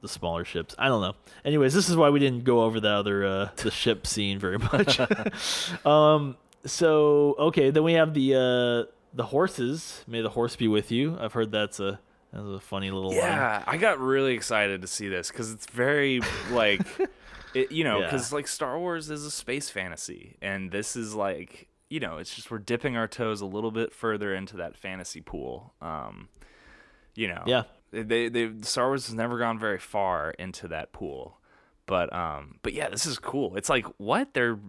the 0.02 0.08
smaller 0.08 0.46
ships. 0.46 0.76
I 0.78 0.88
don't 0.88 1.02
know. 1.02 1.16
Anyways, 1.44 1.74
this 1.74 1.90
is 1.90 1.96
why 1.96 2.10
we 2.10 2.20
didn't 2.20 2.44
go 2.44 2.62
over 2.64 2.80
the 2.80 2.90
other 2.90 3.26
uh 3.26 3.50
the 3.58 3.72
ship 3.72 4.06
scene 4.08 4.40
very 4.40 4.58
much. 4.74 5.00
um 5.86 6.38
so 6.66 7.36
okay, 7.40 7.70
then 7.70 7.84
we 7.84 7.94
have 7.94 8.14
the 8.14 8.36
uh 8.36 8.92
the 9.14 9.24
horses. 9.26 10.04
May 10.08 10.22
the 10.22 10.30
horse 10.30 10.56
be 10.56 10.68
with 10.68 10.92
you. 10.92 11.18
I've 11.20 11.34
heard 11.34 11.52
that's 11.52 11.80
a 11.80 12.00
that's 12.32 12.46
a 12.46 12.60
funny 12.60 12.92
little 12.92 13.10
line. 13.10 13.18
Yeah, 13.18 13.64
I 13.66 13.78
got 13.78 14.00
really 14.00 14.34
excited 14.36 14.82
to 14.82 14.88
see 14.88 15.08
this 15.10 15.30
because 15.30 15.52
it's 15.52 15.66
very 15.66 16.22
like, 16.52 16.82
it, 17.56 17.72
you 17.72 17.84
know, 17.84 18.00
Yeah. 18.02 18.06
because 18.06 18.32
like 18.32 18.48
Star 18.48 18.78
Wars 18.78 19.10
is 19.10 19.26
a 19.26 19.32
space 19.32 19.72
fantasy, 19.72 20.36
and 20.40 20.70
this 20.72 20.96
is 20.96 21.16
like, 21.16 21.68
you 21.90 22.00
know, 22.00 22.20
it's 22.20 22.36
just 22.36 22.52
we're 22.52 22.60
dipping 22.60 22.96
our 22.96 23.08
toes 23.08 23.42
a 23.42 23.48
little 23.48 23.72
bit 23.72 23.92
further 23.92 24.36
into 24.36 24.58
that 24.58 24.78
fantasy 24.78 25.22
pool. 25.22 25.74
Um, 25.82 26.30
you 27.16 27.28
know, 27.30 27.42
Yeah. 27.48 27.64
They 27.92 28.30
they 28.30 28.52
Star 28.62 28.88
Wars 28.88 29.08
has 29.08 29.16
never 29.16 29.38
gone 29.38 29.60
very 29.60 29.80
far 29.80 30.32
into 30.32 30.68
that 30.68 30.92
pool, 30.92 31.40
but 31.86 32.14
um, 32.14 32.60
but 32.62 32.74
yeah, 32.74 32.90
this 32.90 33.06
is 33.06 33.20
cool. 33.20 33.56
It's 33.56 33.70
like 33.70 33.86
what 33.98 34.34
they're 34.34 34.60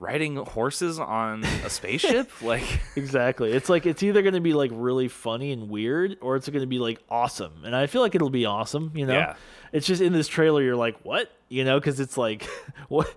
riding 0.00 0.36
horses 0.36 0.98
on 0.98 1.44
a 1.44 1.70
spaceship, 1.70 2.42
like. 2.42 2.80
Exactly. 2.96 3.52
It's 3.52 3.68
like 3.68 3.86
it's 3.86 4.02
either 4.02 4.22
going 4.22 4.34
to 4.34 4.40
be 4.40 4.54
like 4.54 4.70
really 4.74 5.08
funny 5.08 5.52
and 5.52 5.68
weird 5.68 6.16
or 6.20 6.36
it's 6.36 6.48
going 6.48 6.62
to 6.62 6.66
be 6.66 6.78
like 6.78 7.00
awesome. 7.08 7.64
And 7.64 7.76
I 7.76 7.86
feel 7.86 8.00
like 8.00 8.14
it'll 8.14 8.30
be 8.30 8.46
awesome, 8.46 8.90
you 8.94 9.06
know. 9.06 9.14
Yeah. 9.14 9.34
It's 9.72 9.86
just 9.86 10.02
in 10.02 10.12
this 10.12 10.26
trailer 10.26 10.62
you're 10.62 10.74
like, 10.74 10.96
"What?" 11.04 11.30
You 11.48 11.64
know, 11.64 11.80
cuz 11.80 12.00
it's 12.00 12.16
like 12.16 12.48
what 12.88 13.14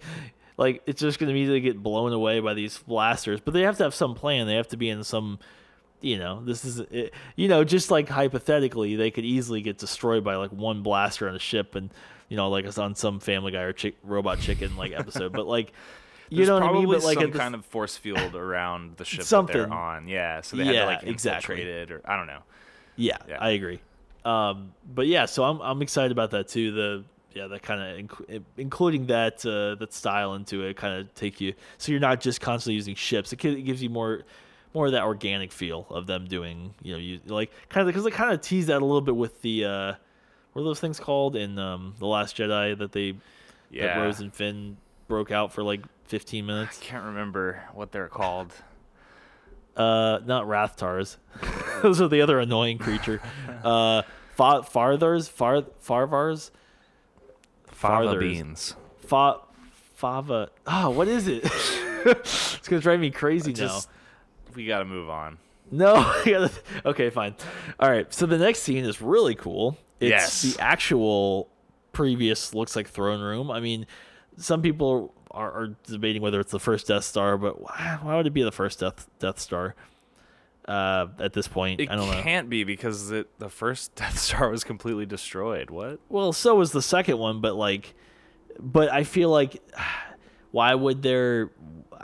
like 0.57 0.83
it's 0.85 1.01
just 1.01 1.17
going 1.17 1.29
to 1.29 1.31
immediately 1.31 1.61
get 1.61 1.81
blown 1.81 2.13
away 2.13 2.39
by 2.39 2.53
these 2.53 2.77
blasters. 2.79 3.39
But 3.39 3.53
they 3.53 3.61
have 3.61 3.77
to 3.77 3.83
have 3.83 3.95
some 3.95 4.13
plan. 4.13 4.45
They 4.45 4.55
have 4.55 4.67
to 4.67 4.77
be 4.77 4.89
in 4.89 5.03
some 5.03 5.39
you 6.03 6.17
know, 6.19 6.43
this 6.43 6.65
is 6.65 6.79
it, 6.79 7.13
you 7.35 7.47
know, 7.47 7.63
just 7.63 7.89
like 7.89 8.09
hypothetically, 8.09 8.95
they 8.95 9.09
could 9.09 9.25
easily 9.25 9.61
get 9.61 9.77
destroyed 9.77 10.23
by 10.23 10.35
like 10.35 10.51
one 10.51 10.83
blaster 10.83 11.29
on 11.29 11.35
a 11.35 11.39
ship 11.39 11.75
and 11.75 11.91
you 12.29 12.37
know, 12.37 12.49
like 12.49 12.65
it's 12.65 12.77
on 12.77 12.95
some 12.95 13.19
Family 13.19 13.51
Guy 13.51 13.61
or 13.61 13.73
chick, 13.73 13.95
Robot 14.03 14.39
Chicken 14.39 14.75
like 14.75 14.91
episode. 14.91 15.31
But 15.33 15.47
like 15.47 15.71
you 16.29 16.37
There's 16.37 16.49
know 16.49 16.55
what 16.55 16.63
I 16.63 16.73
mean? 16.73 16.87
But 16.87 17.03
like 17.03 17.19
some 17.19 17.31
the- 17.31 17.37
kind 17.39 17.55
of 17.55 17.65
force 17.65 17.95
field 17.95 18.35
around 18.35 18.97
the 18.97 19.05
ship 19.05 19.19
that 19.21 19.25
Something. 19.25 19.57
they're 19.57 19.71
on. 19.73 20.07
Yeah, 20.07 20.41
so 20.41 20.57
they 20.57 20.65
had 20.65 20.73
to 20.73 20.85
like 20.85 21.03
exactly. 21.03 21.55
infiltrate 21.61 21.67
it, 21.67 21.91
or 21.91 22.01
I 22.05 22.17
don't 22.17 22.27
know. 22.27 22.39
Yeah, 22.95 23.17
Yeah. 23.27 23.37
I 23.39 23.51
agree. 23.51 23.79
Um, 24.25 24.73
but 24.93 25.07
yeah, 25.07 25.25
so 25.25 25.43
I'm 25.43 25.59
I'm 25.61 25.81
excited 25.81 26.11
about 26.11 26.31
that 26.31 26.47
too. 26.47 26.71
The 26.71 27.03
yeah, 27.33 27.47
that 27.47 27.61
kind 27.63 27.81
of 27.81 27.97
inc- 28.27 28.43
including 28.57 29.07
that 29.07 29.45
uh, 29.45 29.75
that 29.79 29.93
style 29.93 30.33
into 30.35 30.63
it, 30.63 30.75
kind 30.77 30.99
of 30.99 31.13
take 31.15 31.41
you 31.41 31.53
so 31.77 31.91
you're 31.91 32.01
not 32.01 32.19
just 32.21 32.41
constantly 32.41 32.75
using 32.75 32.95
ships. 32.95 33.31
It 33.33 33.37
gives 33.37 33.81
you 33.81 33.89
more 33.89 34.23
more 34.73 34.87
of 34.87 34.91
that 34.93 35.03
organic 35.03 35.51
feel 35.51 35.85
of 35.89 36.07
them 36.07 36.25
doing 36.27 36.73
you 36.81 36.93
know 36.93 36.99
you 36.99 37.19
like 37.27 37.51
kind 37.69 37.81
of 37.87 37.87
because 37.93 38.03
they 38.03 38.11
kind 38.11 38.33
of 38.33 38.41
tease 38.41 38.65
that 38.67 38.81
a 38.81 38.85
little 38.85 39.01
bit 39.01 39.15
with 39.15 39.41
the 39.41 39.65
uh, 39.65 39.93
what 40.53 40.61
are 40.61 40.65
those 40.65 40.79
things 40.79 40.99
called 40.99 41.35
in 41.35 41.57
um, 41.59 41.93
the 41.99 42.05
Last 42.07 42.35
Jedi 42.37 42.77
that 42.77 42.91
they 42.91 43.11
that 43.11 43.17
Yeah, 43.71 44.01
Rose 44.01 44.19
and 44.19 44.33
Finn 44.33 44.77
broke 45.07 45.31
out 45.31 45.51
for 45.53 45.63
like 45.63 45.81
15 46.05 46.43
I 46.43 46.47
minutes. 46.47 46.79
can't 46.81 47.03
remember 47.05 47.63
what 47.73 47.91
they're 47.91 48.07
called. 48.07 48.53
Uh, 49.75 50.19
not 50.25 50.45
Rathtars. 50.45 51.17
Those 51.81 51.99
are 51.99 52.07
the 52.07 52.21
other 52.21 52.39
annoying 52.39 52.77
creature. 52.77 53.21
Uh, 53.63 54.01
Fa- 54.35 54.63
farthers, 54.63 55.27
far, 55.29 55.61
farvars, 55.81 56.51
Fava 57.67 58.03
Farthers. 58.05 58.19
beans. 58.19 58.75
fa, 59.05 59.39
fava. 59.95 60.49
Oh, 60.67 60.89
what 60.89 61.07
is 61.07 61.27
it? 61.27 61.43
it's 62.05 62.67
gonna 62.67 62.81
drive 62.81 62.99
me 62.99 63.09
crazy 63.11 63.53
now. 63.53 63.79
We 64.55 64.65
got 64.65 64.79
to 64.79 64.85
move 64.85 65.09
on. 65.09 65.37
No. 65.71 66.13
Okay, 66.85 67.09
fine. 67.09 67.35
All 67.79 67.89
right. 67.89 68.11
So 68.13 68.25
the 68.25 68.37
next 68.37 68.61
scene 68.63 68.83
is 68.85 69.01
really 69.01 69.35
cool. 69.35 69.77
It's 69.99 70.09
Yes. 70.09 70.41
the 70.41 70.61
actual 70.61 71.49
previous 71.93 72.53
looks 72.53 72.75
like 72.75 72.87
throne 72.89 73.21
room. 73.21 73.49
I 73.49 73.59
mean, 73.59 73.87
some 74.37 74.61
people 74.61 75.13
are, 75.31 75.51
are 75.51 75.67
debating 75.87 76.21
whether 76.21 76.39
it's 76.39 76.51
the 76.51 76.59
first 76.59 76.87
Death 76.87 77.03
Star, 77.05 77.37
but 77.37 77.61
why, 77.61 77.97
why 78.01 78.15
would 78.17 78.27
it 78.27 78.31
be 78.33 78.43
the 78.43 78.51
first 78.51 78.79
Death 78.79 79.07
Death 79.19 79.39
Star? 79.39 79.75
Uh, 80.67 81.07
at 81.19 81.33
this 81.33 81.47
point, 81.47 81.81
It 81.81 81.89
I 81.91 81.95
don't 81.95 82.09
know. 82.09 82.17
It 82.17 82.23
can't 82.23 82.49
be 82.49 82.63
because 82.63 83.11
it, 83.11 83.27
the 83.39 83.49
first 83.49 83.95
Death 83.95 84.17
Star 84.17 84.49
was 84.49 84.63
completely 84.63 85.05
destroyed. 85.05 85.69
What? 85.69 85.99
Well, 86.09 86.31
so 86.33 86.55
was 86.55 86.71
the 86.71 86.81
second 86.81 87.17
one, 87.17 87.41
but 87.41 87.55
like, 87.55 87.93
but 88.59 88.89
I 88.91 89.03
feel 89.03 89.29
like, 89.29 89.61
why 90.51 90.73
would 90.75 91.01
there, 91.01 91.51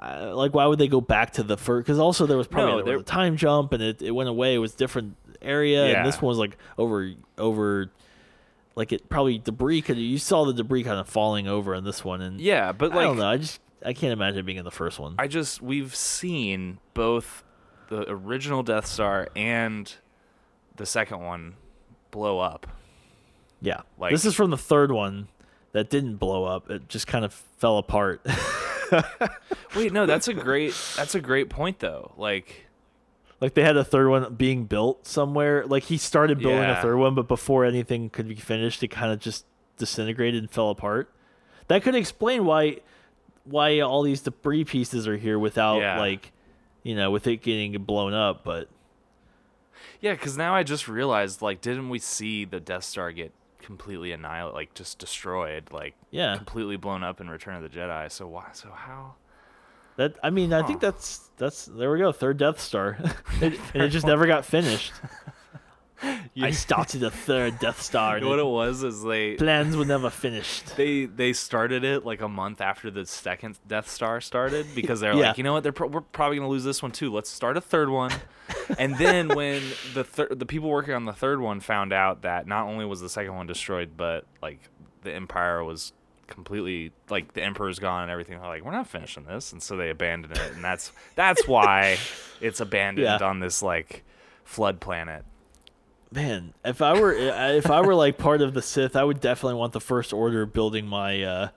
uh, 0.02 0.32
like, 0.36 0.54
why 0.54 0.66
would 0.66 0.80
they 0.80 0.88
go 0.88 1.02
back 1.02 1.32
to 1.34 1.44
the 1.44 1.58
first? 1.58 1.86
Because 1.86 2.00
also 2.00 2.26
there 2.26 2.38
was 2.38 2.48
probably 2.48 2.78
No, 2.78 2.84
there 2.84 2.94
was 2.96 3.02
a 3.02 3.06
time 3.06 3.36
jump 3.38 3.74
and 3.74 3.84
it, 3.84 4.02
it 4.02 4.12
went 4.12 4.30
away. 4.30 4.56
It 4.56 4.60
was 4.60 4.74
different 4.74 5.16
area, 5.42 5.90
Yeah. 5.92 5.98
and 6.00 6.08
this 6.08 6.22
one 6.22 6.30
was 6.30 6.38
like 6.38 6.58
over 6.78 7.12
over, 7.38 7.92
like 8.76 8.92
it 8.92 9.10
probably 9.10 9.38
debris. 9.40 9.80
because 9.82 9.98
you 9.98 10.18
saw 10.18 10.46
the 10.46 10.54
debris 10.54 10.84
kind 10.84 11.00
of 11.00 11.08
falling 11.10 11.48
over 11.48 11.74
in 11.76 11.84
this 11.84 12.04
one, 12.06 12.22
and 12.22 12.40
Yeah, 12.40 12.72
but 12.72 12.94
I 12.94 13.04
don't 13.04 13.18
know. 13.18 13.28
I 13.28 13.38
just 13.38 13.60
I 13.86 13.94
can't 13.94 14.14
imagine 14.14 14.46
being 14.46 14.58
in 14.58 14.66
the 14.66 14.72
first 14.72 15.00
one. 15.00 15.16
I 15.20 15.28
just 15.28 15.62
we've 15.62 15.96
seen 15.96 16.80
both 16.94 17.44
the 17.90 18.10
original 18.10 18.64
Death 18.64 18.86
Star 18.86 19.30
and 19.36 19.92
the 20.76 20.86
second 20.86 21.22
one 21.22 21.56
blow 22.12 22.40
up. 22.40 22.68
yeah, 23.62 23.82
like- 23.98 24.12
this 24.12 24.24
is 24.26 24.34
from 24.36 24.50
the 24.50 24.58
third 24.58 24.92
one 24.92 25.28
that 25.72 25.90
didn't 25.90 26.16
blow 26.18 26.46
up. 26.46 26.70
It 26.70 26.88
just 26.90 27.06
kind 27.08 27.24
of 27.26 27.34
fell 27.34 27.78
apart. 27.78 28.26
Wait, 29.76 29.92
no, 29.94 30.06
that's 30.06 30.28
a 30.28 30.34
great 30.34 30.74
that's 30.96 31.16
a 31.16 31.20
great 31.22 31.50
point 31.50 31.80
though. 31.80 32.14
Like 32.18 32.68
Like 33.42 33.54
they 33.54 33.64
had 33.64 33.78
a 33.78 33.84
third 33.84 34.10
one 34.10 34.34
being 34.36 34.66
built 34.66 35.06
somewhere. 35.08 35.66
Like 35.66 35.84
he 35.84 35.98
started 35.98 36.40
building 36.40 36.64
a 36.64 36.82
third 36.82 36.98
one, 36.98 37.16
but 37.16 37.28
before 37.28 37.66
anything 37.66 38.10
could 38.10 38.28
be 38.28 38.36
finished, 38.36 38.84
it 38.84 38.90
kind 38.90 39.12
of 39.12 39.20
just 39.20 39.46
disintegrated 39.78 40.42
and 40.44 40.52
fell 40.52 40.70
apart. 40.70 41.10
That 41.68 41.84
could 41.84 41.96
explain 41.96 42.46
why 42.46 42.78
why 43.46 43.80
all 43.80 44.04
these 44.04 44.22
debris 44.22 44.66
pieces 44.66 45.08
are 45.08 45.18
here 45.18 45.40
without 45.40 45.80
Yeah. 45.80 46.00
like 46.00 46.32
you 46.84 46.96
know, 46.96 47.12
with 47.12 47.28
it 47.28 47.38
getting 47.42 47.74
blown 47.84 48.14
up, 48.14 48.44
but 48.44 48.70
yeah, 50.02 50.16
cuz 50.16 50.38
now 50.38 50.56
I 50.56 50.64
just 50.64 50.88
realized 50.88 51.42
like 51.42 51.62
didn't 51.62 51.90
we 51.90 52.00
see 52.00 52.46
the 52.46 52.60
Death 52.60 52.84
Star 52.86 53.12
get 53.12 53.32
completely 53.60 54.12
annihilated 54.12 54.56
like 54.56 54.74
just 54.74 55.00
destroyed 55.00 55.70
like 55.72 55.94
yeah. 56.12 56.36
completely 56.36 56.78
blown 56.78 57.04
up 57.04 57.22
in 57.22 57.30
Return 57.30 57.56
of 57.56 57.62
the 57.62 57.70
Jedi. 57.70 58.12
So 58.12 58.28
why 58.28 58.50
so 58.54 58.70
how 58.72 59.16
That 59.98 60.18
I 60.24 60.30
mean, 60.30 60.54
I 60.54 60.64
think 60.66 60.80
that's 60.80 61.30
that's 61.38 61.66
there 61.66 61.92
we 61.92 62.00
go, 62.00 62.12
third 62.12 62.38
Death 62.38 62.60
Star. 62.60 62.98
it, 63.42 63.60
and 63.74 63.84
it 63.84 63.90
just 63.90 64.06
never 64.06 64.26
got 64.26 64.46
finished. 64.46 64.94
I 66.42 66.52
started 66.52 67.04
a 67.04 67.12
third 67.12 67.60
Death 67.60 67.82
Star. 67.82 68.18
And 68.18 68.26
what 68.28 68.40
it- 68.40 68.44
it 68.44 68.46
was 68.46 68.84
is 68.84 69.04
they 69.04 69.36
plans 69.36 69.76
were 69.76 69.86
never 69.86 70.10
finished. 70.10 70.76
they 70.78 71.06
they 71.06 71.34
started 71.34 71.84
it 71.84 72.06
like 72.06 72.22
a 72.22 72.28
month 72.30 72.62
after 72.62 72.90
the 72.90 73.06
second 73.06 73.60
Death 73.68 73.90
Star 73.90 74.22
started 74.22 74.68
because 74.76 75.00
they're 75.02 75.14
Yeah. 75.16 75.30
like, 75.30 75.38
you 75.38 75.44
know 75.44 75.54
what, 75.54 75.64
they're 75.64 75.72
pro- 75.74 75.88
we're 75.88 76.02
probably 76.02 76.38
gonna 76.38 76.50
lose 76.50 76.64
this 76.64 76.82
one 76.82 76.92
too. 76.92 77.12
Let's 77.14 77.30
start 77.30 77.58
a 77.58 77.62
third 77.62 77.90
one. 77.90 78.12
and 78.78 78.98
then 78.98 79.28
when 79.30 79.62
the 79.94 80.04
thir- 80.04 80.30
the 80.34 80.46
people 80.46 80.70
working 80.70 80.94
on 80.94 81.06
the 81.06 81.14
third 81.14 81.40
one 81.42 81.60
found 81.60 81.92
out 81.94 82.22
that 82.24 82.48
not 82.48 82.68
only 82.68 82.86
was 82.86 83.02
the 83.02 83.10
second 83.10 83.36
one 83.36 83.48
destroyed, 83.48 83.92
but 83.98 84.26
like 84.42 84.60
the 85.04 85.14
Empire 85.14 85.64
was 85.64 85.94
completely 86.28 86.92
like 87.10 87.34
the 87.34 87.42
Emperor's 87.44 87.80
gone 87.80 88.04
and 88.04 88.12
everything. 88.12 88.38
They're 88.40 88.48
like, 88.48 88.64
we're 88.64 88.72
not 88.72 88.88
finishing 88.88 89.26
this, 89.26 89.52
and 89.52 89.62
so 89.62 89.76
they 89.78 89.90
abandoned 89.90 90.38
it, 90.38 90.54
and 90.54 90.64
that's 90.64 90.92
that's 91.16 91.48
why 91.48 91.98
it's 92.40 92.60
abandoned 92.60 93.06
Yeah. 93.20 93.28
on 93.28 93.40
this 93.40 93.62
like 93.62 94.04
flood 94.46 94.80
planet. 94.80 95.26
Man, 96.12 96.54
if 96.66 96.82
I 96.82 97.00
were 97.00 97.14
if 97.14 97.70
I 97.70 97.82
were 97.82 97.94
like 97.94 98.18
part 98.18 98.42
of 98.42 98.54
the 98.54 98.62
Sith, 98.62 98.96
I 98.96 99.04
would 99.04 99.20
definitely 99.20 99.60
want 99.60 99.74
the 99.74 99.82
First 99.82 100.12
Order 100.12 100.46
building 100.48 100.88
my, 100.88 101.22
uh, 101.22 101.50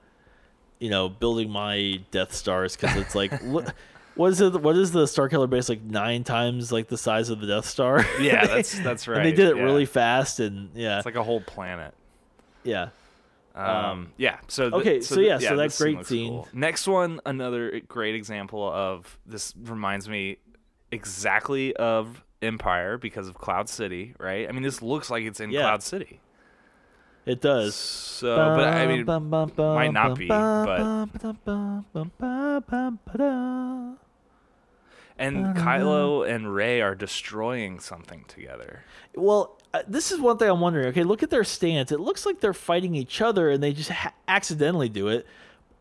you 0.79 0.89
know, 0.89 1.09
building 1.09 1.49
my 1.49 2.01
Death 2.11 2.33
Stars 2.33 2.75
because 2.75 2.95
it's 2.97 3.15
like, 3.15 3.41
what, 3.43 3.73
what 4.15 4.31
is 4.31 4.41
it? 4.41 4.61
What 4.61 4.77
is 4.77 4.91
the 4.91 5.05
Starkiller 5.05 5.49
base 5.49 5.69
like 5.69 5.81
nine 5.81 6.23
times 6.23 6.71
like 6.71 6.87
the 6.87 6.99
size 6.99 7.29
of 7.29 7.41
the 7.41 7.47
Death 7.47 7.65
Star? 7.65 8.05
Yeah, 8.19 8.45
that's 8.47 8.77
that's 8.79 9.07
right. 9.07 9.17
and 9.17 9.25
they 9.25 9.31
did 9.31 9.49
it 9.49 9.57
yeah. 9.57 9.63
really 9.63 9.85
fast, 9.85 10.39
and 10.39 10.69
yeah, 10.75 10.97
It's 10.97 11.05
like 11.05 11.15
a 11.15 11.23
whole 11.23 11.41
planet. 11.41 11.93
yeah. 12.63 12.89
Um, 13.55 14.13
yeah. 14.17 14.39
So 14.47 14.69
th- 14.69 14.81
okay, 14.81 15.01
so 15.01 15.15
th- 15.15 15.27
yeah, 15.27 15.37
so 15.37 15.55
that 15.55 15.75
great 15.77 16.05
scene. 16.05 16.43
Next 16.53 16.87
one, 16.87 17.21
another 17.25 17.81
great 17.87 18.15
example 18.15 18.67
of 18.67 19.17
this 19.27 19.53
reminds 19.63 20.09
me 20.09 20.37
exactly 20.91 21.75
of 21.75 22.23
Empire 22.43 22.97
because 22.97 23.27
of 23.27 23.35
Cloud 23.35 23.69
City, 23.69 24.13
right? 24.19 24.47
I 24.47 24.51
mean, 24.51 24.63
this 24.63 24.81
looks 24.81 25.09
like 25.09 25.23
it's 25.23 25.39
in 25.39 25.51
Yeah. 25.51 25.61
Cloud 25.61 25.83
City. 25.83 26.19
It 27.25 27.39
does. 27.41 27.73
So, 27.75 28.35
but 28.35 28.67
I 28.67 28.85
mean, 28.85 29.05
might 29.05 29.93
not 29.93 30.17
be, 30.17 30.27
but- 30.27 31.07
and 35.17 35.55
Kylo 35.55 36.27
and 36.29 36.53
Rey 36.53 36.81
are 36.81 36.95
destroying 36.95 37.79
something 37.79 38.25
together. 38.27 38.83
Well, 39.15 39.57
uh, 39.73 39.83
this 39.87 40.11
is 40.11 40.19
one 40.19 40.37
thing 40.37 40.49
I'm 40.49 40.59
wondering. 40.59 40.87
Okay, 40.87 41.03
look 41.03 41.23
at 41.23 41.29
their 41.29 41.43
stance. 41.43 41.91
It 41.91 41.99
looks 41.99 42.25
like 42.25 42.39
they're 42.41 42.53
fighting 42.53 42.95
each 42.95 43.21
other, 43.21 43.49
and 43.49 43.61
they 43.63 43.73
just 43.73 43.91
ha- 43.91 44.13
accidentally 44.27 44.89
do 44.89 45.07
it. 45.07 45.25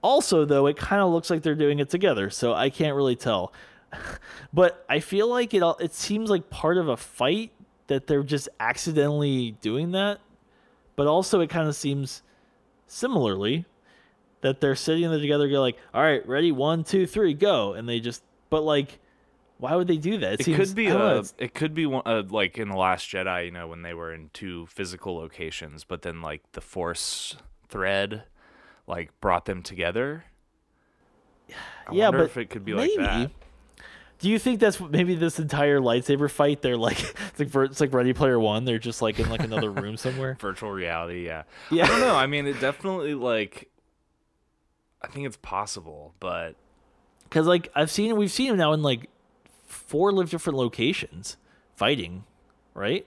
Also, 0.02 0.44
though, 0.44 0.66
it 0.66 0.76
kind 0.76 1.00
of 1.02 1.10
looks 1.10 1.30
like 1.30 1.42
they're 1.42 1.54
doing 1.54 1.78
it 1.78 1.88
together, 1.88 2.28
so 2.30 2.52
I 2.54 2.70
can't 2.70 2.94
really 2.94 3.16
tell. 3.16 3.52
but 4.52 4.84
I 4.88 5.00
feel 5.00 5.28
like 5.28 5.54
it. 5.54 5.62
all 5.62 5.76
It 5.78 5.94
seems 5.94 6.30
like 6.30 6.50
part 6.50 6.78
of 6.78 6.88
a 6.88 6.96
fight 6.96 7.52
that 7.88 8.06
they're 8.06 8.22
just 8.22 8.48
accidentally 8.60 9.52
doing 9.60 9.92
that. 9.92 10.20
But 10.96 11.06
also, 11.06 11.40
it 11.40 11.50
kind 11.50 11.68
of 11.68 11.74
seems 11.74 12.22
similarly 12.86 13.64
that 14.42 14.60
they're 14.60 14.74
sitting 14.74 15.08
there 15.10 15.18
together, 15.20 15.48
go 15.48 15.60
like, 15.60 15.78
"All 15.94 16.02
right, 16.02 16.26
ready, 16.28 16.52
one, 16.52 16.84
two, 16.84 17.06
three, 17.06 17.34
go," 17.34 17.72
and 17.74 17.88
they 17.88 18.00
just. 18.00 18.22
But 18.50 18.62
like, 18.62 18.98
why 19.58 19.74
would 19.76 19.86
they 19.88 19.96
do 19.96 20.18
that? 20.18 20.40
It 20.40 20.44
seems- 20.44 20.58
could 20.58 20.74
be 20.76 20.86
don't 20.86 20.98
know, 20.98 21.18
a, 21.20 21.24
it 21.44 21.54
could 21.54 21.74
be 21.74 21.86
one, 21.86 22.02
uh, 22.04 22.22
like 22.28 22.58
in 22.58 22.68
the 22.68 22.76
Last 22.76 23.08
Jedi, 23.08 23.46
you 23.46 23.50
know, 23.50 23.68
when 23.68 23.82
they 23.82 23.94
were 23.94 24.12
in 24.12 24.28
two 24.34 24.66
physical 24.66 25.16
locations, 25.16 25.84
but 25.84 26.02
then 26.02 26.20
like 26.20 26.42
the 26.52 26.60
Force 26.60 27.36
thread, 27.68 28.24
like 28.86 29.18
brought 29.20 29.46
them 29.46 29.62
together. 29.62 30.24
I 31.88 31.94
Yeah, 31.94 32.04
wonder 32.06 32.18
but 32.18 32.24
if 32.24 32.36
it 32.36 32.50
could 32.50 32.64
be 32.64 32.74
maybe. 32.74 32.96
like 32.98 33.08
that. 33.08 33.30
Do 34.22 34.30
you 34.30 34.38
think 34.38 34.60
that's 34.60 34.78
maybe 34.78 35.16
this 35.16 35.40
entire 35.40 35.80
lightsaber 35.80 36.30
fight? 36.30 36.62
They're 36.62 36.76
like 36.76 37.00
it's 37.38 37.40
like 37.40 37.70
it's 37.70 37.80
like 37.80 37.92
Ready 37.92 38.12
Player 38.12 38.38
One. 38.38 38.64
They're 38.64 38.78
just 38.78 39.02
like 39.02 39.18
in 39.18 39.28
like 39.28 39.42
another 39.42 39.68
room 39.68 39.96
somewhere. 39.96 40.36
Virtual 40.40 40.70
reality, 40.70 41.26
yeah. 41.26 41.42
Yeah. 41.72 41.86
I 41.86 41.88
don't 41.88 42.00
know. 42.00 42.14
I 42.14 42.28
mean, 42.28 42.46
it 42.46 42.60
definitely 42.60 43.14
like. 43.14 43.68
I 45.02 45.08
think 45.08 45.26
it's 45.26 45.38
possible, 45.38 46.14
but 46.20 46.54
Because 47.24 47.48
like 47.48 47.68
I've 47.74 47.90
seen 47.90 48.16
we've 48.16 48.30
seen 48.30 48.52
him 48.52 48.58
now 48.58 48.72
in 48.72 48.82
like 48.82 49.10
four 49.66 50.12
different 50.22 50.56
locations 50.56 51.36
fighting, 51.74 52.22
right? 52.74 53.04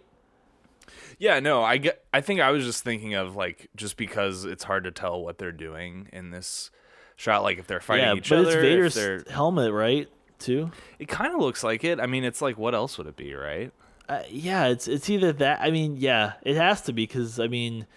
yeah, 1.17 1.39
no, 1.39 1.63
I 1.63 1.77
get. 1.77 2.03
I 2.13 2.19
think 2.19 2.41
I 2.41 2.51
was 2.51 2.65
just 2.65 2.83
thinking 2.83 3.13
of 3.13 3.37
like 3.37 3.69
just 3.77 3.95
because 3.95 4.43
it's 4.43 4.65
hard 4.65 4.83
to 4.83 4.91
tell 4.91 5.23
what 5.23 5.37
they're 5.37 5.53
doing 5.53 6.09
in 6.11 6.31
this 6.31 6.71
shot. 7.15 7.43
Like 7.43 7.57
if 7.57 7.67
they're 7.67 7.79
fighting 7.79 8.05
yeah, 8.05 8.15
each 8.15 8.27
but 8.27 8.39
other, 8.39 8.61
it's 8.61 8.95
Vader's 8.95 9.29
helmet, 9.29 9.71
right? 9.71 10.09
Too. 10.39 10.71
It 10.99 11.07
kind 11.07 11.33
of 11.33 11.39
looks 11.39 11.63
like 11.63 11.83
it. 11.83 11.99
I 11.99 12.05
mean, 12.05 12.23
it's 12.23 12.41
like 12.41 12.57
what 12.57 12.75
else 12.75 12.97
would 12.97 13.07
it 13.07 13.15
be, 13.15 13.33
right? 13.33 13.71
Uh, 14.07 14.21
yeah, 14.29 14.67
it's 14.67 14.87
it's 14.87 15.09
either 15.09 15.31
that. 15.33 15.61
I 15.61 15.71
mean, 15.71 15.97
yeah, 15.97 16.33
it 16.43 16.55
has 16.57 16.81
to 16.83 16.93
be 16.93 17.03
because 17.07 17.39
I 17.39 17.47
mean, 17.47 17.87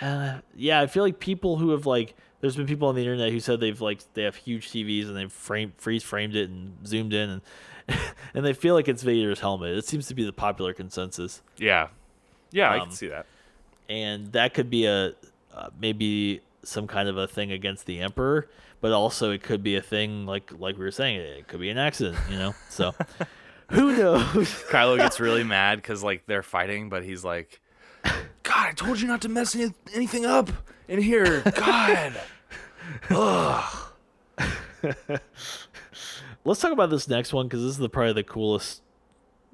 uh, 0.00 0.38
yeah, 0.54 0.80
I 0.80 0.86
feel 0.86 1.02
like 1.02 1.18
people 1.18 1.56
who 1.56 1.70
have 1.70 1.86
like, 1.86 2.14
there's 2.40 2.56
been 2.56 2.66
people 2.66 2.88
on 2.88 2.94
the 2.94 3.00
internet 3.00 3.32
who 3.32 3.40
said 3.40 3.60
they've 3.60 3.80
like 3.80 4.00
they 4.14 4.22
have 4.22 4.36
huge 4.36 4.70
TVs 4.70 5.06
and 5.08 5.16
they've 5.16 5.32
frame 5.32 5.72
freeze 5.76 6.02
framed 6.04 6.36
it 6.36 6.48
and 6.50 6.74
zoomed 6.86 7.12
in 7.12 7.30
and 7.30 7.42
and 8.34 8.44
they 8.46 8.52
feel 8.52 8.74
like 8.74 8.86
it's 8.88 9.02
Vader's 9.02 9.40
helmet. 9.40 9.76
It 9.76 9.86
seems 9.86 10.06
to 10.08 10.14
be 10.14 10.24
the 10.24 10.32
popular 10.32 10.72
consensus, 10.72 11.42
Yeah, 11.56 11.88
yeah, 12.52 12.70
I 12.70 12.78
Um, 12.78 12.88
can 12.88 12.96
see 12.96 13.08
that. 13.08 13.26
and 13.88 14.30
that 14.32 14.54
could 14.54 14.70
be 14.70 14.86
a 14.86 15.14
uh, 15.54 15.70
maybe 15.80 16.40
some 16.62 16.86
kind 16.86 17.08
of 17.08 17.16
a 17.16 17.26
thing 17.26 17.50
against 17.50 17.86
the 17.86 18.00
Emperor, 18.00 18.48
but 18.80 18.92
also 18.92 19.30
it 19.30 19.42
could 19.42 19.62
be 19.62 19.76
a 19.76 19.82
thing 19.82 20.26
like 20.26 20.52
like 20.58 20.76
we 20.76 20.84
were 20.84 20.90
saying, 20.90 21.20
it 21.20 21.48
could 21.48 21.60
be 21.60 21.70
an 21.70 21.78
accident, 21.78 22.18
you 22.30 22.36
know. 22.36 22.54
So 22.68 22.94
who 23.70 23.96
knows? 23.96 24.48
Kylo 24.70 24.96
gets 24.96 25.20
really 25.20 25.44
mad 25.44 25.76
because 25.76 26.02
like 26.02 26.24
they're 26.26 26.42
fighting, 26.42 26.88
but 26.88 27.04
he's 27.04 27.24
like, 27.24 27.60
"God, 28.04 28.68
I 28.68 28.72
told 28.72 29.00
you 29.00 29.08
not 29.08 29.20
to 29.22 29.28
mess 29.28 29.54
any- 29.54 29.74
anything 29.94 30.24
up 30.24 30.50
in 30.86 31.00
here." 31.02 31.42
God, 31.56 32.14
Ugh. 33.10 33.84
Let's 36.44 36.60
talk 36.60 36.72
about 36.72 36.88
this 36.90 37.08
next 37.08 37.32
one 37.32 37.46
because 37.46 37.62
this 37.62 37.72
is 37.72 37.78
the, 37.78 37.88
probably 37.88 38.14
the 38.14 38.22
coolest 38.22 38.82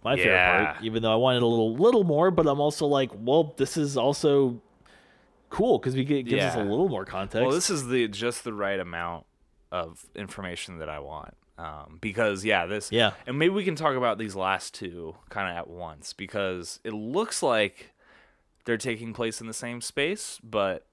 my 0.04 0.16
favorite 0.16 0.36
part. 0.36 0.84
Even 0.84 1.02
though 1.02 1.12
I 1.12 1.16
wanted 1.16 1.42
a 1.42 1.46
little 1.46 1.74
little 1.74 2.04
more, 2.04 2.30
but 2.30 2.46
I'm 2.46 2.60
also 2.60 2.86
like, 2.86 3.10
well, 3.14 3.54
this 3.56 3.76
is 3.76 3.96
also 3.96 4.60
cool 5.54 5.78
because 5.78 5.94
we 5.94 6.04
get 6.04 6.26
gives 6.26 6.42
us 6.44 6.56
a 6.56 6.62
little 6.62 6.88
more 6.88 7.04
context. 7.04 7.42
Well, 7.46 7.54
this 7.54 7.70
is 7.70 7.86
the 7.88 8.08
just 8.08 8.44
the 8.44 8.52
right 8.52 8.78
amount 8.78 9.26
of 9.72 10.04
information 10.14 10.78
that 10.78 10.88
I 10.88 10.98
want. 10.98 11.34
Um, 11.56 11.98
because 12.00 12.44
yeah, 12.44 12.66
this 12.66 12.90
Yeah. 12.90 13.12
and 13.26 13.38
maybe 13.38 13.54
we 13.54 13.64
can 13.64 13.76
talk 13.76 13.94
about 13.94 14.18
these 14.18 14.34
last 14.34 14.74
two 14.74 15.14
kind 15.28 15.50
of 15.50 15.56
at 15.56 15.68
once 15.68 16.12
because 16.12 16.80
it 16.82 16.92
looks 16.92 17.42
like 17.42 17.92
they're 18.64 18.76
taking 18.76 19.12
place 19.12 19.40
in 19.40 19.46
the 19.46 19.52
same 19.54 19.80
space, 19.80 20.40
but 20.42 20.86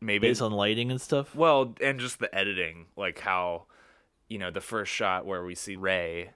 maybe 0.00 0.28
based 0.28 0.40
on 0.40 0.52
lighting 0.52 0.90
and 0.90 1.00
stuff. 1.00 1.34
well, 1.34 1.74
and 1.82 2.00
just 2.00 2.18
the 2.20 2.34
editing, 2.34 2.86
like 2.96 3.18
how 3.20 3.64
you 4.28 4.38
know 4.38 4.50
the 4.50 4.60
first 4.60 4.90
shot 4.92 5.26
where 5.26 5.44
we 5.44 5.54
see 5.54 5.76
Rey, 5.76 6.30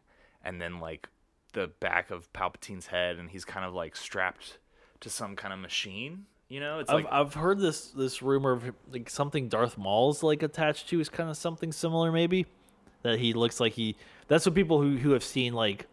and 0.45 0.61
then 0.61 0.79
like 0.79 1.09
the 1.55 1.69
back 1.81 2.11
of 2.11 2.31
Palpatine's 2.33 2.89
head, 2.89 3.17
and 3.17 3.31
he's 3.31 3.45
kind 3.45 3.65
of 3.65 3.73
like 3.75 3.97
strapped 3.97 4.59
to 5.01 5.09
some 5.09 5.35
kind 5.35 5.55
of 5.55 5.61
machine. 5.61 6.27
You 6.51 6.59
know, 6.59 6.81
it's 6.81 6.91
I've 6.91 6.97
like 6.97 7.07
I've 7.13 7.35
heard 7.35 7.61
this 7.61 7.91
this 7.93 8.23
rumor 8.23 8.51
of 8.51 8.73
like 8.91 9.09
something 9.09 9.49
Darth 9.49 9.79
Maul's 9.79 10.23
like 10.23 10.43
attached 10.43 10.89
to 10.89 11.01
is 11.01 11.09
kind 11.09 11.31
of 11.31 11.37
something 11.37 11.71
similar 11.71 12.11
maybe 12.11 12.45
that 13.03 13.21
he 13.21 13.33
looks 13.33 13.61
like 13.61 13.75
he 13.75 13.97
that's 14.27 14.45
what 14.45 14.55
people 14.57 14.83
who 14.83 14.97
who 14.97 15.13
have 15.13 15.23
seen 15.23 15.55
like 15.55 15.87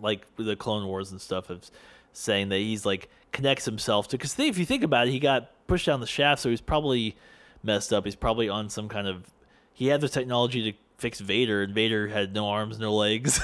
like 0.00 0.26
the 0.36 0.56
Clone 0.56 0.86
Wars 0.86 1.12
and 1.12 1.20
stuff 1.20 1.46
have 1.46 1.70
saying 2.12 2.48
that 2.48 2.58
he's 2.58 2.84
like 2.84 3.08
connects 3.30 3.64
himself 3.64 4.08
to 4.08 4.18
because 4.18 4.36
if 4.38 4.58
you 4.58 4.66
think 4.66 4.82
about 4.82 5.06
it 5.06 5.12
he 5.12 5.20
got 5.20 5.52
pushed 5.68 5.86
down 5.86 6.00
the 6.00 6.06
shaft 6.06 6.42
so 6.42 6.50
he's 6.50 6.60
probably 6.60 7.16
messed 7.62 7.92
up 7.92 8.04
he's 8.04 8.16
probably 8.16 8.48
on 8.48 8.68
some 8.68 8.88
kind 8.88 9.06
of 9.06 9.30
he 9.72 9.86
had 9.86 10.00
the 10.00 10.08
technology 10.08 10.72
to 10.72 10.78
fix 10.98 11.20
Vader 11.20 11.62
and 11.62 11.72
Vader 11.72 12.08
had 12.08 12.34
no 12.34 12.48
arms 12.48 12.80
no 12.80 12.92
legs 12.92 13.40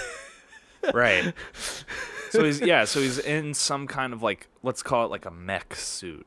right. 0.93 1.33
So 2.31 2.45
he's 2.45 2.61
yeah, 2.63 2.85
so 2.85 3.01
he's 3.01 3.19
in 3.19 3.53
some 3.53 3.87
kind 3.87 4.13
of 4.13 4.23
like 4.23 4.49
let's 4.63 4.83
call 4.83 5.05
it 5.05 5.11
like 5.11 5.27
a 5.27 5.31
mech 5.31 5.75
suit. 5.75 6.27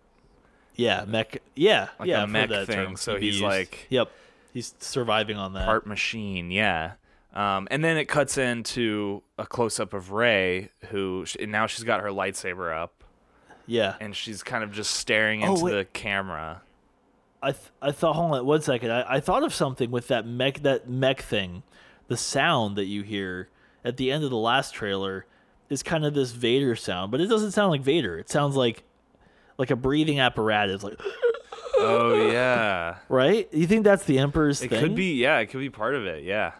Yeah 0.75 1.05
mech 1.05 1.41
yeah 1.55 1.89
Like 1.99 2.07
yeah 2.09 2.19
a 2.19 2.23
I've 2.23 2.29
heard 2.29 2.31
mech 2.33 2.49
that 2.49 2.67
thing, 2.67 2.75
term 2.75 2.95
so 2.97 3.15
he's 3.17 3.35
used. 3.35 3.43
like- 3.43 3.87
yep 3.89 4.11
he's 4.53 4.73
surviving 4.79 5.37
on 5.37 5.53
that 5.53 5.65
part 5.65 5.85
machine, 5.85 6.51
yeah. 6.51 6.93
Um, 7.33 7.67
and 7.69 7.83
then 7.83 7.97
it 7.97 8.05
cuts 8.05 8.37
into 8.37 9.21
a 9.37 9.45
close 9.45 9.77
up 9.81 9.93
of 9.93 10.11
Rey, 10.11 10.69
who 10.89 11.25
and 11.39 11.51
now 11.51 11.67
she's 11.67 11.83
got 11.83 11.99
her 12.01 12.07
lightsaber 12.09 12.73
up, 12.73 13.03
yeah 13.67 13.95
and 13.99 14.15
she's 14.15 14.43
kind 14.43 14.63
of 14.63 14.71
just 14.71 14.91
staring 14.91 15.43
Oh, 15.43 15.51
into 15.53 15.65
wait. 15.65 15.71
the 15.73 15.85
camera. 15.85 16.61
I 17.43 17.51
th- 17.51 17.63
I 17.81 17.91
thought 17.91 18.15
hold 18.15 18.33
on 18.33 18.45
one 18.45 18.61
second. 18.61 18.91
I, 18.91 19.15
I 19.15 19.19
thought 19.19 19.43
of 19.43 19.53
something 19.53 19.91
with 19.91 20.07
that 20.07 20.25
mech 20.25 20.61
that 20.63 20.89
mech 20.89 21.21
thing. 21.21 21.63
The 22.07 22.15
sound 22.17 22.75
that 22.77 22.85
you 22.85 23.01
hear 23.03 23.49
at 23.83 23.97
the 23.97 24.11
end 24.11 24.23
of 24.23 24.29
the 24.29 24.37
last 24.37 24.73
trailer 24.73 25.25
is 25.69 25.83
kind 25.83 26.05
of 26.05 26.13
this 26.13 26.31
Vader 26.31 26.75
sound, 26.75 27.11
but 27.11 27.19
it 27.19 27.27
doesn't 27.27 27.51
sound 27.51 27.71
like 27.71 27.81
Vader. 27.81 28.17
It 28.17 28.29
sounds 28.29 28.55
like 28.55 28.83
like 29.57 29.71
a 29.71 29.75
breathing 29.75 30.19
apparatus, 30.19 30.83
like 30.83 30.99
Oh 31.77 32.29
yeah, 32.31 32.97
right. 33.09 33.47
You 33.51 33.67
think 33.67 33.83
that's 33.83 34.05
the 34.05 34.19
Emperor's 34.19 34.61
it 34.61 34.69
thing? 34.69 34.79
It 34.79 34.81
could 34.81 34.95
be. 34.95 35.15
Yeah, 35.15 35.39
it 35.39 35.47
could 35.47 35.59
be 35.59 35.69
part 35.69 35.95
of 35.95 36.05
it. 36.05 36.23
Yeah, 36.23 36.53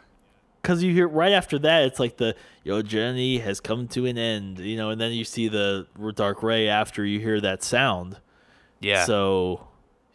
because 0.62 0.84
you 0.84 0.94
hear 0.94 1.08
right 1.08 1.32
after 1.32 1.58
that, 1.60 1.84
it's 1.84 2.00
like 2.00 2.18
the 2.18 2.36
your 2.64 2.82
journey 2.82 3.38
has 3.40 3.60
come 3.60 3.88
to 3.90 4.06
an 4.06 4.18
end, 4.18 4.60
you 4.60 4.78
know, 4.78 4.90
and 4.90 5.00
then 5.00 5.14
you 5.14 5.24
see 5.24 5.48
the 5.48 5.88
dark 6.16 6.44
rey 6.44 6.68
after 6.68 7.06
you 7.06 7.20
hear 7.20 7.40
that 7.42 7.64
sound. 7.64 8.18
yeah. 8.82 9.06
So, 9.06 9.68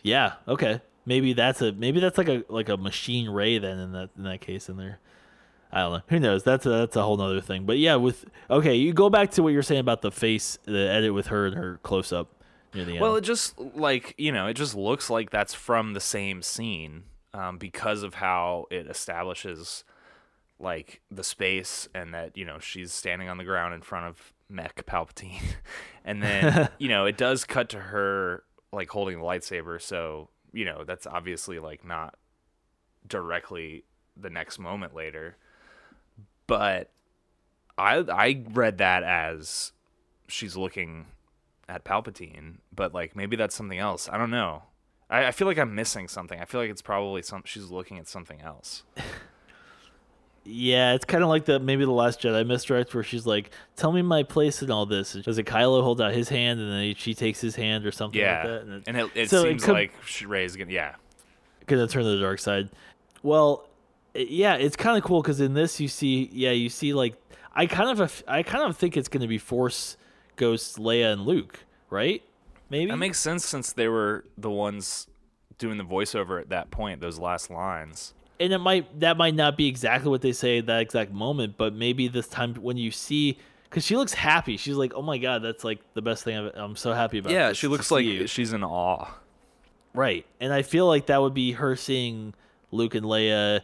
yeah, 0.02 0.34
okay. 0.48 0.80
Maybe 1.06 1.32
that's 1.32 1.62
a 1.62 1.72
maybe 1.72 2.00
that's 2.00 2.18
like 2.18 2.28
a 2.28 2.44
like 2.48 2.68
a 2.68 2.76
machine 2.76 3.30
rey 3.30 3.58
then 3.58 3.78
in 3.78 3.92
that 3.92 4.10
in 4.16 4.24
that 4.24 4.40
case 4.40 4.68
in 4.68 4.76
there. 4.76 4.98
I 5.72 5.80
don't 5.80 5.92
know. 5.92 6.02
Who 6.08 6.18
knows? 6.18 6.42
That's 6.42 6.66
a, 6.66 6.70
that's 6.70 6.96
a 6.96 7.02
whole 7.02 7.16
nother 7.16 7.40
thing. 7.40 7.64
But 7.64 7.78
yeah, 7.78 7.94
with 7.94 8.24
okay, 8.50 8.74
you 8.74 8.92
go 8.92 9.08
back 9.08 9.30
to 9.32 9.42
what 9.42 9.52
you're 9.52 9.62
saying 9.62 9.80
about 9.80 10.02
the 10.02 10.10
face, 10.10 10.58
the 10.64 10.90
edit 10.90 11.14
with 11.14 11.28
her 11.28 11.46
and 11.46 11.54
her 11.54 11.78
close 11.82 12.12
up 12.12 12.39
near 12.74 12.84
the 12.84 12.92
end. 12.92 13.00
Well, 13.00 13.16
it 13.16 13.22
just 13.22 13.58
like 13.58 14.14
you 14.18 14.32
know, 14.32 14.46
it 14.46 14.54
just 14.54 14.74
looks 14.74 15.10
like 15.10 15.30
that's 15.30 15.54
from 15.54 15.92
the 15.94 16.00
same 16.00 16.42
scene 16.42 17.04
um, 17.34 17.58
because 17.58 18.02
of 18.02 18.14
how 18.14 18.66
it 18.70 18.86
establishes 18.86 19.84
like 20.58 21.00
the 21.10 21.24
space 21.24 21.88
and 21.94 22.12
that 22.12 22.36
you 22.36 22.44
know 22.44 22.58
she's 22.58 22.92
standing 22.92 23.28
on 23.28 23.38
the 23.38 23.44
ground 23.44 23.74
in 23.74 23.80
front 23.80 24.06
of 24.06 24.32
Mech 24.48 24.84
Palpatine, 24.86 25.42
and 26.04 26.22
then 26.22 26.68
you 26.78 26.88
know 26.88 27.06
it 27.06 27.16
does 27.16 27.44
cut 27.44 27.68
to 27.70 27.78
her 27.78 28.44
like 28.72 28.90
holding 28.90 29.18
the 29.18 29.24
lightsaber. 29.24 29.80
So 29.80 30.28
you 30.52 30.64
know 30.64 30.84
that's 30.84 31.06
obviously 31.06 31.58
like 31.58 31.84
not 31.84 32.16
directly 33.06 33.84
the 34.16 34.30
next 34.30 34.58
moment 34.58 34.94
later, 34.94 35.36
but 36.46 36.90
I 37.78 37.96
I 37.96 38.44
read 38.52 38.78
that 38.78 39.02
as 39.02 39.72
she's 40.28 40.56
looking 40.56 41.06
at 41.70 41.84
Palpatine, 41.84 42.56
but 42.74 42.92
like 42.92 43.14
maybe 43.14 43.36
that's 43.36 43.54
something 43.54 43.78
else. 43.78 44.08
I 44.10 44.18
don't 44.18 44.30
know. 44.30 44.64
I, 45.08 45.26
I 45.26 45.30
feel 45.30 45.46
like 45.46 45.58
I'm 45.58 45.74
missing 45.74 46.08
something. 46.08 46.40
I 46.40 46.44
feel 46.44 46.60
like 46.60 46.70
it's 46.70 46.82
probably 46.82 47.22
some 47.22 47.42
she's 47.44 47.70
looking 47.70 47.98
at 47.98 48.08
something 48.08 48.40
else. 48.40 48.82
yeah, 50.44 50.94
it's 50.94 51.04
kind 51.04 51.22
of 51.22 51.28
like 51.28 51.44
the 51.44 51.60
maybe 51.60 51.84
the 51.84 51.92
Last 51.92 52.20
Jedi 52.20 52.44
misdirect 52.46 52.92
where 52.92 53.04
she's 53.04 53.26
like, 53.26 53.50
"Tell 53.76 53.92
me 53.92 54.02
my 54.02 54.24
place 54.24 54.62
in 54.62 54.70
all 54.70 54.84
this." 54.84 55.12
Does 55.12 55.38
it 55.38 55.46
Kylo 55.46 55.82
hold 55.82 56.00
out 56.00 56.12
his 56.12 56.28
hand 56.28 56.60
and 56.60 56.72
then 56.72 56.94
she 56.96 57.14
takes 57.14 57.40
his 57.40 57.54
hand 57.54 57.86
or 57.86 57.92
something 57.92 58.20
Yeah, 58.20 58.38
like 58.38 58.46
that? 58.46 58.62
And 58.62 58.72
it, 58.72 58.82
and 58.88 58.96
it, 58.96 59.10
it 59.14 59.30
So 59.30 59.44
it 59.44 59.60
seems 59.60 59.68
like 59.68 59.92
Rey's 60.26 60.56
gonna 60.56 60.72
yeah. 60.72 60.96
gonna 61.66 61.86
turn 61.86 62.02
to 62.02 62.10
the 62.10 62.20
dark 62.20 62.40
side. 62.40 62.70
Well, 63.22 63.68
eh, 64.16 64.24
yeah, 64.28 64.54
it's 64.54 64.76
kind 64.76 64.98
of 64.98 65.04
cool 65.04 65.22
because 65.22 65.40
in 65.40 65.54
this 65.54 65.78
you 65.78 65.86
see, 65.88 66.28
yeah, 66.32 66.50
you 66.50 66.68
see 66.68 66.94
like 66.94 67.14
I 67.54 67.66
kind 67.66 68.00
of 68.00 68.24
I 68.26 68.42
kind 68.42 68.64
of 68.64 68.76
think 68.76 68.96
it's 68.96 69.08
gonna 69.08 69.28
be 69.28 69.38
Force 69.38 69.96
Ghosts, 70.40 70.78
Leia 70.78 71.12
and 71.12 71.26
Luke, 71.26 71.60
right? 71.90 72.22
Maybe 72.70 72.90
That 72.90 72.96
makes 72.96 73.18
sense 73.18 73.44
since 73.44 73.72
they 73.72 73.88
were 73.88 74.24
the 74.38 74.50
ones 74.50 75.06
doing 75.58 75.76
the 75.76 75.84
voiceover 75.84 76.40
at 76.40 76.48
that 76.48 76.70
point. 76.70 77.00
Those 77.00 77.18
last 77.18 77.50
lines. 77.50 78.14
and 78.40 78.52
it 78.54 78.58
might 78.58 79.00
that 79.00 79.16
might 79.18 79.34
not 79.34 79.56
be 79.58 79.66
exactly 79.68 80.08
what 80.08 80.22
they 80.22 80.32
say 80.32 80.58
at 80.58 80.66
that 80.66 80.80
exact 80.80 81.12
moment, 81.12 81.56
but 81.58 81.74
maybe 81.74 82.08
this 82.08 82.26
time 82.26 82.54
when 82.54 82.76
you 82.78 82.90
see. 82.90 83.36
Cause 83.68 83.84
she 83.84 83.96
looks 83.96 84.14
happy. 84.14 84.56
She's 84.56 84.74
like, 84.76 84.92
"Oh 84.96 85.02
my 85.02 85.18
god, 85.18 85.42
that's 85.42 85.62
like 85.62 85.78
the 85.94 86.02
best 86.02 86.24
thing 86.24 86.36
I've, 86.36 86.52
I'm 86.56 86.74
so 86.74 86.92
happy 86.92 87.18
about." 87.18 87.32
Yeah, 87.32 87.52
she 87.52 87.68
looks 87.68 87.90
like 87.92 88.04
you." 88.04 88.26
she's 88.26 88.52
in 88.52 88.64
awe. 88.64 89.06
Right. 89.94 90.24
And 90.40 90.52
I 90.52 90.62
feel 90.62 90.86
like 90.86 91.06
that 91.06 91.20
would 91.20 91.34
be 91.34 91.52
her 91.52 91.76
seeing 91.76 92.34
Luke 92.72 92.94
and 92.94 93.04
Leia 93.06 93.60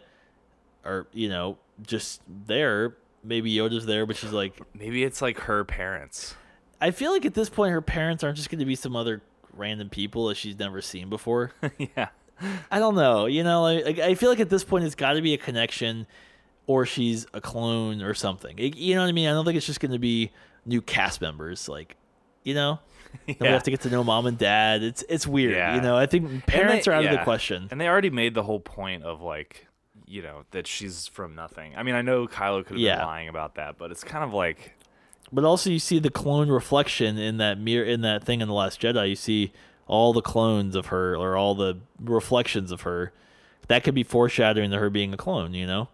or, 0.85 1.07
you 1.13 1.29
know, 1.29 1.59
just 1.83 2.21
there. 2.47 2.97
Maybe 3.25 3.53
Yoda's 3.53 3.87
there, 3.87 4.07
but 4.07 4.17
she's 4.17 4.33
like 4.33 4.61
Maybe 4.75 5.03
it's 5.03 5.21
like 5.23 5.39
her 5.41 5.65
parents. 5.65 6.37
I 6.81 6.91
feel 6.91 7.13
like 7.13 7.25
at 7.25 7.35
this 7.35 7.49
point 7.49 7.73
her 7.73 7.81
parents 7.83 8.23
aren't 8.25 8.37
just 8.37 8.51
gonna 8.51 8.67
be 8.67 8.75
some 8.75 8.97
other 8.97 9.23
random 9.55 9.89
people 9.89 10.29
that 10.29 10.37
she's 10.37 10.59
never 10.59 10.81
seen 10.81 11.09
before. 11.09 11.53
yeah. 11.79 12.09
I 12.71 12.79
don't 12.79 12.95
know. 12.95 13.27
You 13.27 13.43
know, 13.45 13.63
like, 13.63 13.99
I 13.99 14.15
feel 14.15 14.29
like 14.29 14.41
at 14.41 14.51
this 14.51 14.65
point 14.65 14.85
it's 14.85 14.95
gotta 14.95 15.23
be 15.23 15.33
a 15.35 15.39
connection 15.39 16.07
or 16.67 16.85
she's 16.85 17.27
a 17.33 17.41
clone 17.41 18.03
or 18.03 18.13
something. 18.15 18.59
It- 18.59 18.77
you 18.77 18.95
know 18.95 19.03
what 19.03 19.09
I 19.09 19.13
mean? 19.13 19.29
I 19.29 19.33
don't 19.33 19.45
think 19.45 19.57
it's 19.57 19.67
just 19.67 19.81
gonna 19.81 19.99
be 19.99 20.33
new 20.67 20.83
cast 20.83 21.21
members, 21.21 21.69
like 21.69 21.97
you 22.45 22.55
know? 22.55 22.79
Then 23.27 23.37
we 23.41 23.47
have 23.49 23.63
to 23.63 23.71
get 23.71 23.81
to 23.83 23.89
know 23.91 24.05
mom 24.05 24.27
and 24.27 24.37
dad. 24.37 24.83
It's 24.83 25.03
it's 25.09 25.27
weird. 25.27 25.55
Yeah. 25.55 25.77
You 25.77 25.81
know, 25.81 25.97
I 25.97 26.05
think 26.07 26.45
parents 26.47 26.85
they- 26.85 26.91
are 26.93 26.95
out 26.95 27.05
of 27.07 27.11
the 27.13 27.19
question. 27.25 27.69
And 27.71 27.81
they 27.81 27.89
already 27.89 28.11
made 28.11 28.35
the 28.35 28.43
whole 28.43 28.61
point 28.61 29.05
of 29.05 29.23
like, 29.23 29.67
you 30.07 30.21
know, 30.23 30.45
that 30.51 30.67
she's 30.67 31.07
from 31.07 31.35
nothing. 31.35 31.73
I 31.77 31.83
mean, 31.83 31.95
I 31.95 32.03
know 32.03 32.27
Kylo 32.27 32.59
could 32.67 32.73
have 32.75 32.79
Yeah. 32.81 32.97
been 32.99 33.07
lying 33.07 33.29
about 33.29 33.55
that, 33.55 33.79
but 33.79 33.91
it's 33.91 34.05
kind 34.05 34.23
of 34.23 34.35
like, 34.35 34.77
But 35.33 35.45
also, 35.45 35.71
you 35.71 35.79
see 35.79 35.99
the 35.99 36.11
clone 36.11 36.49
reflection 36.49 37.19
in 37.19 37.39
that 37.39 37.59
mirror 37.59 37.85
in 37.85 38.03
that 38.03 38.23
thing 38.25 38.41
in 38.41 38.49
the 38.49 38.55
Last 38.55 38.81
Jedi. 38.81 39.09
You 39.11 39.17
see 39.17 39.53
all 39.87 40.13
the 40.13 40.23
clones 40.23 40.75
of 40.77 40.87
her, 40.87 41.17
or 41.17 41.37
all 41.37 41.55
the 41.55 41.79
reflections 42.01 42.71
of 42.71 42.83
her. 42.83 43.13
That 43.69 43.83
could 43.83 43.95
be 43.95 44.05
foreshadowing 44.05 44.71
to 44.71 44.79
her 44.79 44.91
being 44.91 45.13
a 45.13 45.17
clone. 45.17 45.53
You 45.55 45.67
know, 45.67 45.89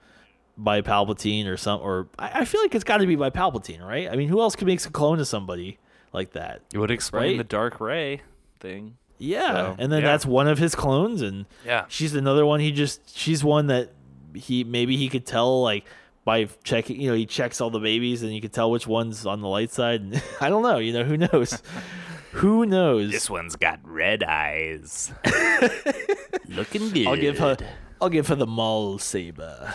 by 0.59 0.83
Palpatine 0.83 1.47
or 1.47 1.57
some. 1.57 1.81
Or 1.81 2.09
I, 2.19 2.41
I 2.41 2.45
feel 2.45 2.61
like 2.61 2.75
it's 2.75 2.85
got 2.85 2.99
to 2.99 3.07
be 3.07 3.17
by 3.17 3.31
Palpatine, 3.31 3.83
right? 3.87 4.11
I 4.11 4.17
mean, 4.17 4.29
who 4.29 4.41
else 4.41 4.55
could 4.57 4.67
make 4.67 4.85
a 4.85 4.91
clone 4.91 5.19
of 5.21 5.27
somebody 5.27 5.79
like 6.13 6.33
that? 6.33 6.61
it 6.75 6.79
would 6.79 6.91
explain 6.91 7.33
Right? 7.33 7.39
the 7.39 7.45
dark 7.45 7.81
rey 7.81 8.21
thing. 8.61 8.97
Yeah, 9.19 9.53
So, 9.53 9.77
and 9.79 9.93
then 9.93 10.03
yeah. 10.03 10.09
that's 10.09 10.27
one 10.27 10.49
of 10.49 10.59
his 10.59 10.75
clones, 10.75 11.23
and 11.23 11.47
Yeah. 11.65 11.85
she's 11.89 12.15
another 12.15 12.45
one. 12.45 12.61
He 12.61 12.73
just 12.73 13.17
she's 13.17 13.43
one 13.45 13.69
that 13.69 13.93
he 14.35 14.65
maybe 14.65 14.97
he 14.97 15.09
could 15.09 15.25
tell 15.25 15.63
like 15.63 15.85
by 16.25 16.45
checking. 16.65 17.01
You 17.01 17.11
know, 17.11 17.17
he 17.17 17.27
checks 17.27 17.61
all 17.61 17.71
the 17.71 17.81
babies, 17.81 18.23
and 18.23 18.35
you 18.35 18.41
can 18.41 18.51
tell 18.51 18.71
which 18.71 18.87
one's 18.87 19.27
on 19.27 19.41
the 19.41 19.49
light 19.49 19.71
side. 19.71 20.23
I 20.41 20.49
don't 20.49 20.63
know. 20.63 20.79
You 20.79 20.93
know, 20.93 21.05
who 21.05 21.17
knows? 21.17 21.63
who 22.33 22.67
knows? 22.67 23.11
This 23.11 23.29
one's 23.31 23.57
got 23.57 23.81
red 23.85 24.23
eyes. 24.23 25.13
Looking 26.49 26.91
good. 26.91 27.07
I'll 27.07 27.17
give 27.17 27.39
her. 27.39 27.57
I'll 28.01 28.09
give 28.09 28.29
her 28.29 28.35
the 28.35 28.47
Maul 28.47 28.99
saber. 28.99 29.73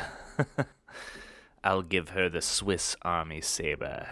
I'll 1.63 1.81
give 1.81 2.09
her 2.09 2.29
the 2.29 2.41
Swiss 2.41 2.95
Army 3.01 3.41
saber. 3.41 4.07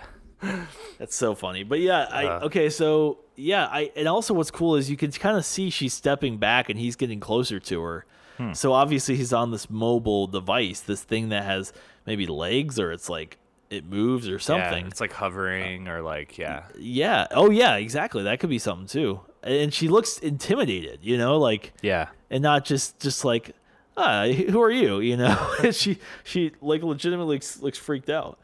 That's 0.97 1.15
so 1.15 1.35
funny. 1.35 1.63
But 1.63 1.79
yeah, 1.79 2.07
I 2.09 2.25
Uh. 2.25 2.39
okay. 2.45 2.69
So 2.69 3.19
yeah, 3.35 3.65
I 3.65 3.91
and 3.95 4.07
also 4.07 4.33
what's 4.33 4.51
cool 4.51 4.75
is 4.75 4.89
you 4.89 4.97
can 4.97 5.11
kind 5.11 5.37
of 5.37 5.45
see 5.45 5.69
she's 5.69 5.93
stepping 5.93 6.37
back 6.37 6.69
and 6.69 6.79
he's 6.79 6.95
getting 6.95 7.19
closer 7.19 7.59
to 7.59 7.81
her. 7.81 8.05
Hmm. 8.37 8.53
So 8.53 8.73
obviously 8.73 9.15
he's 9.15 9.31
on 9.33 9.51
this 9.51 9.69
mobile 9.69 10.27
device, 10.27 10.81
this 10.81 11.03
thing 11.03 11.29
that 11.29 11.43
has 11.43 11.71
maybe 12.05 12.25
legs 12.27 12.79
or 12.79 12.91
it's 12.91 13.09
like 13.09 13.37
it 13.69 13.85
moves 13.85 14.29
or 14.29 14.37
something. 14.39 14.83
Yeah, 14.83 14.87
it's 14.89 15.01
like 15.01 15.11
hovering 15.13 15.87
or 15.87 16.01
like 16.01 16.37
yeah. 16.37 16.63
Yeah. 16.77 17.27
Oh 17.31 17.49
yeah, 17.49 17.75
exactly. 17.75 18.23
That 18.23 18.39
could 18.39 18.49
be 18.49 18.59
something 18.59 18.87
too. 18.87 19.21
And 19.43 19.73
she 19.73 19.87
looks 19.87 20.17
intimidated, 20.19 20.99
you 21.03 21.17
know, 21.17 21.37
like 21.37 21.73
Yeah. 21.81 22.09
and 22.29 22.41
not 22.43 22.65
just 22.65 22.99
just 22.99 23.25
like, 23.25 23.51
ah, 23.97 24.27
who 24.27 24.61
are 24.61 24.71
you? 24.71 24.99
You 25.01 25.17
know, 25.17 25.53
she 25.71 25.97
she 26.23 26.51
like 26.61 26.83
legitimately 26.83 27.35
looks, 27.37 27.59
looks 27.61 27.77
freaked 27.77 28.09
out. 28.09 28.37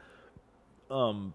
Um, 0.90 1.34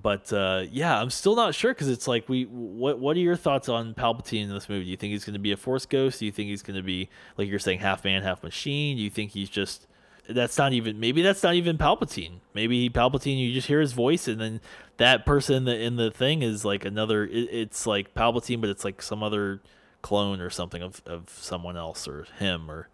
but 0.00 0.32
uh, 0.32 0.64
yeah, 0.70 1.00
I'm 1.00 1.10
still 1.10 1.34
not 1.34 1.54
sure 1.56 1.74
because 1.74 1.88
it's 1.88 2.06
like 2.06 2.28
we. 2.28 2.44
What 2.44 3.00
what 3.00 3.16
are 3.16 3.20
your 3.20 3.34
thoughts 3.34 3.68
on 3.68 3.94
Palpatine 3.94 4.44
in 4.44 4.50
this 4.50 4.68
movie? 4.68 4.84
Do 4.84 4.90
you 4.90 4.96
think 4.96 5.10
he's 5.10 5.24
going 5.24 5.34
to 5.34 5.40
be 5.40 5.50
a 5.50 5.56
Force 5.56 5.86
ghost? 5.86 6.20
Do 6.20 6.26
you 6.26 6.30
think 6.30 6.48
he's 6.50 6.62
going 6.62 6.76
to 6.76 6.84
be 6.84 7.08
like 7.36 7.48
you're 7.48 7.58
saying 7.58 7.80
half 7.80 8.04
man, 8.04 8.22
half 8.22 8.44
machine? 8.44 8.96
Do 8.96 9.02
you 9.02 9.10
think 9.10 9.32
he's 9.32 9.50
just 9.50 9.87
that's 10.28 10.58
not 10.58 10.72
even 10.72 11.00
maybe 11.00 11.22
that's 11.22 11.42
not 11.42 11.54
even 11.54 11.78
Palpatine. 11.78 12.40
Maybe 12.54 12.88
Palpatine, 12.90 13.38
you 13.38 13.52
just 13.52 13.66
hear 13.68 13.80
his 13.80 13.92
voice, 13.92 14.28
and 14.28 14.40
then 14.40 14.60
that 14.98 15.24
person 15.26 15.56
in 15.56 15.64
the 15.64 15.80
in 15.80 15.96
the 15.96 16.10
thing 16.10 16.42
is 16.42 16.64
like 16.64 16.84
another. 16.84 17.24
It, 17.24 17.48
it's 17.52 17.86
like 17.86 18.14
Palpatine, 18.14 18.60
but 18.60 18.70
it's 18.70 18.84
like 18.84 19.00
some 19.02 19.22
other 19.22 19.60
clone 20.02 20.40
or 20.40 20.50
something 20.50 20.82
of 20.82 21.02
of 21.06 21.28
someone 21.30 21.76
else 21.76 22.06
or 22.06 22.26
him 22.38 22.70
or 22.70 22.88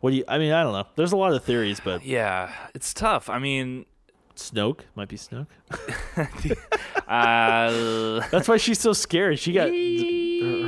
what 0.00 0.10
do 0.10 0.16
you? 0.16 0.24
I 0.28 0.36
mean, 0.38 0.52
I 0.52 0.62
don't 0.62 0.74
know. 0.74 0.86
There's 0.96 1.12
a 1.12 1.16
lot 1.16 1.32
of 1.32 1.42
theories, 1.44 1.80
but 1.80 2.04
Yeah, 2.04 2.52
it's 2.74 2.92
tough. 2.92 3.30
I 3.30 3.38
mean, 3.38 3.86
Snoke 4.36 4.80
might 4.94 5.08
be 5.08 5.16
Snoke. 5.16 5.46
uh, 7.08 8.26
That's 8.30 8.46
why 8.46 8.58
she's 8.58 8.78
so 8.78 8.92
scared. 8.92 9.38
She 9.38 9.52
got 9.52 9.68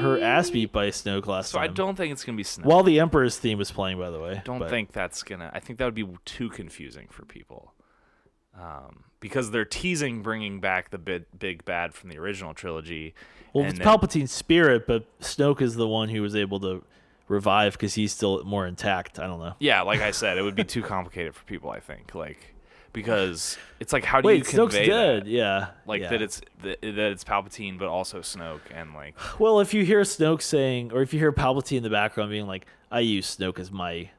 her, 0.01 0.20
ass 0.20 0.51
beat 0.51 0.72
by 0.72 0.88
Snoke 0.88 1.26
last 1.26 1.51
so 1.51 1.59
I 1.59 1.66
don't 1.66 1.97
think 1.97 2.12
it's 2.12 2.24
gonna 2.24 2.36
be 2.36 2.42
Snoke. 2.44 2.64
While 2.64 2.82
the 2.82 3.01
Emperor's 3.01 3.38
theme 3.38 3.59
was 3.59 3.70
playing, 3.70 3.99
by 3.99 4.11
the 4.11 4.18
way. 4.20 4.32
I 4.38 4.42
don't 4.44 4.59
but- 4.61 4.70
think 4.70 4.92
that's 4.92 5.22
gonna. 5.22 5.51
I 5.53 5.61
think 5.61 5.78
that 5.78 5.84
would 5.84 5.94
be 5.94 6.07
too 6.24 6.49
confusing 6.51 7.09
for 7.11 7.24
people, 7.24 7.72
um, 8.59 9.05
because 9.20 9.51
they're 9.51 9.64
teasing 9.64 10.22
bringing 10.22 10.61
back 10.61 10.90
the 10.90 10.99
big 10.99 11.24
big 11.38 11.64
bad 11.64 11.94
from 11.94 12.11
the 12.11 12.18
original 12.18 12.55
trilogy. 12.55 13.14
Well, 13.53 13.64
it's 13.64 13.78
then- 13.78 13.86
Palpatine's 13.86 14.32
spirit, 14.32 14.86
but 14.86 15.05
Snoke 15.20 15.61
is 15.62 15.76
the 15.76 15.88
one 15.88 16.09
who 16.11 16.22
was 16.22 16.36
able 16.36 16.61
to 16.61 16.84
revive 17.28 17.72
because 17.72 17.94
he's 17.94 18.12
still 18.12 18.44
more 18.44 18.66
intact. 18.66 19.18
I 19.18 19.26
don't 19.26 19.40
know. 19.40 19.55
Yeah, 19.59 19.82
like 19.82 20.01
I 20.01 20.11
said, 20.12 20.38
it 20.38 20.42
would 20.42 20.55
be 20.55 20.64
too 20.64 20.82
complicated 20.94 21.34
for 21.34 21.44
people. 21.44 21.70
I 21.70 21.80
think 21.80 22.14
like 22.14 22.55
because 22.97 23.59
it's 23.78 23.92
like 23.92 24.05
how 24.05 24.20
do 24.22 24.28
you 24.30 24.36
Wait, 24.36 24.44
Snoke's 24.44 24.74
convey 24.74 24.86
dead. 24.86 25.24
that? 25.26 25.30
Yeah. 25.30 25.68
Like 25.86 26.01
yeah. 26.03 26.09
that 26.09 26.22
it's 26.22 26.40
that, 26.62 26.80
that 26.80 26.99
it's 26.99 27.22
Palpatine, 27.22 27.78
but 27.78 27.88
also 27.88 28.20
Snoke, 28.20 28.62
and 28.74 28.94
like 28.94 29.14
Well, 29.38 29.61
if 29.61 29.74
you 29.74 29.84
hear 29.84 30.01
Snoke 30.01 30.40
saying, 30.42 30.92
or 30.92 31.03
if 31.03 31.12
you 31.12 31.20
hear 31.20 31.30
Palpatine 31.30 31.76
in 31.76 31.82
the 31.82 31.90
background 31.90 32.30
being 32.30 32.47
like, 32.47 32.66
"I 32.90 33.01
use 33.01 33.36
Snoke 33.36 33.59
as 33.61 33.70
my 33.70 34.11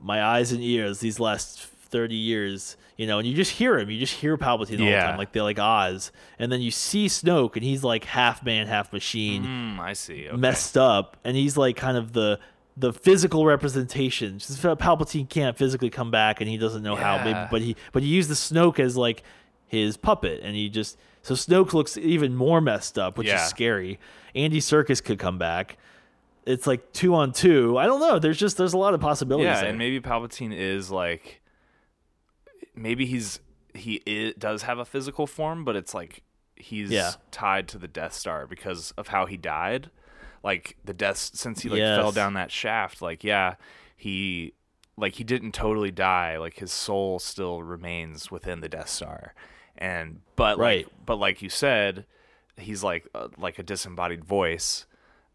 my 0.00 0.22
eyes 0.22 0.52
and 0.52 0.62
ears 0.62 0.98
these 0.98 1.20
last 1.20 1.60
thirty 1.60 2.16
years," 2.16 2.76
you 2.96 3.06
know, 3.06 3.18
and 3.20 3.28
you 3.28 3.34
just 3.34 3.52
hear 3.52 3.78
him, 3.78 3.88
you 3.88 3.98
just 4.00 4.14
hear 4.14 4.36
Palpatine 4.36 4.80
all 4.80 4.84
the 4.86 4.90
Yeah. 4.90 5.04
time, 5.06 5.16
like 5.18 5.30
they're 5.32 5.44
like 5.44 5.60
Oz, 5.60 6.10
and 6.40 6.50
then 6.50 6.60
you 6.60 6.72
see 6.72 7.06
Snoke, 7.06 7.54
and 7.54 7.62
he's 7.64 7.84
like 7.84 8.02
half 8.04 8.44
man, 8.44 8.66
half 8.66 8.92
machine, 8.92 9.44
mm, 9.44 9.78
I 9.78 9.92
see. 9.92 10.26
Okay. 10.28 10.36
messed 10.36 10.76
up, 10.76 11.16
and 11.24 11.36
he's 11.36 11.56
like 11.56 11.76
kind 11.76 11.96
of 11.96 12.12
the 12.12 12.40
the 12.78 12.92
physical 12.92 13.44
representation. 13.46 14.38
Palpatine 14.38 15.28
can't 15.28 15.56
physically 15.56 15.90
come 15.90 16.10
back, 16.10 16.40
and 16.40 16.48
he 16.48 16.56
doesn't 16.56 16.82
know 16.82 16.94
how. 16.96 17.22
Maybe, 17.24 17.48
but 17.50 17.60
he 17.62 17.76
but 17.92 18.02
he 18.02 18.08
used 18.08 18.30
the 18.30 18.34
Snoke 18.34 18.78
as 18.78 18.96
like 18.96 19.22
his 19.66 19.96
puppet, 19.96 20.40
and 20.42 20.54
he 20.54 20.68
just 20.68 20.96
so 21.22 21.34
Snoke 21.34 21.72
looks 21.72 21.96
even 21.96 22.34
more 22.34 22.60
messed 22.60 22.98
up, 22.98 23.18
which 23.18 23.26
Yeah. 23.28 23.42
is 23.42 23.48
scary. 23.48 23.98
Andy 24.34 24.60
Serkis 24.60 25.02
could 25.02 25.18
come 25.18 25.38
back. 25.38 25.76
It's 26.46 26.66
like 26.66 26.92
two 26.92 27.14
on 27.14 27.32
two. 27.32 27.76
I 27.76 27.86
don't 27.86 28.00
know. 28.00 28.18
There's 28.18 28.38
just 28.38 28.56
there's 28.56 28.72
a 28.72 28.78
lot 28.78 28.94
of 28.94 29.00
possibilities. 29.00 29.46
Yeah, 29.46 29.60
there. 29.60 29.70
and 29.70 29.78
maybe 29.78 30.00
Palpatine 30.00 30.54
is 30.56 30.90
like 30.90 31.40
maybe 32.74 33.06
he's 33.06 33.40
he 33.74 34.00
i 34.06 34.34
does 34.38 34.62
have 34.62 34.78
a 34.78 34.84
physical 34.84 35.26
form, 35.26 35.64
but 35.64 35.76
it's 35.76 35.94
like 35.94 36.22
he's 36.56 36.90
Yeah. 36.90 37.12
tied 37.30 37.68
to 37.68 37.78
the 37.78 37.88
Death 37.88 38.12
Star 38.14 38.46
because 38.46 38.92
of 38.92 39.08
how 39.08 39.26
he 39.26 39.36
died. 39.36 39.90
Like 40.42 40.76
the 40.84 40.94
death 40.94 41.16
since 41.18 41.62
he 41.62 41.68
like 41.68 41.78
Yes. 41.78 41.96
fell 41.96 42.12
down 42.12 42.34
that 42.34 42.50
shaft, 42.50 43.02
like 43.02 43.24
yeah, 43.24 43.54
he 43.96 44.54
like 44.96 45.14
he 45.14 45.24
didn't 45.24 45.52
totally 45.52 45.90
die, 45.90 46.36
like 46.38 46.54
his 46.58 46.72
soul 46.72 47.18
still 47.18 47.62
remains 47.62 48.30
within 48.30 48.60
the 48.60 48.68
Death 48.68 48.88
Star. 48.88 49.34
And 49.76 50.20
but 50.36 50.58
Right. 50.58 50.86
like 50.86 50.94
but 51.06 51.16
like 51.16 51.42
you 51.42 51.48
said, 51.48 52.04
he's 52.56 52.82
like 52.82 53.06
uh, 53.14 53.28
like 53.36 53.58
a 53.58 53.62
disembodied 53.62 54.24
voice 54.24 54.86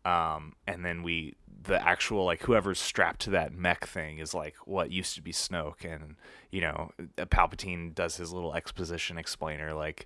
um, 0.06 0.54
and 0.68 0.84
then 0.84 1.02
we 1.04 1.36
the 1.66 1.82
actual 1.82 2.26
like 2.26 2.42
whoever's 2.44 2.80
strapped 2.80 3.22
to 3.22 3.30
that 3.30 3.54
mech 3.54 3.86
thing 3.88 4.18
is 4.18 4.34
like 4.34 4.56
what 4.66 4.92
used 4.92 5.16
to 5.16 5.22
be 5.22 5.32
Snoke, 5.32 5.86
and 5.86 6.16
you 6.52 6.60
know 6.60 6.92
uh, 7.18 7.24
Palpatine 7.26 7.96
does 7.96 8.18
his 8.18 8.34
little 8.34 8.54
exposition 8.54 9.18
explainer 9.18 9.74
like. 9.74 10.06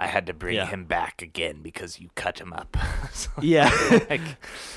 I 0.00 0.06
had 0.06 0.26
to 0.26 0.32
bring 0.32 0.54
Yeah. 0.54 0.66
him 0.66 0.84
back 0.84 1.20
again 1.22 1.60
because 1.62 1.98
you 2.00 2.08
cut 2.14 2.38
him 2.40 2.52
up. 2.52 2.76
So, 3.12 3.30
yeah, 3.42 3.68
like, 4.08 4.20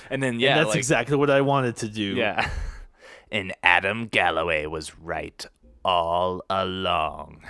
and 0.10 0.24
then 0.24 0.34
And 0.34 0.42
yeah, 0.42 0.56
that's 0.58 0.70
like, 0.70 0.78
exactly 0.78 1.16
what 1.16 1.30
I 1.30 1.42
wanted 1.42 1.76
to 1.78 1.88
do. 1.88 2.16
yeah. 2.16 2.50
And 3.32 3.54
Adam 3.64 4.08
Galloway 4.08 4.66
was 4.66 4.98
right 4.98 5.46
all 5.86 6.44
along. 6.50 7.42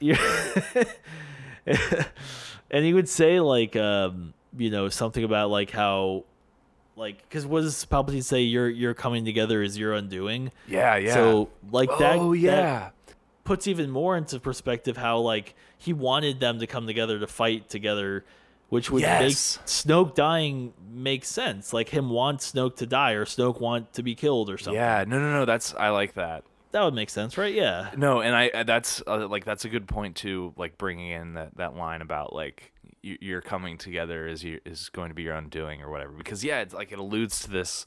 Yeah. 0.00 0.16
and 2.70 2.84
he 2.84 2.94
would 2.94 3.08
say 3.08 3.40
like 3.40 3.76
um 3.76 4.32
you 4.56 4.70
know 4.70 4.88
something 4.88 5.22
about 5.24 5.50
like 5.50 5.70
how 5.70 6.24
like 6.96 7.22
because 7.22 7.46
what 7.46 7.60
does 7.62 7.84
palpatine 7.84 8.24
say 8.24 8.40
your 8.42 8.68
your 8.68 8.94
coming 8.94 9.24
together 9.24 9.62
is 9.62 9.78
your 9.78 9.92
undoing 9.92 10.50
Yeah, 10.66 10.96
yeah. 10.96 11.14
so 11.14 11.50
like 11.70 11.90
that 11.98 12.18
oh 12.18 12.32
that 12.34 12.38
yeah, 12.40 12.90
puts 13.44 13.66
even 13.68 13.90
more 13.90 14.16
into 14.16 14.40
perspective 14.40 14.96
how 14.96 15.18
like 15.18 15.54
he 15.78 15.92
wanted 15.92 16.40
them 16.40 16.58
to 16.58 16.66
come 16.66 16.86
together 16.86 17.18
to 17.18 17.26
fight 17.26 17.68
together 17.68 18.24
which 18.68 18.90
would 18.90 19.00
Yes. 19.00 19.56
make 19.58 19.66
snoke 19.66 20.14
dying 20.14 20.74
make 20.90 21.24
sense 21.24 21.72
like 21.72 21.88
him 21.88 22.10
want 22.10 22.40
snoke 22.40 22.76
to 22.76 22.86
die 22.86 23.12
or 23.12 23.24
snoke 23.24 23.60
want 23.60 23.92
to 23.94 24.02
be 24.02 24.14
killed 24.14 24.50
or 24.50 24.58
something 24.58 24.74
yeah. 24.80 25.04
No, 25.06 25.18
no, 25.18 25.32
no. 25.32 25.44
That's 25.46 25.72
I 25.74 25.88
like 25.90 26.14
that. 26.14 26.44
that 26.72 26.82
would 26.82 26.92
make 26.94 27.08
sense 27.10 27.38
right 27.38 27.54
yeah 27.54 27.90
No, 27.96 28.20
and 28.20 28.34
I 28.36 28.50
I- 28.54 28.62
that's 28.64 29.02
uh, 29.06 29.26
like 29.26 29.44
that's 29.46 29.64
a 29.64 29.68
good 29.70 29.88
point 29.88 30.16
too. 30.16 30.52
Like 30.58 30.76
bringing 30.76 31.08
in 31.10 31.34
that, 31.34 31.56
that 31.56 31.76
line 31.76 32.02
about 32.02 32.34
like 32.34 32.72
you, 33.00 33.16
you're 33.20 33.40
coming 33.40 33.78
together 33.78 34.26
is 34.26 34.42
you, 34.44 34.60
is 34.66 34.88
going 34.90 35.08
to 35.08 35.14
be 35.14 35.22
your 35.22 35.34
undoing 35.34 35.80
or 35.80 35.88
whatever. 35.90 36.12
Because 36.12 36.42
yeah, 36.44 36.60
it's 36.60 36.74
like 36.74 36.90
it 36.92 36.98
alludes 36.98 37.40
to 37.40 37.50
this. 37.50 37.86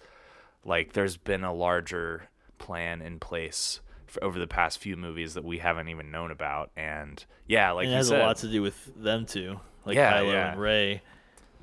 Like 0.65 0.93
there's 0.93 1.17
been 1.17 1.43
a 1.43 1.53
larger 1.53 2.29
plan 2.57 3.01
in 3.01 3.19
place 3.19 3.81
over 4.21 4.39
the 4.39 4.47
past 4.47 4.79
few 4.79 4.95
movies 4.97 5.33
that 5.35 5.43
we 5.43 5.57
haven't 5.59 5.89
even 5.89 6.11
known 6.11 6.31
about, 6.31 6.71
and 6.75 7.23
yeah, 7.47 7.71
like 7.71 7.87
it 7.87 7.91
has 7.91 8.07
said, 8.09 8.21
a 8.21 8.23
lot 8.25 8.37
to 8.37 8.47
do 8.47 8.61
with 8.61 8.91
them 8.95 9.25
too, 9.25 9.59
like 9.85 9.95
Yeah, 9.95 10.13
Kylo 10.13 10.33
yeah. 10.33 10.51
and 10.51 10.61
Rey, 10.61 11.01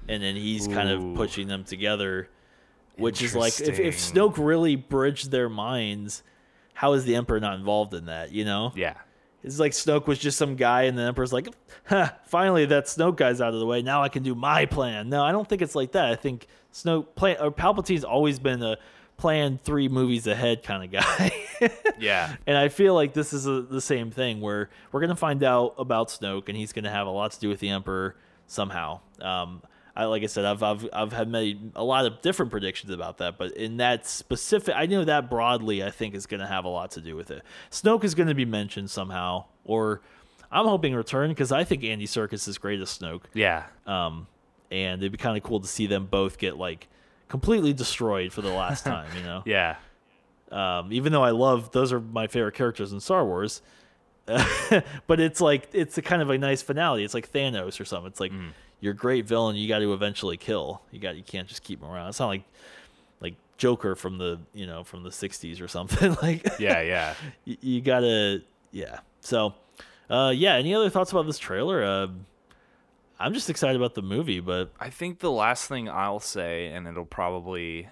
and 0.08 0.22
then 0.22 0.36
he's 0.36 0.66
kind 0.68 0.88
of 0.88 1.14
pushing 1.14 1.48
them 1.48 1.64
together, 1.64 2.28
which 2.96 3.22
is 3.22 3.34
like 3.34 3.60
if, 3.60 3.78
if 3.78 3.96
Snoke 3.96 4.34
really 4.38 4.76
bridged 4.76 5.30
their 5.30 5.48
minds, 5.48 6.22
how 6.74 6.92
is 6.94 7.04
the 7.04 7.16
Emperor 7.16 7.40
not 7.40 7.58
involved 7.58 7.94
in 7.94 8.06
that? 8.06 8.32
You 8.32 8.44
know, 8.44 8.72
yeah, 8.74 8.94
it's 9.42 9.58
like 9.58 9.72
Snoke 9.72 10.06
was 10.06 10.18
just 10.18 10.38
some 10.38 10.56
guy, 10.56 10.82
and 10.82 10.96
the 10.98 11.02
Emperor's 11.02 11.32
like, 11.32 11.48
"Huh, 11.84 12.10
finally 12.26 12.66
that 12.66 12.86
Snoke 12.86 13.16
guy's 13.16 13.40
out 13.40 13.54
of 13.54 13.60
the 13.60 13.66
way. 13.66 13.82
Now 13.82 14.02
I 14.02 14.08
can 14.08 14.22
do 14.22 14.34
my 14.34 14.66
plan." 14.66 15.08
No, 15.08 15.22
I 15.22 15.32
don't 15.32 15.48
think 15.48 15.62
it's 15.62 15.74
like 15.74 15.92
that. 15.92 16.06
I 16.06 16.16
think 16.16 16.46
Snoke 16.72 17.14
plan 17.14 17.36
or 17.40 17.50
Palpatine's 17.50 18.04
always 18.04 18.38
been 18.38 18.62
a 18.62 18.76
plan 19.18 19.58
three 19.62 19.88
movies 19.88 20.26
ahead 20.26 20.62
kind 20.62 20.84
of 20.84 20.90
guy. 20.90 21.32
yeah, 21.98 22.36
And 22.46 22.56
I 22.56 22.68
feel 22.68 22.94
like 22.94 23.12
this 23.12 23.32
is 23.32 23.46
a, 23.46 23.60
the 23.60 23.80
same 23.80 24.10
thing 24.10 24.40
where 24.40 24.70
we're 24.90 25.00
going 25.00 25.10
to 25.10 25.16
find 25.16 25.42
out 25.42 25.74
about 25.76 26.08
Snoke 26.08 26.48
and 26.48 26.56
he's 26.56 26.72
going 26.72 26.84
to 26.84 26.90
have 26.90 27.06
a 27.06 27.10
lot 27.10 27.32
to 27.32 27.40
do 27.40 27.48
with 27.48 27.60
the 27.60 27.68
Emperor 27.68 28.16
somehow. 28.46 29.00
Um, 29.20 29.60
I, 29.96 30.04
like 30.04 30.22
I 30.22 30.26
said, 30.26 30.44
I've, 30.44 30.62
I've, 30.62 30.88
I've 30.92 31.12
had 31.12 31.28
made 31.28 31.72
a 31.74 31.82
lot 31.82 32.06
of 32.06 32.22
different 32.22 32.52
predictions 32.52 32.92
about 32.92 33.18
that, 33.18 33.36
but 33.36 33.56
in 33.56 33.78
that 33.78 34.06
specific, 34.06 34.74
I 34.76 34.86
know 34.86 35.04
that 35.04 35.28
broadly, 35.28 35.82
I 35.82 35.90
think 35.90 36.14
is 36.14 36.26
going 36.26 36.40
to 36.40 36.46
have 36.46 36.64
a 36.64 36.68
lot 36.68 36.92
to 36.92 37.00
do 37.00 37.16
with 37.16 37.32
it. 37.32 37.42
Snoke 37.72 38.04
is 38.04 38.14
going 38.14 38.28
to 38.28 38.34
be 38.34 38.44
mentioned 38.44 38.90
somehow, 38.90 39.46
or 39.64 40.00
I'm 40.52 40.66
hoping 40.66 40.94
return 40.94 41.30
because 41.30 41.50
I 41.50 41.64
think 41.64 41.82
Andy 41.82 42.06
Serkis 42.06 42.46
is 42.46 42.56
great 42.58 42.80
as 42.80 42.96
Snoke. 42.96 43.24
yeah. 43.34 43.64
Um, 43.86 44.28
and 44.70 45.02
it'd 45.02 45.12
be 45.12 45.18
kind 45.18 45.36
of 45.36 45.42
cool 45.42 45.60
to 45.60 45.66
see 45.66 45.86
them 45.86 46.06
both 46.06 46.38
get 46.38 46.56
like 46.56 46.88
completely 47.28 47.72
destroyed 47.72 48.32
for 48.32 48.42
the 48.42 48.50
last 48.52 48.84
time, 48.84 49.08
you 49.16 49.22
know? 49.22 49.42
Yeah, 49.44 49.76
um, 50.50 50.92
even 50.92 51.12
though 51.12 51.22
I 51.24 51.30
love 51.30 51.70
those 51.72 51.92
are 51.92 52.00
my 52.00 52.26
favorite 52.26 52.54
characters 52.54 52.92
in 52.92 53.00
Star 53.00 53.24
Wars. 53.24 53.62
but 55.06 55.20
it's 55.20 55.40
like 55.40 55.68
it's 55.72 55.96
a 55.96 56.02
kind 56.02 56.20
of 56.20 56.28
a 56.30 56.36
nice 56.36 56.60
finale. 56.60 57.02
It's 57.02 57.14
like 57.14 57.32
Thanos 57.32 57.80
or 57.80 57.84
something. 57.86 58.08
It's 58.08 58.20
like 58.20 58.32
Mm. 58.32 58.50
you're 58.80 58.92
a 58.92 58.96
great 58.96 59.26
villain. 59.26 59.56
You 59.56 59.66
got 59.68 59.78
to 59.78 59.92
eventually 59.94 60.36
kill. 60.36 60.82
You 60.90 60.98
got 61.00 61.16
you 61.16 61.22
can't 61.22 61.48
just 61.48 61.62
keep 61.62 61.82
him 61.82 61.88
around. 61.90 62.10
It's 62.10 62.20
not 62.20 62.26
like 62.26 62.42
like 63.22 63.34
Joker 63.56 63.94
from 63.94 64.18
the 64.18 64.38
you 64.52 64.66
know 64.66 64.84
from 64.84 65.02
the 65.02 65.08
'60s 65.10 65.62
or 65.62 65.68
something. 65.68 66.14
like 66.22 66.46
yeah, 66.58 66.82
yeah. 66.82 67.14
you, 67.46 67.56
you 67.62 67.80
gotta 67.80 68.42
yeah. 68.70 68.98
So 69.22 69.54
uh, 70.10 70.32
yeah. 70.36 70.56
Any 70.56 70.74
other 70.74 70.90
thoughts 70.90 71.10
about 71.10 71.24
this 71.24 71.38
trailer? 71.38 71.82
Uh, 71.82 72.08
I'm 73.20 73.34
just 73.34 73.50
excited 73.50 73.76
about 73.76 73.94
the 73.94 74.02
movie, 74.02 74.40
but 74.40 74.72
I 74.78 74.90
think 74.90 75.18
the 75.18 75.30
last 75.30 75.68
thing 75.68 75.88
I'll 75.88 76.20
say, 76.20 76.66
and 76.66 76.86
it'll 76.86 77.04
probably 77.04 77.88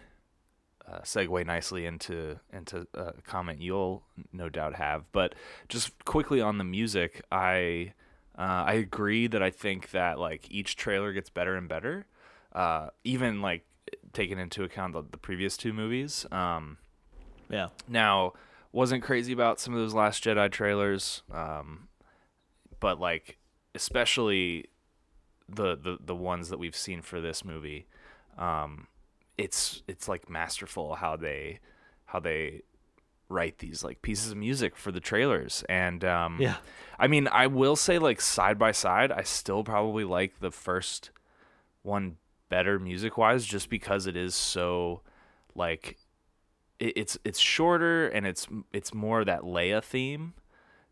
uh, 0.89 1.01
segue 1.01 1.45
nicely 1.45 1.85
into 1.85 2.39
into 2.53 2.87
a 2.95 3.13
comment 3.25 3.61
you'll 3.61 4.05
no 4.33 4.49
doubt 4.49 4.75
have. 4.77 5.05
But 5.13 5.35
just 5.69 6.05
quickly 6.05 6.41
on 6.41 6.59
the 6.59 6.65
music, 6.65 7.23
I 7.33 7.95
uh, 8.39 8.65
I 8.67 8.75
agree 8.75 9.27
that 9.27 9.43
I 9.43 9.51
think 9.51 9.91
that 9.91 10.19
like 10.19 10.47
each 10.51 10.77
trailer 10.77 11.13
gets 11.13 11.31
better 11.31 11.57
and 11.57 11.69
better, 11.69 12.07
uh, 12.53 12.91
even 13.03 13.43
like 13.43 13.65
taking 14.13 14.39
into 14.39 14.63
account 14.63 14.93
the, 14.93 15.03
the 15.11 15.19
previous 15.19 15.57
two 15.57 15.73
movies. 15.73 16.25
Um, 16.31 16.79
Yeah. 17.49 17.69
now, 17.89 18.35
wasn't 18.73 19.03
crazy 19.03 19.33
about 19.33 19.59
some 19.59 19.75
of 19.75 19.81
those 19.81 19.95
Last 19.95 20.23
Jedi 20.23 20.51
trailers, 20.53 21.23
um, 21.33 21.89
but 22.79 23.01
like 23.01 23.39
especially 23.75 24.67
the, 25.49 25.77
the 25.77 25.99
the 26.05 26.15
ones 26.15 26.49
that 26.49 26.59
we've 26.59 26.77
seen 26.77 27.03
for 27.03 27.21
this 27.21 27.45
movie, 27.45 27.87
um, 28.39 28.87
it's 29.39 29.83
it's 29.87 30.09
like 30.09 30.29
masterful 30.29 30.97
how 30.97 31.17
they 31.17 31.61
how 32.07 32.21
they 32.21 32.63
write 33.29 33.59
these 33.59 33.83
like 33.83 34.01
pieces 34.03 34.31
of 34.31 34.37
music 34.37 34.77
for 34.77 34.93
the 34.93 35.01
trailers 35.01 35.65
and 35.69 36.05
um 36.05 36.37
Yeah. 36.41 36.57
I 36.97 37.09
mean 37.09 37.27
I 37.27 37.49
will 37.49 37.75
say 37.75 37.99
like 37.99 38.21
side 38.21 38.57
by 38.57 38.71
side 38.71 39.11
I 39.11 39.23
still 39.25 39.65
probably 39.65 40.05
like 40.05 40.39
the 40.39 40.53
first 40.53 41.11
one 41.83 42.19
better 42.49 42.79
music 42.79 43.19
wise 43.19 43.45
just 43.45 43.69
because 43.69 44.07
it 44.07 44.17
is 44.17 44.37
so 44.37 45.03
like 45.57 45.99
it, 46.79 46.93
it's 46.97 47.19
it's 47.25 47.41
shorter 47.41 48.07
and 48.07 48.29
it's 48.29 48.47
it's 48.73 48.95
more 48.95 49.25
that 49.25 49.41
Leia 49.43 49.83
theme 49.83 50.35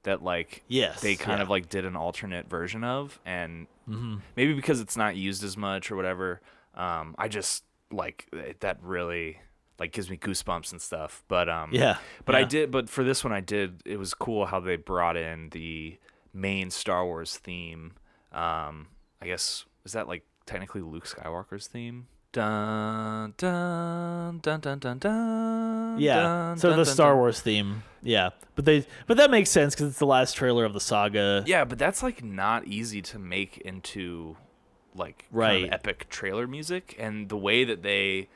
that 0.02 0.20
like 0.20 0.64
Yes. 0.66 1.00
they 1.02 1.14
kind 1.14 1.38
yeah. 1.38 1.42
of 1.44 1.50
like 1.50 1.68
did 1.68 1.84
an 1.84 1.94
alternate 1.94 2.50
version 2.50 2.82
of 2.82 3.20
and 3.24 3.68
Mhm. 3.88 4.20
maybe 4.36 4.54
because 4.54 4.80
it's 4.80 4.96
not 4.96 5.16
used 5.16 5.42
as 5.44 5.56
much 5.56 5.90
or 5.90 5.96
whatever 5.96 6.40
um 6.74 7.14
i 7.18 7.28
just 7.28 7.64
like 7.90 8.28
that 8.60 8.78
really 8.82 9.38
like 9.78 9.92
gives 9.92 10.08
me 10.10 10.16
goosebumps 10.16 10.72
and 10.72 10.80
stuff 10.80 11.22
but 11.28 11.48
um 11.48 11.70
Yeah. 11.72 11.98
but 12.24 12.34
i 12.34 12.44
did 12.44 12.70
but 12.70 12.88
for 12.88 13.04
this 13.04 13.22
one 13.24 13.32
i 13.32 13.40
did 13.40 13.82
it 13.84 13.98
was 13.98 14.14
cool 14.14 14.46
how 14.46 14.60
they 14.60 14.76
brought 14.76 15.16
in 15.16 15.50
the 15.50 15.98
main 16.32 16.70
star 16.70 17.04
wars 17.04 17.36
theme 17.36 17.92
um 18.32 18.88
i 19.22 19.26
guess 19.26 19.64
is 19.84 19.92
that 19.92 20.08
like 20.08 20.24
technically 20.46 20.80
luke 20.80 21.06
skywalker's 21.06 21.66
theme 21.68 22.06
dun 22.32 23.32
dun 23.36 24.38
dun 24.42 24.60
dun 24.60 24.78
dun 24.80 24.98
dun 24.98 25.98
Yeah. 25.98 26.16
dun, 26.22 26.56
so 26.58 26.70
dun, 26.70 26.78
the 26.78 26.84
dun, 26.84 26.94
Star. 26.94 27.16
Wars 27.16 27.40
theme. 27.40 27.82
Yeah. 28.04 28.30
But 28.54 28.64
they 28.66 28.86
but 29.08 29.16
that 29.16 29.30
makes 29.32 29.50
sense 29.50 29.74
cuz 29.74 29.88
it's 29.88 29.98
the 29.98 30.06
last 30.06 30.34
trailer 30.36 30.64
of 30.64 30.72
the 30.74 30.80
saga. 30.80 31.42
Yeah, 31.46 31.64
but 31.64 31.78
that's 31.78 32.02
like 32.02 32.22
not 32.22 32.66
easy 32.68 33.02
to 33.02 33.18
make 33.18 33.58
into 33.58 34.36
like 34.94 35.18
kind 35.30 35.32
Right. 35.32 35.64
of 35.64 35.72
epic 35.72 36.08
trailer 36.08 36.46
music, 36.46 36.94
and 37.00 37.28
the 37.28 37.36
way 37.36 37.64
that 37.64 37.82
they 37.82 38.28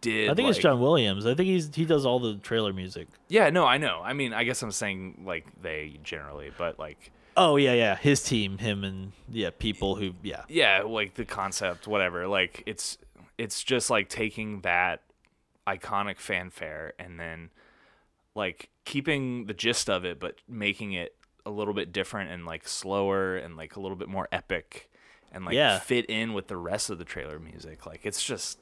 did. 0.00 0.30
I 0.30 0.34
think 0.34 0.48
it's 0.50 0.58
John 0.58 0.78
Williams. 0.80 1.26
I 1.26 1.34
think 1.34 1.48
he's 1.48 1.74
he 1.74 1.84
does 1.84 2.06
all 2.06 2.20
the 2.20 2.36
trailer 2.36 2.72
music. 2.72 3.08
Yeah, 3.28 3.50
no, 3.50 3.64
I 3.66 3.78
know. 3.78 4.02
I 4.04 4.12
mean, 4.12 4.32
I 4.32 4.44
guess 4.44 4.62
I'm 4.62 4.70
saying 4.70 5.22
like 5.26 5.46
they 5.60 5.98
generally, 6.04 6.52
but 6.56 6.78
like 6.78 7.10
Oh 7.38 7.56
yeah, 7.56 7.72
yeah. 7.74 7.96
His 7.96 8.22
team, 8.22 8.58
him 8.58 8.84
and 8.84 9.12
yeah, 9.28 9.50
people 9.58 9.96
who 9.96 10.12
yeah. 10.22 10.44
yeah, 10.48 10.82
like 10.82 11.14
the 11.14 11.24
concept, 11.24 11.86
whatever. 11.88 12.28
Like 12.28 12.62
it's 12.66 12.98
it's 13.36 13.62
just 13.64 13.90
like 13.90 14.08
taking 14.08 14.60
that 14.60 15.02
iconic 15.66 16.18
fanfare 16.18 16.92
and 16.98 17.18
then 17.18 17.50
like 18.36 18.68
keeping 18.84 19.46
the 19.46 19.54
gist 19.54 19.90
of 19.90 20.04
it, 20.04 20.20
but 20.20 20.36
making 20.48 20.92
it 20.92 21.16
a 21.44 21.50
little 21.50 21.74
bit 21.74 21.92
different 21.92 22.30
and 22.30 22.44
like 22.46 22.68
slower 22.68 23.36
and 23.36 23.56
like 23.56 23.74
a 23.76 23.80
little 23.80 23.96
bit 23.96 24.08
more 24.08 24.28
epic 24.30 24.90
and 25.32 25.44
like 25.44 25.54
Yeah. 25.54 25.78
fit 25.78 26.06
in 26.06 26.34
with 26.34 26.46
the 26.48 26.56
rest 26.56 26.90
of 26.90 26.98
the 26.98 27.04
trailer 27.04 27.38
music. 27.38 27.86
Like 27.86 28.00
it's 28.04 28.22
just 28.22 28.58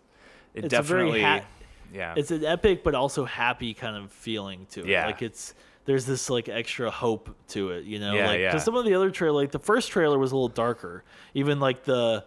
it 0.55 0.65
It's 0.65 0.71
definitely 0.71 1.23
ha- 1.23 1.45
yeah. 1.93 2.15
It's 2.17 2.31
an 2.31 2.45
epic 2.45 2.85
but 2.85 2.95
also 2.95 3.25
happy 3.25 3.75
kind 3.75 3.97
of 3.97 4.13
feeling 4.13 4.67
to 4.71 4.81
it. 4.81 4.87
Yeah. 4.87 5.07
Like 5.07 5.23
it's 5.23 5.55
there's 5.87 6.07
this 6.07 6.31
like 6.31 6.49
extra 6.49 6.91
hope 6.91 7.35
to 7.49 7.71
it, 7.73 7.85
you 7.85 7.99
know? 7.99 8.15
Yeah, 8.15 8.27
like 8.29 8.41
yeah. 8.41 8.57
some 8.59 8.75
of 8.77 8.85
the 8.87 8.95
other 8.95 9.11
trailer 9.11 9.43
like 9.43 9.51
the 9.51 9.59
first 9.59 9.91
trailer 9.91 10.19
was 10.19 10.33
a 10.33 10.37
little 10.37 10.49
darker. 10.49 11.05
Even 11.35 11.61
like 11.61 11.85
the 11.85 12.25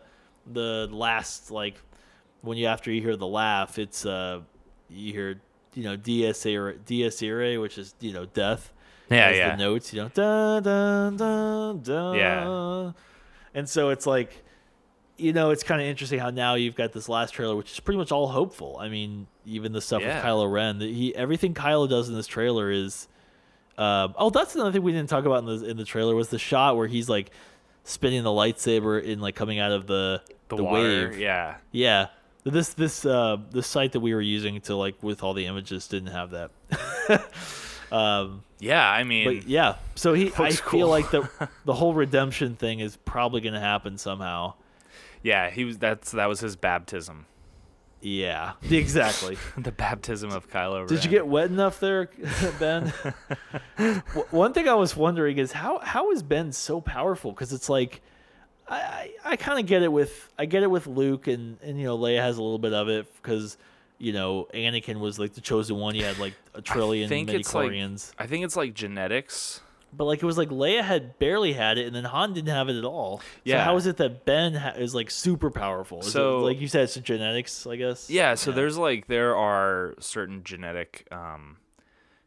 the 0.52 0.88
last 0.92 1.50
like 1.52 1.82
when 2.42 2.58
you 2.58 2.66
after 2.68 2.92
you 2.92 3.02
hear 3.02 3.16
the 3.16 3.28
laugh, 3.28 3.78
it's 3.80 4.06
uh 4.06 4.42
you 4.90 5.12
hear 5.14 5.42
you 5.78 5.84
know 5.84 5.96
Dies 5.96 6.44
Irae, 6.46 6.78
Dies 6.86 7.22
Irae, 7.22 7.58
which 7.58 7.78
is 7.78 7.94
you 8.00 8.12
know 8.14 8.26
death. 8.26 8.74
Yeah, 9.10 9.30
yeah. 9.32 9.52
The 9.52 9.58
notes, 9.58 9.94
you 9.94 10.02
know, 10.02 10.10
dun 10.10 10.64
dun 10.64 11.16
dun 11.18 11.80
dun. 11.82 12.16
Yeah. 12.16 12.92
And 13.54 13.70
so 13.70 13.90
it's 13.90 14.06
like, 14.06 14.44
you 15.18 15.32
know, 15.34 15.52
it's 15.52 15.64
kind 15.64 15.80
of 15.82 15.88
interesting 15.88 16.20
how 16.20 16.30
now 16.30 16.56
you've 16.56 16.76
got 16.76 16.92
this 16.92 17.08
last 17.08 17.32
trailer, 17.34 17.56
which 17.56 17.72
is 17.72 17.80
pretty 17.80 17.98
much 17.98 18.12
all 18.12 18.28
hopeful. 18.28 18.78
I 18.80 18.90
mean, 18.90 19.28
even 19.46 19.72
the 19.72 19.80
stuff 19.82 20.02
Yeah. 20.02 20.16
with 20.16 20.26
Kylo 20.26 20.52
Ren, 20.52 20.82
he 20.82 21.16
everything 21.16 21.54
Kylo 21.54 21.88
does 21.88 22.10
in 22.10 22.16
this 22.16 22.28
trailer 22.28 22.70
is. 22.72 23.08
Uh, 23.78 24.08
oh, 24.18 24.30
that's 24.32 24.56
another 24.56 24.72
thing 24.72 24.82
we 24.84 24.92
didn't 24.92 25.10
talk 25.10 25.26
about 25.26 25.40
in 25.40 25.46
the 25.46 25.70
in 25.70 25.78
the 25.78 25.86
trailer 25.86 26.16
was 26.16 26.30
the 26.30 26.40
shot 26.40 26.76
where 26.76 26.88
he's 26.88 27.08
like 27.08 27.30
spinning 27.84 28.24
the 28.24 28.30
lightsaber 28.30 29.02
in 29.02 29.22
like 29.22 29.36
coming 29.36 29.60
out 29.60 29.72
of 29.72 29.86
the 29.88 30.22
the, 30.50 30.56
the 30.58 30.64
water, 30.64 31.10
wave. 31.12 31.20
yeah. 31.20 31.58
Yeah. 31.72 32.08
This 32.44 32.70
this 32.74 33.06
uh 33.06 33.38
the 33.52 33.62
site 33.64 33.92
that 33.92 34.00
we 34.00 34.14
were 34.14 34.22
using 34.22 34.62
to 34.62 34.76
like 34.76 35.02
with 35.04 35.22
all 35.24 35.34
the 35.34 35.46
images 35.48 35.88
didn't 35.88 36.12
have 36.12 36.32
that. 36.32 36.52
um 37.92 38.44
Yeah, 38.60 38.90
I 38.90 39.04
mean 39.04 39.26
but 39.40 39.48
yeah, 39.48 39.76
so 39.96 40.14
he 40.14 40.32
I 40.38 40.44
Looks 40.50 40.60
feel 40.62 40.88
like 40.88 41.12
the 41.12 41.30
the 41.66 41.74
whole 41.74 41.94
redemption 41.94 42.56
thing 42.56 42.80
is 42.80 42.96
probably 42.98 43.42
going 43.42 43.54
to 43.54 43.60
happen 43.60 43.98
somehow. 43.98 44.54
yeah, 45.24 45.50
he 45.50 45.66
was 45.66 45.78
that's 45.78 46.12
that 46.12 46.28
was 46.28 46.40
his 46.40 46.56
baptism. 46.56 47.26
Yeah, 48.00 48.54
exactly. 48.70 49.38
the 49.58 49.72
baptism 49.72 50.32
of 50.32 50.50
Kylo 50.52 50.80
Ren. 50.82 50.88
Did 50.88 51.04
you 51.04 51.10
get 51.10 51.26
wet 51.26 51.50
enough 51.50 51.80
there, 51.80 52.10
Ben? 52.60 52.94
W- 53.78 54.02
One 54.30 54.54
thing 54.54 54.70
I 54.70 54.76
was 54.76 54.96
wondering 54.96 55.38
is 55.40 55.52
how 55.54 55.80
how 55.80 56.12
is 56.12 56.22
Ben 56.24 56.52
so 56.52 56.80
powerful? 56.80 57.32
Because 57.32 57.52
it's 57.52 57.70
like 57.70 58.02
I 58.70 58.76
I, 58.76 59.12
I 59.26 59.36
kind 59.36 59.60
of 59.60 59.66
get 59.66 59.84
it 59.84 59.92
with 59.92 60.32
I 60.38 60.46
get 60.46 60.64
it 60.64 60.70
with 60.72 60.88
Luke 60.88 61.28
and 61.28 61.58
and 61.62 61.80
you 61.80 61.86
know 61.86 61.98
Leia 61.98 62.20
has 62.20 62.38
a 62.38 62.44
little 62.44 62.60
bit 62.60 62.74
of 62.74 62.90
it 62.90 63.08
because 63.22 63.58
you 63.98 64.14
know 64.14 64.48
Anakin 64.54 65.00
was 65.00 65.18
like 65.20 65.34
the 65.34 65.42
chosen 65.42 65.78
one. 65.78 65.96
He 65.96 66.02
had 66.02 66.18
like 66.20 66.34
a 66.54 66.62
trillion 66.62 67.12
it's 67.12 67.54
like- 67.54 67.72
midichlorians, 67.72 68.12
I 68.20 68.28
think 68.28 68.44
it's 68.46 68.56
like 68.56 68.74
genetics. 68.74 69.62
but 69.94 70.04
like 70.06 70.22
it 70.22 70.26
was 70.26 70.38
like 70.38 70.50
Leia 70.50 70.84
had 70.84 71.18
barely 71.18 71.54
had 71.54 71.78
it, 71.78 71.88
and 71.88 71.96
then 71.96 72.04
Han 72.04 72.34
didn't 72.34 72.50
have 72.54 72.68
it 72.70 72.76
at 72.78 72.84
all. 72.84 73.20
So 73.20 73.24
Yeah. 73.46 73.64
how 73.64 73.76
is 73.78 73.88
it 73.88 73.98
that 73.98 74.26
Ben 74.26 74.54
ha- 74.56 74.74
is 74.78 74.94
like 74.94 75.10
super 75.10 75.50
powerful? 75.50 76.02
Is 76.02 76.08
it, 76.08 76.12
So- 76.12 76.40
like 76.40 76.60
you 76.60 76.68
said, 76.68 76.84
it's 76.84 76.96
genetics, 76.96 77.66
I 77.66 77.78
guess. 77.78 78.10
Yeah, 78.10 78.36
so 78.36 78.52
there's 78.52 78.78
like 78.78 79.08
there 79.08 79.36
are 79.36 79.96
certain 80.00 80.44
genetic 80.44 81.08
um 81.12 81.58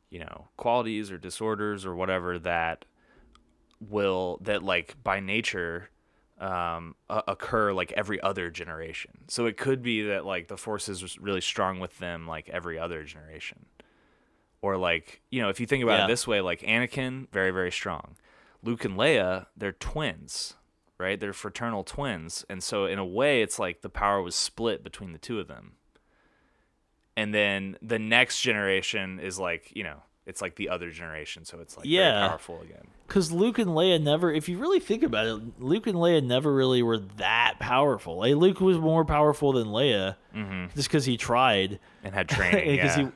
you 0.09 0.18
know, 0.18 0.49
qualities 0.57 1.12
or 1.12 1.18
disorders 1.18 1.86
or 1.86 1.95
whatever 1.95 2.36
that 2.41 2.84
will 3.80 4.38
that 4.43 4.62
like 4.62 4.97
by 5.05 5.20
nature 5.20 5.88
um 6.41 6.95
uh, 7.11 7.22
occur 7.28 7.72
like 7.72 7.93
every 7.93 8.20
other 8.20 8.51
generation. 8.51 9.12
So 9.28 9.47
it 9.47 9.57
could 9.57 9.82
be 9.82 10.03
that 10.03 10.24
like 10.24 10.49
the 10.49 10.57
force 10.57 10.88
is 10.88 11.18
really 11.18 11.43
strong 11.43 11.80
with 11.80 11.99
them 11.99 12.26
like 12.26 12.49
every 12.49 12.78
other 12.78 13.05
generation. 13.05 13.66
Or 14.62 14.76
like, 14.76 15.22
you 15.30 15.41
know, 15.41 15.49
if 15.49 15.61
you 15.61 15.66
think 15.66 15.82
about 15.82 15.99
Yeah. 15.99 16.05
it 16.07 16.09
this 16.09 16.26
way, 16.26 16.41
like 16.41 16.61
Anakin 16.61 17.28
very 17.30 17.51
very 17.51 17.70
strong. 17.70 18.16
Luke 18.62 18.84
and 18.84 18.97
Leia, 18.97 19.47
they're 19.57 19.72
twins, 19.72 20.55
right? 20.99 21.18
They're 21.18 21.32
fraternal 21.32 21.82
twins, 21.84 22.45
and 22.51 22.62
so 22.62 22.84
in 22.84 22.99
a 22.99 23.05
way, 23.07 23.41
it's 23.43 23.59
like 23.59 23.80
the 23.80 23.88
power 23.88 24.20
was 24.20 24.34
split 24.34 24.82
between 24.84 25.12
the 25.12 25.18
two 25.18 25.41
of 25.41 25.49
them. 25.49 25.72
And 27.16 27.34
then 27.34 27.76
the 27.82 27.99
next 27.99 28.41
generation 28.41 29.18
is 29.18 29.38
like, 29.38 29.72
you 29.74 29.82
know, 29.82 30.03
it's 30.27 30.41
like 30.43 30.57
the 30.57 30.68
other 30.68 30.91
generation, 30.91 31.45
so 31.45 31.59
it's 31.61 31.77
like 31.77 31.87
Yeah. 31.87 32.29
powerful 32.29 32.61
again. 32.62 32.87
Because 33.09 33.33
Luke 33.33 33.59
and 33.59 33.71
Leia 33.71 34.01
never, 34.01 34.33
if 34.33 34.49
you 34.49 34.59
really 34.59 34.79
think 34.81 35.03
about 35.03 35.27
it, 35.27 35.61
Luke 35.61 35.87
and 35.87 35.97
Leia 35.97 36.23
never 36.25 36.55
really 36.55 36.83
were 36.83 36.99
that 36.99 37.55
powerful. 37.59 38.18
Like 38.18 38.35
Luke 38.37 38.61
was 38.61 38.79
more 38.79 39.05
powerful 39.05 39.53
than 39.53 39.68
Leia, 39.68 40.16
Mm-hmm. 40.35 40.66
just 40.77 40.89
because 40.89 41.05
he 41.07 41.16
tried. 41.16 41.81
And 42.05 42.14
had 42.14 42.29
training. 42.37 42.77
yeah. 42.77 42.97
he, 42.97 43.09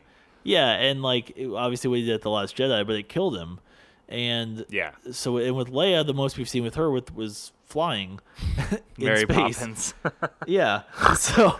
yeah, 0.42 0.70
and 0.72 1.02
like 1.02 1.32
it- 1.36 1.48
obviously 1.52 1.88
what 1.90 1.98
he 2.00 2.07
did 2.07 2.14
at 2.14 2.22
the 2.22 2.30
Last 2.30 2.57
Jedi, 2.57 2.86
but 2.86 2.96
it 2.96 3.09
killed 3.09 3.36
him. 3.36 3.61
And 4.09 4.66
yeah. 4.68 4.90
so, 5.12 5.38
and 5.38 5.57
with 5.57 5.68
Leia, 5.70 6.05
the 6.07 6.12
most 6.14 6.36
we've 6.36 6.48
seen 6.48 6.62
with 6.64 6.74
her 6.74 6.90
with 6.90 7.14
was 7.14 7.52
flying 7.64 8.20
in 8.98 9.05
Mary 9.05 9.20
space. 9.22 9.57
Poppins. 9.57 9.94
Yeah. 10.46 10.82
So, 11.16 11.59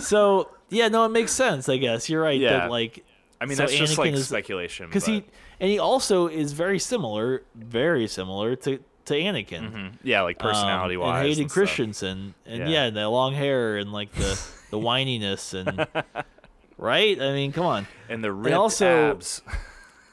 so 0.00 0.50
yeah, 0.70 0.88
no, 0.88 1.04
it 1.04 1.10
makes 1.10 1.32
sense. 1.32 1.68
I 1.68 1.76
guess 1.76 2.08
you're 2.08 2.22
right. 2.22 2.38
Yeah. 2.40 2.60
That 2.60 2.70
like, 2.70 3.04
I 3.42 3.46
mean, 3.46 3.56
So 3.56 3.64
that's 3.64 3.74
just 3.76 3.98
like 3.98 4.12
is- 4.14 4.28
speculation. 4.28 4.86
because 4.86 5.04
he 5.06 5.24
and 5.60 5.70
he 5.70 5.78
also 5.78 6.28
is 6.28 6.52
very 6.52 6.78
similar, 6.78 7.42
very 7.54 8.06
similar 8.06 8.54
to 8.56 8.78
to 9.06 9.14
Anakin. 9.14 9.72
Mhm. 9.72 9.92
yeah, 10.04 10.22
like 10.22 10.38
personality 10.38 10.94
um, 10.94 11.00
wise. 11.02 11.16
and 11.18 11.26
Hayden 11.28 11.42
and 11.42 11.50
stuff. 11.50 11.54
Christensen, 11.56 12.34
and 12.46 12.58
Yeah. 12.60 12.84
yeah. 12.84 12.90
the 12.90 13.08
long 13.08 13.34
hair 13.34 13.76
and 13.78 13.92
like 13.92 14.12
the 14.12 14.40
the 14.70 14.78
whininess 14.86 15.52
and 15.54 15.86
right. 16.78 17.20
I 17.20 17.32
mean, 17.32 17.50
come 17.52 17.66
on, 17.66 17.86
And 18.08 18.22
the 18.22 18.32
ripped 18.32 18.54
also- 18.56 19.10
abs. 19.10 19.42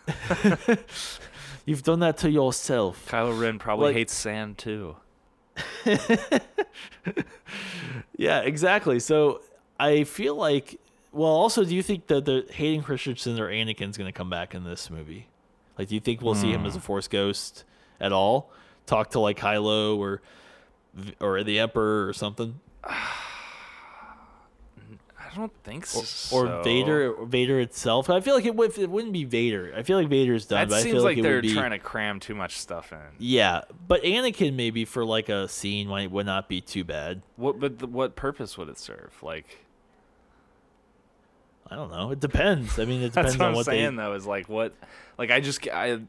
you've 1.65 1.83
done 1.83 1.99
that 1.99 2.17
to 2.17 2.31
yourself. 2.31 3.05
Kylo 3.09 3.39
Ren 3.39 3.59
probably 3.59 3.87
like- 3.87 3.95
hates 3.95 4.13
sand 4.15 4.57
too. 4.57 4.95
Yeah, 8.17 8.41
exactly. 8.41 8.99
So 8.99 9.41
I 9.79 10.03
feel 10.03 10.35
like 10.35 10.79
well, 11.11 11.31
also, 11.31 11.63
do 11.63 11.73
you 11.75 11.81
think 11.83 12.07
that 12.07 12.25
the 12.25 12.45
Hayden 12.51 12.83
Christensen 12.83 13.39
or 13.39 13.49
Anakin's 13.49 13.97
going 13.97 14.07
to 14.11 14.17
come 14.17 14.29
back 14.29 14.53
in 14.55 14.63
this 14.63 14.89
movie? 14.89 15.27
Like, 15.77 15.87
do 15.87 15.95
you 15.95 16.01
think 16.01 16.21
we'll 16.21 16.35
see 16.35 16.51
him 16.51 16.61
Hmm. 16.61 16.67
as 16.67 16.75
a 16.75 16.79
Force 16.81 17.07
ghost 17.07 17.63
at 17.99 18.11
all? 18.11 18.51
Talk 18.85 19.11
to 19.11 19.19
like 19.19 19.37
Kylo 19.39 19.97
or 19.97 20.21
or 21.21 21.43
the 21.43 21.59
Emperor 21.59 22.07
or 22.07 22.13
something, 22.13 22.59
I 25.31 25.35
don't 25.35 25.53
think 25.63 25.85
so. 25.85 26.35
or 26.35 26.63
Vader, 26.63 27.13
or 27.13 27.25
Vader 27.25 27.59
itself. 27.59 28.09
I 28.09 28.19
feel 28.19 28.33
like 28.33 28.45
it, 28.45 28.55
would, 28.55 28.75
it 28.79 28.89
wouldn't 28.89 29.13
be 29.13 29.25
Vader. 29.25 29.71
I 29.77 29.83
feel 29.83 29.99
like 29.99 30.07
Vader's 30.09 30.47
done. 30.47 30.61
That 30.61 30.69
but 30.69 30.75
I 30.77 30.81
seems 30.81 30.95
feel 30.95 31.03
like, 31.03 31.19
it 31.19 31.21
they're 31.21 31.41
be, 31.41 31.53
trying 31.53 31.69
to 31.71 31.77
cram 31.79 32.19
too 32.19 32.33
much 32.33 32.57
stuff 32.57 32.91
in. 32.91 32.97
Yeah, 33.19 33.61
but 33.87 34.01
Anakin 34.03 34.55
maybe 34.55 34.85
for 34.85 35.05
like 35.05 35.29
a 35.29 35.47
scene 35.47 35.87
might 35.87 36.09
would 36.09 36.25
not 36.25 36.49
be 36.49 36.61
too 36.61 36.83
bad. 36.83 37.21
What? 37.35 37.59
But 37.59 37.77
the, 37.77 37.85
what 37.87 38.15
purpose 38.15 38.57
would 38.57 38.69
it 38.69 38.79
serve? 38.79 39.13
Like 39.21 39.59
I 41.71 41.75
don't 41.75 41.91
know. 41.91 42.11
It 42.11 42.19
depends. 42.19 42.79
I 42.79 42.85
mean, 42.85 43.01
it 43.01 43.13
that's 43.13 43.33
depends 43.33 43.37
what 43.37 43.45
on 43.45 43.49
I'm 43.51 43.55
what 43.55 43.65
saying 43.65 43.95
they. 43.95 44.03
though. 44.03 44.13
Is 44.13 44.25
like 44.25 44.49
what? 44.49 44.73
Like 45.17 45.31
I 45.31 45.39
just 45.39 45.67
I 45.67 45.99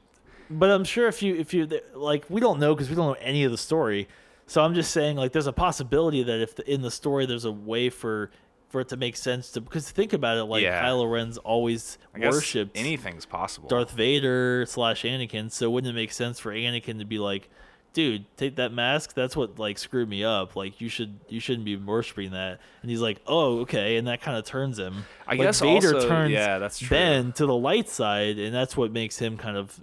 But 0.49 0.71
I'm 0.71 0.85
sure 0.85 1.09
if 1.09 1.23
you 1.23 1.35
if 1.37 1.53
you 1.55 1.69
like 1.95 2.25
we 2.29 2.41
don't 2.41 2.59
know 2.61 2.75
because 2.75 2.89
we 2.89 2.97
don't 2.97 3.07
know 3.07 3.17
any 3.21 3.45
of 3.45 3.51
the 3.53 3.59
story. 3.59 4.09
So 4.47 4.63
I'm 4.65 4.75
just 4.75 4.91
saying 4.91 5.17
like 5.17 5.33
there's 5.33 5.47
a 5.47 5.53
possibility 5.53 6.23
that 6.23 6.41
if 6.41 6.57
the, 6.57 6.69
in 6.73 6.83
the 6.83 6.91
story 6.91 7.27
there's 7.27 7.45
a 7.45 7.53
way 7.53 7.89
for 7.91 8.31
for 8.69 8.81
it 8.81 8.89
to 8.89 8.97
make 8.97 9.17
sense 9.17 9.51
to 9.53 9.61
because 9.61 9.91
think 9.91 10.13
about 10.13 10.39
it 10.39 10.45
like 10.45 10.63
Yeah. 10.63 10.83
Kylo 10.85 11.11
Ren's 11.11 11.39
always 11.39 11.99
worshipped 12.17 12.77
anything's 12.77 13.27
possible. 13.27 13.69
Darth 13.69 13.91
Vader 13.91 14.65
slash 14.67 15.03
Anakin. 15.03 15.51
So 15.51 15.69
wouldn't 15.71 15.91
it 15.93 15.95
make 15.95 16.13
sense 16.13 16.39
for 16.39 16.53
Anakin 16.53 16.99
to 17.01 17.05
be 17.05 17.19
like, 17.19 17.51
dude, 17.93 18.25
take 18.37 18.57
that 18.57 18.73
mask. 18.73 19.15
That's 19.15 19.35
what 19.37 19.59
like 19.59 19.79
screwed 19.79 20.09
me 20.09 20.25
up. 20.25 20.57
Like 20.57 20.81
you 20.81 20.89
should 20.89 21.19
you 21.29 21.41
shouldn't 21.41 21.65
be 21.65 21.77
worshiping 21.77 22.31
that. 22.33 22.61
And 22.83 22.91
he's 22.91 23.01
like, 23.01 23.21
oh 23.27 23.61
okay, 23.61 23.97
and 23.97 24.07
that 24.09 24.23
kind 24.23 24.37
of 24.37 24.45
turns 24.45 24.79
him. 24.79 25.05
I 25.27 25.33
Like, 25.33 25.41
guess 25.41 25.61
Vader 25.61 25.95
also- 25.95 26.09
turns 26.09 26.33
yeah, 26.33 26.59
that's 26.59 26.79
true. 26.79 26.89
Ben 26.97 27.33
to 27.33 27.47
the 27.47 27.55
light 27.55 27.89
side, 27.89 28.39
and 28.39 28.55
that's 28.55 28.77
what 28.77 28.93
makes 28.93 29.19
him 29.19 29.37
kind 29.37 29.57
of. 29.57 29.79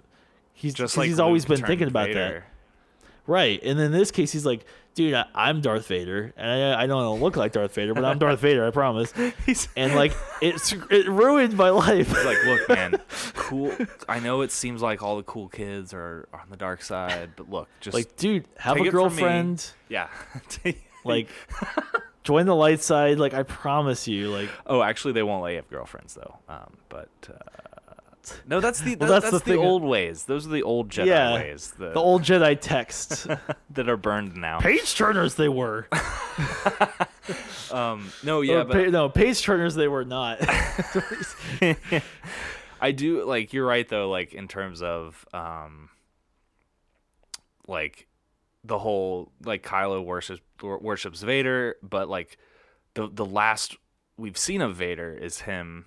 He's 0.54 0.74
just 0.74 0.96
like 0.96 1.06
he's 1.08 1.20
always 1.20 1.48
Luke 1.48 1.58
been 1.60 1.66
thinking 1.66 1.88
about 1.88 2.12
that. 2.12 2.42
Right. 3.26 3.62
And 3.62 3.78
in 3.78 3.92
this 3.92 4.10
case, 4.10 4.32
he's 4.32 4.46
like, 4.46 4.64
dude, 4.98 5.14
I, 5.14 5.26
I'm 5.32 5.60
Darth 5.60 5.86
Vader. 5.86 6.34
And 6.36 6.50
I, 6.50 6.82
I 6.82 6.86
don't 6.88 7.20
look 7.20 7.36
like 7.36 7.52
Darth 7.52 7.72
Vader, 7.72 7.94
but 7.94 8.04
I'm 8.04 8.18
Darth 8.18 8.40
Vader, 8.40 8.66
I 8.66 8.72
promise. 8.72 9.12
He's 9.46 9.68
And 9.76 9.94
like, 9.94 10.12
it's 10.42 10.72
it 10.90 11.08
ruined 11.08 11.56
my 11.56 11.70
life. 11.70 12.08
He's 12.08 12.24
like, 12.24 12.44
look, 12.44 12.68
man, 12.68 13.00
cool. 13.34 13.72
I 14.08 14.18
know 14.18 14.40
it 14.40 14.50
seems 14.50 14.82
like 14.82 15.00
all 15.00 15.16
the 15.16 15.22
cool 15.22 15.46
kids 15.48 15.94
are, 15.94 16.28
are 16.32 16.40
on 16.40 16.50
the 16.50 16.56
dark 16.56 16.82
side, 16.82 17.30
but 17.36 17.48
look, 17.48 17.68
just 17.78 17.94
like, 17.94 18.16
dude, 18.16 18.48
have 18.58 18.76
a 18.76 18.80
it 18.80 18.90
from 18.90 19.14
me. 19.14 19.20
girlfriend. 19.22 19.70
yeah. 19.88 20.08
Like, 21.04 21.28
join 22.22 22.44
the 22.44 22.56
light 22.56 22.82
side. 22.82 23.18
Like, 23.18 23.32
I 23.32 23.44
promise 23.44 24.06
you. 24.08 24.28
Like, 24.30 24.50
oh, 24.66 24.82
actually, 24.82 25.12
they 25.12 25.22
won't 25.22 25.42
let 25.42 25.50
you 25.50 25.56
have 25.56 25.70
girlfriends 25.70 26.14
though. 26.14 26.36
Um, 26.48 26.76
but 26.90 27.08
uh, 27.30 27.67
no, 28.46 28.60
that's 28.60 28.80
the 28.80 28.96
Well, 28.96 29.08
that- 29.08 29.22
that's 29.22 29.32
that's, 29.32 29.44
the 29.44 29.52
the, 29.52 29.58
old 29.58 29.82
ways. 29.82 30.24
Those 30.24 30.46
are 30.46 30.50
the 30.50 30.62
old 30.62 30.88
Jedi 30.88 31.06
Yeah, 31.06 31.34
ways. 31.34 31.72
The, 31.78 31.90
the 31.90 32.00
old 32.00 32.22
Jedi 32.22 32.58
texts. 32.60 33.26
that 33.70 33.88
are 33.88 33.96
burned 33.96 34.36
now. 34.36 34.60
Page 34.60 34.94
turners, 34.96 35.34
they 35.34 35.48
were. 35.48 35.88
Um, 37.70 38.10
no, 38.22 38.40
yeah, 38.40 38.64
but 38.64 38.84
pa- 38.86 38.90
no, 38.90 39.10
page 39.10 39.42
turners, 39.42 39.74
they 39.74 39.88
were 39.88 40.04
not. 40.04 40.38
I 42.80 42.92
do 42.92 43.24
like 43.24 43.52
you're 43.52 43.66
right 43.66 43.86
though, 43.86 44.08
like 44.08 44.32
in 44.32 44.48
terms 44.48 44.80
of 44.80 45.26
um 45.34 45.90
like 47.66 48.06
the 48.64 48.78
whole 48.78 49.32
like 49.44 49.62
Kylo 49.62 50.02
worships 50.04 50.40
worships 50.62 51.22
Vader, 51.22 51.76
but 51.82 52.08
like 52.08 52.38
the 52.94 53.08
the 53.12 53.26
last 53.26 53.76
we've 54.16 54.38
seen 54.38 54.62
of 54.62 54.74
Vader 54.76 55.12
is 55.12 55.40
him 55.42 55.86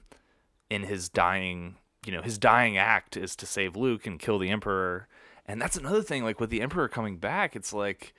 in 0.70 0.84
his 0.84 1.10
dying 1.10 1.78
you 2.06 2.12
know, 2.12 2.22
his 2.22 2.38
dying 2.38 2.78
act 2.78 3.16
is 3.18 3.36
to 3.38 3.46
save 3.46 3.76
Luke 3.76 4.08
and 4.08 4.20
kill 4.20 4.40
the 4.40 4.50
Emperor. 4.50 5.08
And 5.46 5.62
that's 5.62 5.78
another 5.78 6.02
thing, 6.02 6.24
like 6.24 6.40
with 6.40 6.50
the 6.50 6.62
Emperor 6.62 6.88
coming 6.88 7.18
back, 7.18 7.56
it's 7.56 7.74
like 7.74 8.14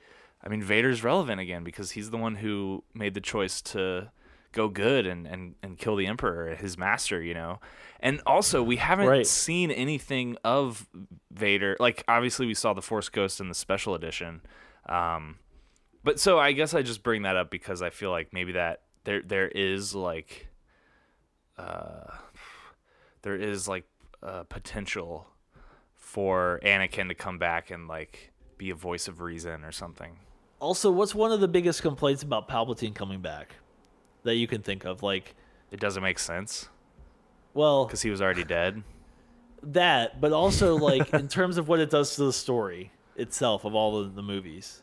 I 0.45 0.49
mean 0.49 0.61
Vader's 0.61 1.03
relevant 1.03 1.39
again 1.41 1.63
because 1.63 1.91
he's 1.91 2.09
the 2.09 2.17
one 2.17 2.35
who 2.35 2.83
made 2.93 3.13
the 3.13 3.21
choice 3.21 3.61
to 3.61 4.11
go 4.51 4.67
good 4.69 5.07
and, 5.07 5.25
and, 5.25 5.55
and 5.63 5.77
kill 5.79 5.95
the 5.95 6.05
Emperor, 6.05 6.53
his 6.53 6.77
master, 6.77 7.21
you 7.21 7.33
know. 7.33 7.59
And 7.99 8.21
also 8.27 8.61
we 8.61 8.75
haven't 8.75 9.07
Right. 9.07 9.25
seen 9.25 9.71
anything 9.71 10.37
of 10.43 10.87
Vader. 11.31 11.75
Like 11.79 12.03
obviously 12.07 12.45
we 12.45 12.53
saw 12.53 12.73
the 12.73 12.81
Force 12.81 13.09
Ghost 13.09 13.39
in 13.39 13.47
the 13.49 13.55
special 13.55 13.95
edition. 13.95 14.41
Um 14.87 15.37
but 16.03 16.19
so 16.19 16.37
I 16.37 16.51
guess 16.51 16.73
I 16.73 16.81
just 16.83 17.01
bring 17.03 17.21
that 17.23 17.35
up 17.37 17.49
because 17.49 17.81
I 17.81 17.89
feel 17.89 18.11
like 18.11 18.31
maybe 18.33 18.51
that 18.51 18.81
there 19.05 19.21
there 19.21 19.47
is 19.47 19.95
like 19.95 20.47
uh 21.57 22.11
there 23.23 23.35
is 23.35 23.67
like 23.67 23.85
uh, 24.21 24.43
potential 24.43 25.27
for 25.95 26.59
Anakin 26.63 27.07
to 27.09 27.15
come 27.15 27.39
back 27.39 27.71
and 27.71 27.87
like 27.87 28.31
be 28.57 28.69
a 28.69 28.75
voice 28.75 29.07
of 29.07 29.19
reason 29.19 29.63
or 29.63 29.71
something. 29.71 30.17
also, 30.59 30.91
what's 30.91 31.15
one 31.15 31.31
of 31.31 31.39
the 31.41 31.47
biggest 31.47 31.81
complaints 31.81 32.21
about 32.23 32.47
Palpatine 32.47 32.93
coming 32.95 33.19
back 33.21 33.55
that 34.23 34.35
you 34.35 34.47
can 34.47 34.61
think 34.61 34.85
of? 34.85 35.01
Like, 35.03 35.35
It 35.71 35.79
doesn't 35.79 36.03
make 36.03 36.19
sense 36.19 36.69
well, 37.53 37.85
because 37.85 38.01
he 38.01 38.09
was 38.09 38.21
already 38.21 38.43
dead. 38.43 38.83
that, 39.61 40.21
but 40.21 40.31
also 40.31 40.75
like 40.77 41.13
in 41.13 41.27
terms 41.27 41.57
of 41.57 41.67
what 41.67 41.79
it 41.79 41.89
does 41.89 42.15
to 42.15 42.25
the 42.25 42.33
story 42.33 42.91
itself 43.15 43.65
of 43.65 43.73
all 43.75 44.03
the, 44.03 44.09
the 44.09 44.21
movies. 44.23 44.81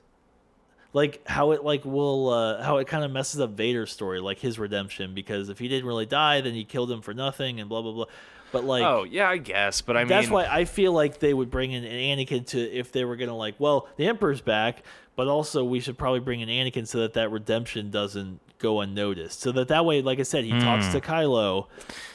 Like 0.92 1.26
how 1.26 1.52
it 1.52 1.62
like 1.62 1.84
will 1.84 2.30
uh, 2.30 2.62
how 2.62 2.78
it 2.78 2.88
kind 2.88 3.04
of 3.04 3.12
messes 3.12 3.40
up 3.40 3.50
Vader's 3.50 3.92
story, 3.92 4.20
like 4.20 4.40
his 4.40 4.58
redemption, 4.58 5.14
because 5.14 5.48
if 5.48 5.58
he 5.58 5.68
didn't 5.68 5.86
really 5.86 6.06
die, 6.06 6.40
then 6.40 6.54
he 6.54 6.64
killed 6.64 6.90
him 6.90 7.00
for 7.00 7.14
nothing 7.14 7.60
and 7.60 7.68
blah 7.68 7.80
blah 7.82 7.92
blah. 7.92 8.06
But 8.50 8.64
like 8.64 8.82
oh 8.82 9.04
yeah, 9.04 9.28
I 9.28 9.36
guess, 9.36 9.80
but 9.82 9.96
I 9.96 10.00
mean, 10.00 10.08
that's 10.08 10.28
why 10.28 10.46
I 10.46 10.64
feel 10.64 10.92
like 10.92 11.20
they 11.20 11.32
would 11.32 11.50
bring 11.50 11.70
in 11.70 11.84
an 11.84 12.18
Anakin 12.18 12.44
to 12.48 12.58
if 12.58 12.90
they 12.90 13.04
were 13.04 13.14
gonna 13.14 13.36
like, 13.36 13.54
well, 13.58 13.88
the 13.96 14.06
Emperor's 14.08 14.40
back, 14.40 14.82
but 15.14 15.28
also 15.28 15.62
we 15.62 15.78
should 15.78 15.96
probably 15.96 16.18
bring 16.18 16.40
in 16.40 16.48
Anakin 16.48 16.88
so 16.88 16.98
that 16.98 17.12
that 17.14 17.30
redemption 17.30 17.90
doesn't 17.92 18.40
go 18.60 18.80
unnoticed, 18.80 19.40
so 19.40 19.50
that 19.52 19.68
that 19.68 19.84
way, 19.84 20.02
like 20.02 20.20
I 20.20 20.22
said, 20.22 20.44
he 20.44 20.50
talks 20.60 20.88
to 20.88 21.00
Kylo, 21.00 21.66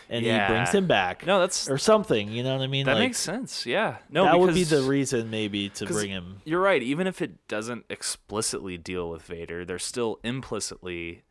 and 0.09 0.23
he 0.25 0.31
brings 0.47 0.69
Hmm. 0.69 0.77
Him 0.77 0.87
back, 0.87 1.25
no, 1.25 1.39
that's 1.39 1.69
or 1.69 1.77
something. 1.77 2.29
You 2.31 2.43
know 2.43 2.55
what 2.55 2.63
I 2.63 2.67
mean? 2.67 2.85
that 2.85 2.93
like, 2.93 3.03
makes 3.09 3.17
sense. 3.19 3.65
Yeah, 3.65 3.97
no, 4.09 4.23
that 4.25 4.39
would 4.39 4.53
be 4.53 4.63
the 4.63 4.83
reason 4.83 5.29
maybe 5.29 5.69
to 5.69 5.85
bring 5.85 6.09
him. 6.09 6.41
You're 6.45 6.61
right. 6.61 6.81
Even 6.81 7.07
if 7.07 7.21
it 7.21 7.47
doesn't 7.47 7.85
explicitly 7.89 8.77
deal 8.77 9.09
with 9.09 9.23
Vader, 9.23 9.65
they're 9.65 9.79
still 9.79 10.19
implicitly 10.23 11.23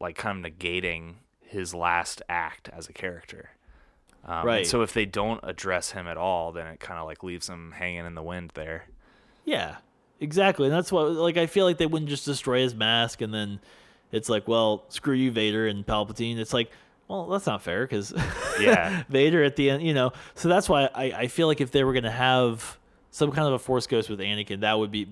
like 0.00 0.16
kind 0.16 0.44
of 0.46 0.52
negating 0.52 1.14
his 1.40 1.74
last 1.74 2.22
act 2.28 2.68
as 2.72 2.88
a 2.88 2.92
character. 2.92 3.50
Um, 4.24 4.46
Right. 4.46 4.66
So 4.66 4.82
if 4.82 4.92
they 4.94 5.04
don't 5.06 5.40
address 5.42 5.90
him 5.92 6.06
at 6.06 6.16
all, 6.16 6.52
then 6.52 6.66
it 6.68 6.78
kind 6.80 6.98
of 7.00 7.06
like 7.06 7.22
leaves 7.22 7.48
him 7.48 7.72
hanging 7.72 8.06
in 8.06 8.14
the 8.14 8.22
wind 8.22 8.52
there. 8.54 8.84
Yeah, 9.44 9.76
exactly. 10.20 10.66
And 10.68 10.74
that's 10.74 10.92
what 10.92 11.10
like 11.12 11.36
I 11.36 11.46
feel 11.46 11.64
like 11.66 11.78
they 11.78 11.86
wouldn't 11.86 12.08
just 12.10 12.24
destroy 12.24 12.60
his 12.60 12.74
mask 12.74 13.20
and 13.20 13.32
then 13.34 13.60
it's 14.12 14.28
like, 14.28 14.48
well, 14.48 14.84
screw 14.88 15.14
you, 15.14 15.30
Vader 15.30 15.66
and 15.66 15.86
Palpatine. 15.86 16.38
It's 16.38 16.52
like, 16.52 16.70
well, 17.08 17.26
that's 17.26 17.46
not 17.46 17.62
fair 17.62 17.84
because 17.84 18.12
Yeah. 18.60 19.02
Vader 19.08 19.42
at 19.42 19.56
the 19.56 19.70
end, 19.70 19.82
you 19.82 19.94
know. 19.94 20.12
So 20.34 20.48
that's 20.48 20.68
why 20.68 20.88
I, 20.94 21.04
I 21.12 21.26
feel 21.26 21.46
like 21.46 21.60
if 21.60 21.70
they 21.70 21.82
were 21.84 21.92
gonna 21.92 22.10
have 22.10 22.78
some 23.10 23.32
kind 23.32 23.48
of 23.48 23.54
a 23.54 23.58
Force 23.58 23.86
Ghost 23.86 24.08
with 24.08 24.20
Anakin, 24.20 24.60
that 24.60 24.78
would 24.78 24.90
be. 24.90 25.08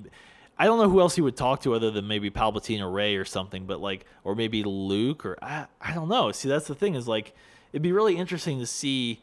I 0.61 0.67
don't 0.67 0.79
know 0.79 0.89
who 0.89 1.01
else 1.01 1.15
he 1.15 1.21
would 1.21 1.37
talk 1.37 1.63
to 1.63 1.75
other 1.75 1.93
than 1.93 2.09
maybe 2.09 2.31
Palpatine 2.31 2.81
or 2.81 2.91
Rey 2.91 3.15
or 3.15 3.25
something, 3.25 3.67
but 3.67 3.81
like, 3.81 4.07
or 4.25 4.35
maybe 4.35 4.65
Luke 4.65 5.25
or 5.25 5.39
I, 5.41 5.67
I 5.81 5.95
don't 5.95 6.09
know. 6.09 6.33
See, 6.33 6.49
that's 6.49 6.67
the 6.67 6.75
thing 6.75 6.97
is 6.97 7.07
like, 7.07 7.33
it'd 7.73 7.83
be 7.83 7.93
really 7.93 8.17
interesting 8.17 8.59
to 8.59 8.67
see 8.67 9.21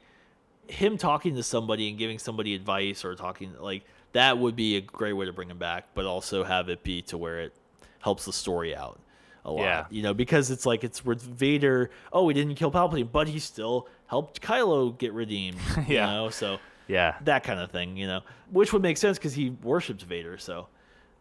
him 0.67 0.97
talking 0.97 1.35
to 1.35 1.43
somebody 1.43 1.89
and 1.89 1.97
giving 1.97 2.19
somebody 2.19 2.55
advice 2.55 3.03
or 3.03 3.15
talking 3.15 3.53
like 3.59 3.83
that 4.13 4.37
would 4.37 4.55
be 4.55 4.77
a 4.77 4.81
great 4.81 5.13
way 5.13 5.25
to 5.25 5.33
bring 5.33 5.49
him 5.49 5.57
back, 5.57 5.89
but 5.93 6.05
also 6.05 6.45
have 6.45 6.69
it 6.69 6.83
be 6.83 7.01
to 7.03 7.17
where 7.17 7.41
it 7.41 7.53
helps 7.99 8.25
the 8.25 8.33
story 8.33 8.73
out 8.73 8.97
a 9.45 9.51
lot. 9.51 9.61
Yeah. 9.61 9.85
You 9.89 10.01
know, 10.01 10.13
because 10.13 10.51
it's 10.51 10.65
like 10.65 10.83
it's 10.83 11.05
with 11.05 11.21
Vader. 11.21 11.89
Oh, 12.11 12.27
he 12.27 12.33
didn't 12.33 12.55
kill 12.55 12.71
Palpatine, 12.71 13.09
but 13.11 13.27
he 13.29 13.39
still 13.39 13.87
helped 14.07 14.41
Kylo 14.41 14.97
get 14.97 15.13
redeemed. 15.13 15.57
You 15.87 15.95
Yeah. 15.95 16.07
know, 16.07 16.29
so 16.29 16.57
Yeah. 16.87 17.15
that 17.23 17.43
kind 17.45 17.59
of 17.61 17.71
thing. 17.71 17.95
You 17.95 18.07
know, 18.07 18.21
which 18.51 18.73
would 18.73 18.81
make 18.81 18.97
sense 18.97 19.17
because 19.17 19.33
he 19.33 19.51
worships 19.63 20.03
Vader. 20.03 20.37
So, 20.37 20.67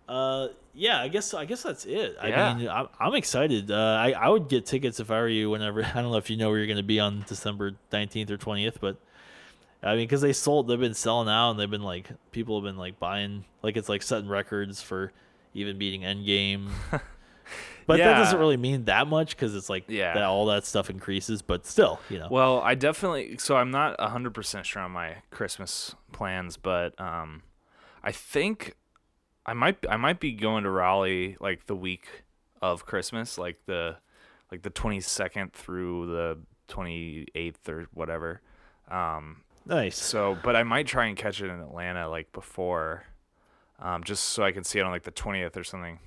uh, 0.08 0.48
yeah, 0.74 1.00
I 1.00 1.08
guess 1.08 1.32
I 1.34 1.44
guess 1.44 1.62
that's 1.62 1.84
it. 1.84 2.16
Yeah. 2.22 2.48
I 2.50 2.54
mean, 2.54 2.68
I'm, 2.68 2.88
I'm 2.98 3.14
excited. 3.14 3.70
Uh, 3.70 3.76
I 4.00 4.12
I 4.12 4.28
would 4.28 4.48
get 4.48 4.66
tickets 4.66 4.98
if 5.00 5.10
I 5.10 5.20
were 5.20 5.28
you. 5.28 5.50
Whenever 5.50 5.84
I 5.94 6.02
don't 6.02 6.10
know 6.10 6.16
if 6.16 6.30
you 6.30 6.36
know 6.36 6.48
where 6.48 6.58
you're 6.58 6.66
going 6.66 6.78
to 6.78 6.82
be 6.82 6.98
on 7.00 7.24
December 7.28 7.72
19th 7.92 8.30
or 8.30 8.38
20th, 8.38 8.76
but. 8.80 8.96
I 9.82 9.96
mean, 9.96 10.04
because 10.06 10.22
they 10.22 10.32
sold, 10.32 10.66
they've 10.66 10.80
been 10.80 10.94
selling 10.94 11.28
out, 11.28 11.50
and 11.50 11.60
they've 11.60 11.70
been 11.70 11.82
like, 11.82 12.08
people 12.32 12.56
have 12.58 12.64
been 12.64 12.78
like 12.78 12.98
buying, 12.98 13.44
like 13.62 13.76
it's 13.76 13.90
like 13.90 14.00
setting 14.02 14.30
records 14.30 14.80
for 14.80 15.12
even 15.52 15.76
beating 15.76 16.00
Endgame. 16.00 16.68
but 17.86 17.98
that 17.98 18.18
doesn't 18.18 18.38
really 18.38 18.56
mean 18.56 18.84
that 18.84 19.06
much 19.06 19.36
because 19.36 19.54
it's 19.54 19.68
like 19.70 19.84
Yeah. 19.88 20.14
that 20.14 20.22
all 20.24 20.46
that 20.46 20.64
stuff 20.64 20.90
increases. 20.90 21.42
But 21.42 21.66
still, 21.66 22.00
you 22.08 22.18
know, 22.18 22.28
Well, 22.30 22.60
I 22.60 22.74
definitely 22.74 23.36
so 23.38 23.56
I'm 23.56 23.70
not 23.70 23.96
100% 23.98 24.64
sure 24.64 24.82
on 24.82 24.90
my 24.90 25.16
Christmas 25.30 25.94
plans, 26.12 26.56
but 26.56 26.98
um 27.00 27.42
I 28.02 28.12
think 28.12 28.74
I 29.46 29.52
might 29.52 29.78
I 29.88 29.96
might 29.96 30.20
be 30.20 30.32
going 30.32 30.64
to 30.64 30.70
Raleigh 30.70 31.36
like 31.40 31.66
the 31.66 31.76
week 31.76 32.06
of 32.62 32.86
Christmas, 32.86 33.36
like 33.38 33.58
the 33.66 33.96
like 34.50 34.62
the 34.62 34.70
22nd 34.70 35.52
through 35.52 36.06
the 36.06 36.38
28th 36.68 37.68
or 37.68 37.86
whatever. 37.92 38.40
Um, 38.90 39.42
Nice. 39.66 39.96
so, 39.98 40.36
but 40.42 40.54
I 40.56 40.62
might 40.62 40.86
try 40.86 41.06
and 41.06 41.16
catch 41.16 41.40
it 41.42 41.46
in 41.50 41.58
Atlanta 41.60 42.08
like 42.08 42.30
before, 42.32 43.04
um, 43.80 44.04
just 44.04 44.24
so 44.24 44.42
I 44.44 44.52
can 44.52 44.62
see 44.64 44.78
it 44.78 44.82
on 44.82 44.90
like 44.90 45.02
the 45.04 45.10
20th 45.12 45.56
or 45.56 45.64
something. 45.64 45.98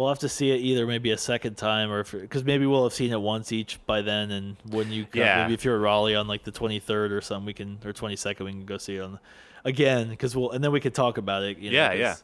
We'll 0.00 0.08
have 0.08 0.20
to 0.20 0.30
see 0.30 0.50
it 0.50 0.60
either 0.62 0.86
maybe 0.86 1.10
a 1.10 1.18
second 1.18 1.58
time 1.58 1.90
or 1.92 2.04
because 2.04 2.42
maybe 2.42 2.64
we'll 2.64 2.84
have 2.84 2.94
seen 2.94 3.12
it 3.12 3.20
once 3.20 3.52
each 3.52 3.78
by 3.84 4.00
then. 4.00 4.30
And 4.30 4.56
when 4.70 4.90
you 4.90 5.04
come, 5.04 5.20
Yeah. 5.20 5.42
maybe 5.42 5.52
if 5.52 5.62
you're 5.62 5.76
in 5.76 5.82
Raleigh 5.82 6.14
on 6.16 6.26
like 6.26 6.42
the 6.44 6.52
23rd 6.52 7.10
or 7.12 7.20
something, 7.20 7.44
we 7.44 7.52
can 7.52 7.78
or 7.84 7.92
22nd 7.92 8.40
we 8.46 8.50
can 8.52 8.64
go 8.64 8.78
see 8.78 8.96
it 8.96 9.00
on 9.02 9.18
again 9.62 10.08
because 10.08 10.34
we'll 10.34 10.52
and 10.52 10.64
then 10.64 10.72
we 10.72 10.80
could 10.80 10.94
talk 10.94 11.18
about 11.18 11.42
it. 11.42 11.58
You 11.58 11.70
know, 11.70 11.76
Yeah, 11.76 11.92
yeah. 11.92 12.16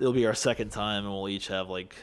It'll 0.00 0.14
be 0.14 0.24
our 0.26 0.32
second 0.32 0.70
time 0.70 1.04
and 1.04 1.12
we'll 1.12 1.28
each 1.28 1.48
have 1.48 1.68
like 1.68 1.96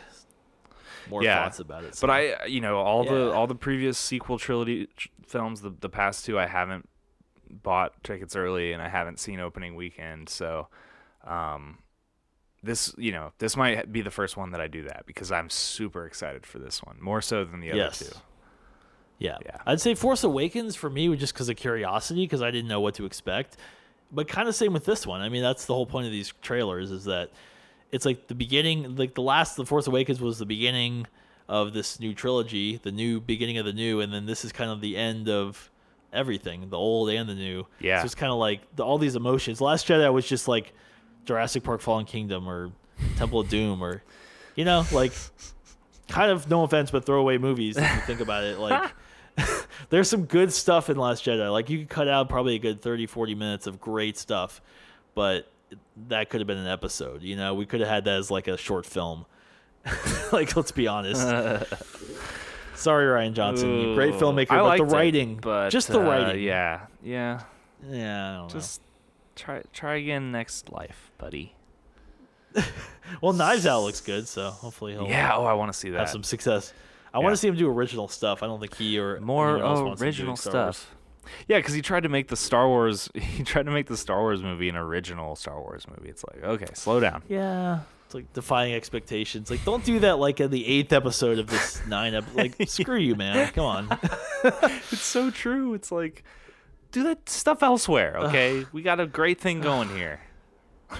more 1.10 1.24
Yeah. 1.24 1.44
thoughts 1.44 1.58
about 1.58 1.86
it. 1.86 1.98
But 2.00 2.12
I, 2.12 2.46
you 2.46 2.62
know, 2.62 2.78
all 2.78 3.04
the 3.04 3.32
all 3.34 3.48
the 3.48 3.56
previous 3.56 3.98
sequel 3.98 4.38
trilogy 4.38 4.90
tr- 4.96 5.08
films, 5.26 5.62
the 5.62 5.72
the 5.72 5.90
past 5.90 6.24
two, 6.24 6.38
I 6.38 6.46
haven't 6.46 6.88
bought 7.50 8.04
tickets 8.04 8.36
early 8.36 8.74
and 8.74 8.82
I 8.82 8.90
haven't 8.90 9.20
seen 9.20 9.40
opening 9.40 9.74
weekend. 9.76 10.30
So, 10.30 10.68
um, 11.26 11.80
this, 12.64 12.94
you 12.98 13.12
know, 13.12 13.34
this 13.40 13.58
might 13.58 13.92
be 13.92 14.02
the 14.02 14.12
first 14.12 14.38
one 14.38 14.52
that 14.52 14.62
I 14.62 14.68
do 14.68 14.84
that 14.84 15.04
because 15.06 15.32
I'm 15.32 15.50
super 15.50 16.06
excited 16.06 16.46
for 16.46 16.60
this 16.60 16.82
one, 16.82 16.98
more 17.02 17.22
so 17.22 17.44
than 17.44 17.60
the 17.60 17.70
other 17.72 17.78
Yes. 17.78 18.00
two. 18.00 18.18
Yeah. 19.20 19.38
Yeah. 19.46 19.58
I'd 19.66 19.82
say 19.82 19.96
Force 19.96 20.24
Awakens 20.24 20.76
for 20.76 20.90
me 20.90 21.10
was 21.10 21.20
just 21.20 21.34
because 21.34 21.50
of 21.50 21.56
curiosity, 21.56 22.24
because 22.26 22.42
I 22.42 22.52
didn't 22.52 22.68
know 22.70 22.80
what 22.82 22.96
to 22.96 23.06
expect. 23.06 23.58
But 24.12 24.28
kind 24.28 24.48
of 24.48 24.56
same 24.56 24.74
with 24.74 24.86
this 24.86 25.06
one. 25.08 25.22
I 25.22 25.30
mean, 25.30 25.42
that's 25.44 25.66
the 25.66 25.74
whole 25.74 25.86
point 25.86 26.06
of 26.06 26.12
these 26.12 26.34
trailers 26.42 26.92
is 26.92 27.06
that 27.06 27.32
it's 27.92 28.06
like 28.06 28.28
the 28.28 28.36
beginning, 28.36 28.96
like 28.96 29.14
the 29.16 29.22
last, 29.22 29.56
The 29.56 29.66
Force 29.66 29.88
Awakens 29.88 30.20
was 30.22 30.40
the 30.40 30.46
beginning 30.46 31.06
of 31.50 31.74
this 31.74 32.00
new 32.00 32.14
trilogy, 32.14 32.78
the 32.78 32.92
new 32.92 33.20
beginning 33.20 33.58
of 33.58 33.66
the 33.66 33.74
new, 33.74 34.00
and 34.02 34.14
then 34.14 34.26
this 34.26 34.46
is 34.46 34.52
kind 34.52 34.72
of 34.72 34.82
the 34.82 34.96
end 34.98 35.30
of 35.30 35.70
everything, 36.12 36.70
the 36.70 36.78
old 36.78 37.10
and 37.10 37.28
the 37.28 37.36
new. 37.36 37.66
Yeah. 37.80 38.00
So 38.02 38.06
it's 38.06 38.16
kind 38.16 38.32
of 38.32 38.38
like 38.38 38.62
the, 38.76 38.84
all 38.86 38.98
these 38.98 39.16
emotions. 39.16 39.60
Last 39.62 39.88
Jedi 39.88 40.12
was 40.14 40.28
just 40.28 40.48
like 40.48 40.74
Jurassic 41.26 41.64
Park 41.64 41.82
Fallen 41.82 42.06
Kingdom 42.06 42.48
or 42.48 42.72
Temple 43.18 43.42
of 43.42 43.50
Doom 43.50 43.84
or, 43.84 44.04
you 44.56 44.66
know, 44.66 44.86
like 44.92 45.14
kind 46.08 46.32
of 46.32 46.50
no 46.50 46.64
offense, 46.64 46.92
but 46.92 47.06
throwaway 47.06 47.38
movies 47.38 47.78
if 47.78 47.84
you 47.96 48.02
think 48.02 48.20
about 48.20 48.44
it. 48.44 48.60
Like 48.60 48.92
there's 49.90 50.10
some 50.10 50.26
good 50.26 50.52
stuff 50.54 50.90
in 50.90 50.98
Last 50.98 51.26
Jedi. 51.26 51.52
Like 51.52 51.70
you 51.70 51.80
could 51.80 51.90
cut 51.90 52.08
out 52.08 52.30
probably 52.30 52.56
a 52.56 52.60
good 52.60 52.82
30, 52.82 53.08
40 53.08 53.36
minutes 53.36 53.68
of 53.68 53.80
great 53.80 54.18
stuff, 54.18 54.62
but 55.16 55.48
that 56.08 56.30
could 56.30 56.40
have 56.40 56.48
been 56.48 56.58
an 56.58 56.68
episode. 56.68 57.24
You 57.24 57.36
know, 57.36 57.54
we 57.54 57.66
could 57.66 57.80
have 57.80 57.90
had 57.90 58.06
that 58.06 58.18
as 58.18 58.32
like 58.32 58.48
a 58.48 58.58
short 58.58 58.86
film. 58.86 59.26
like 60.32 60.56
let's 60.56 60.72
be 60.72 60.88
honest. 60.88 61.22
Sorry, 62.76 63.06
Rian 63.06 63.34
Johnson, 63.34 63.80
you 63.80 63.96
great 63.96 64.14
filmmaker, 64.14 64.52
I 64.52 64.58
but 64.58 64.62
the 64.62 64.64
liked 64.64 64.82
it, 64.82 64.96
writing, 64.96 65.40
but 65.42 65.70
just 65.70 65.90
the 65.90 66.00
uh, 66.00 66.04
writing. 66.04 66.44
yeah, 66.44 66.88
yeah. 67.04 67.42
yeah. 67.88 68.32
I 68.32 68.38
don't 68.38 68.52
Just 68.52 68.82
try 69.36 69.62
try 69.74 69.96
again 69.96 70.32
next 70.32 70.72
life, 70.72 71.12
buddy. 71.24 71.56
Well, 73.22 73.34
Knives 73.34 73.68
Out 73.68 73.84
looks 73.84 74.02
good, 74.02 74.28
so 74.28 74.50
hopefully 74.50 74.94
he'll 74.94 75.08
Yeah. 75.08 75.36
Oh, 75.36 75.46
I 75.46 75.54
want 75.54 75.72
to 75.72 75.78
see 75.78 75.90
that. 75.92 76.00
have 76.00 76.10
some 76.10 76.24
success. 76.24 76.74
I 77.14 77.20
want 77.20 77.34
to 77.34 77.38
see 77.38 77.48
him 77.48 77.56
do 77.56 77.70
original 77.70 78.08
stuff. 78.08 78.42
I 78.42 78.48
don't 78.48 78.60
think 78.60 78.76
he 78.76 78.98
or 78.98 79.20
more 79.20 79.60
else 79.60 79.80
oh, 79.80 79.86
wants 79.86 80.02
original 80.02 80.36
stuff. 80.36 80.96
Yeah, 81.48 81.58
because 81.58 81.74
he 81.74 81.82
tried 81.82 82.04
to 82.04 82.10
make 82.10 82.30
the 82.30 82.36
Star 82.36 82.68
Wars. 82.68 83.10
He 83.20 83.44
tried 83.44 83.66
to 83.68 83.72
make 83.72 83.88
the 83.88 83.98
Star 83.98 84.22
Wars 84.22 84.42
movie 84.42 84.68
an 84.68 84.76
original 84.76 85.36
Star 85.36 85.60
Wars 85.60 85.86
movie. 85.88 86.10
It's 86.10 86.24
like, 86.24 86.44
okay, 86.44 86.74
slow 86.74 87.00
down. 87.00 87.22
Yeah. 87.28 87.82
It's 88.06 88.16
like 88.16 88.32
defying 88.34 88.74
expectations. 88.74 89.52
Like, 89.52 89.64
don't 89.64 89.86
do 89.86 90.00
that 90.00 90.18
like 90.18 90.40
in 90.40 90.50
the 90.50 90.66
eighth 90.66 90.92
episode 90.92 91.40
of 91.40 91.48
this 91.48 91.86
nine 91.88 92.16
ep- 92.16 92.34
Like, 92.34 92.56
screw 92.68 93.00
you, 93.00 93.16
man. 93.16 93.52
Come 93.52 93.66
on. 93.66 94.00
It's 94.44 95.02
so 95.02 95.30
true. 95.30 95.76
It's 95.76 95.92
like, 95.92 96.24
do 96.92 97.04
that 97.04 97.30
stuff 97.30 97.62
elsewhere. 97.62 98.18
Okay, 98.18 98.66
we 98.72 98.82
got 98.82 99.00
a 99.00 99.06
great 99.06 99.40
thing 99.40 99.62
going 99.62 99.90
here. 99.90 100.22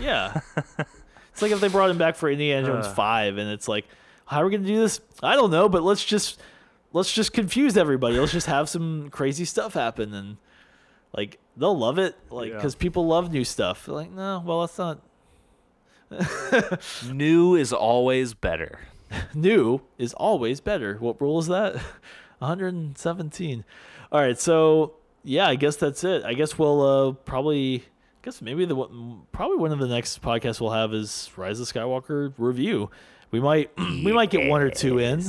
Yeah. 0.02 0.40
It's 1.32 1.42
like 1.42 1.52
if 1.52 1.60
they 1.62 1.68
brought 1.68 1.90
him 1.90 1.98
back 1.98 2.16
for 2.16 2.30
Indiana 2.30 2.68
Jones 2.68 2.86
Uh. 2.86 2.94
5 2.94 3.40
and 3.40 3.50
it's 3.50 3.68
like, 3.68 3.88
how 4.28 4.42
are 4.42 4.46
we 4.46 4.52
going 4.52 4.62
to 4.62 4.68
do 4.68 4.80
this? 4.80 5.02
I 5.24 5.34
don't 5.34 5.50
know, 5.50 5.68
but 5.68 5.82
let's 5.82 6.06
just 6.06 6.40
let's 6.92 7.12
just 7.12 7.34
confuse 7.34 7.76
everybody. 7.76 8.20
Let's 8.20 8.32
just 8.32 8.46
have 8.46 8.70
some 8.70 9.10
crazy 9.10 9.44
stuff 9.46 9.74
happen 9.74 10.14
and 10.14 10.38
like 11.12 11.40
they'll 11.58 11.76
love 11.76 11.98
it 11.98 12.16
like 12.30 12.52
Yeah. 12.52 12.62
cuz 12.62 12.76
people 12.76 13.08
love 13.08 13.32
new 13.32 13.44
stuff. 13.44 13.88
They're 13.88 13.96
like, 13.96 14.12
"No, 14.12 14.44
well, 14.46 14.62
that's 14.62 14.78
not 14.78 15.00
New 17.12 17.56
is 17.56 17.74
always 17.74 18.34
better. 18.34 18.80
new 19.34 19.82
is 19.98 20.14
always 20.14 20.60
better. 20.62 20.98
What 21.00 21.20
rule 21.22 21.40
is 21.40 21.48
that? 21.48 21.76
117. 22.40 23.64
All 24.12 24.22
right, 24.22 24.40
so 24.40 24.94
yeah, 25.24 25.48
I 25.48 25.56
guess 25.56 25.78
that's 25.78 26.04
it. 26.04 26.24
I 26.24 26.34
guess 26.34 26.60
we'll 26.60 26.82
uh, 26.82 27.12
probably, 27.14 27.86
guess 28.24 28.42
maybe 28.42 28.66
the 28.66 28.76
one- 28.76 29.22
probably 29.32 29.58
one 29.58 29.72
of 29.72 29.80
the 29.80 29.88
next 29.88 30.22
podcasts 30.22 30.60
we'll 30.60 30.72
have 30.72 30.94
is 30.94 31.30
Rise 31.36 31.60
of 31.60 31.68
Skywalker 31.68 32.34
review. 32.38 32.90
We 33.32 33.40
might 33.40 33.72
we 33.78 34.12
might 34.12 34.30
get 34.32 34.50
one 34.50 34.62
or 34.62 34.70
two 34.70 34.98
in, 34.98 35.24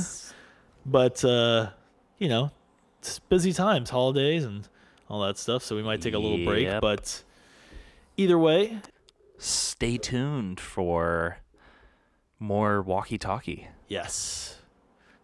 but 0.85 1.23
uh, 1.23 1.69
you 2.17 2.29
know, 2.29 2.51
it's 2.99 3.19
busy 3.19 3.53
times, 3.53 3.89
holidays 3.89 4.43
and 4.43 4.67
all 5.09 5.21
that 5.21 5.37
stuff. 5.37 5.63
So 5.63 5.75
we 5.75 5.83
might 5.83 6.01
take 6.01 6.13
a 6.13 6.19
little 6.19 6.43
break. 6.43 6.67
But 6.81 7.23
either 8.17 8.39
way, 8.39 8.79
Stay 9.37 9.97
tuned 9.97 10.59
for 10.61 11.37
more 12.39 12.81
walkie-talkie. 12.81 13.67
Yes. 13.89 14.57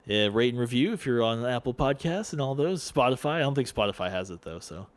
Yeah, 0.05 0.28
rate 0.32 0.53
and 0.53 0.59
review 0.59 0.91
if 0.91 1.05
you're 1.05 1.24
on 1.24 1.45
Apple 1.45 1.74
Podcasts 1.74 2.34
and 2.34 2.41
all 2.41 2.53
those. 2.53 2.89
Spotify. 2.91 3.36
I 3.36 3.39
don't 3.39 3.55
think 3.55 3.74
Spotify 3.74 4.11
has 4.11 4.30
it 4.30 4.41
though, 4.41 4.59
so 4.59 4.88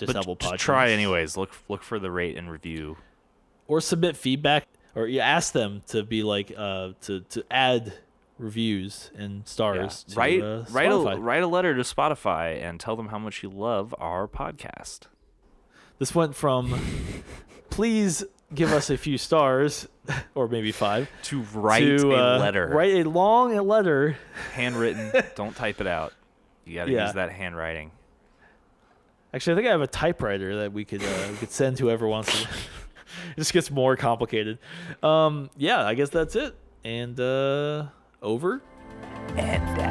just 0.00 0.12
But 0.12 0.16
Apple 0.20 0.34
just 0.34 0.52
Podcasts. 0.54 0.58
try 0.58 0.90
anyways. 0.90 1.36
Look 1.36 1.52
look 1.68 1.82
for 1.82 1.98
the 1.98 2.10
rate 2.10 2.36
and 2.36 2.50
review. 2.50 2.96
Or 3.68 3.80
submit 3.80 4.16
feedback 4.16 4.66
or 4.96 5.06
you 5.06 5.20
ask 5.20 5.52
them 5.52 5.82
to 5.88 6.02
be 6.02 6.22
like 6.24 6.52
uh 6.56 6.90
to 7.02 7.20
to 7.20 7.44
add 7.50 7.92
reviews 8.38 9.10
and 9.16 9.36
Yeah. 9.38 9.44
stars 9.44 10.02
to 10.04 10.16
write 10.16 10.42
uh, 10.42 10.64
write 10.70 10.90
a 10.90 10.96
write 11.18 11.42
a 11.42 11.46
letter 11.46 11.74
to 11.76 11.82
Spotify 11.82 12.60
and 12.62 12.80
tell 12.80 12.96
them 12.96 13.08
how 13.08 13.18
much 13.18 13.42
you 13.44 13.50
love 13.50 13.94
our 13.98 14.26
podcast. 14.26 15.00
This 15.98 16.14
went 16.14 16.34
from 16.34 16.80
please 17.70 18.24
give 18.54 18.72
us 18.72 18.90
a 18.90 18.96
few 18.96 19.16
stars 19.18 19.86
or 20.34 20.48
maybe 20.48 20.72
5 20.72 21.08
To 21.24 21.40
write 21.54 21.98
to 21.98 22.12
a 22.14 22.36
uh, 22.36 22.38
letter, 22.38 22.66
Write 22.68 23.06
a 23.06 23.08
long 23.08 23.54
letter. 23.66 24.16
handwritten. 24.54 25.12
don't 25.36 25.54
type 25.54 25.80
it 25.80 25.86
out. 25.86 26.12
You 26.64 26.74
got 26.76 26.86
to 26.86 26.92
Yeah. 26.92 27.04
use 27.06 27.14
that 27.14 27.30
handwriting. 27.30 27.92
Actually, 29.32 29.52
I 29.52 29.56
think 29.56 29.68
I 29.68 29.70
have 29.70 29.80
a 29.80 29.86
typewriter 29.86 30.56
that 30.56 30.72
we 30.72 30.84
could 30.84 31.02
uh, 31.02 31.28
we 31.30 31.36
could 31.36 31.50
send 31.50 31.78
whoever 31.78 32.06
wants 32.08 32.42
to. 32.42 32.48
it 33.36 33.36
just 33.36 33.52
gets 33.52 33.70
more 33.70 33.96
complicated. 33.96 34.58
Um, 35.02 35.50
yeah, 35.56 35.84
I 35.84 35.94
guess 35.94 36.10
that's 36.10 36.34
it. 36.36 36.54
And 36.84 37.18
uh, 37.20 37.86
over. 38.22 38.62
And. 39.36 39.89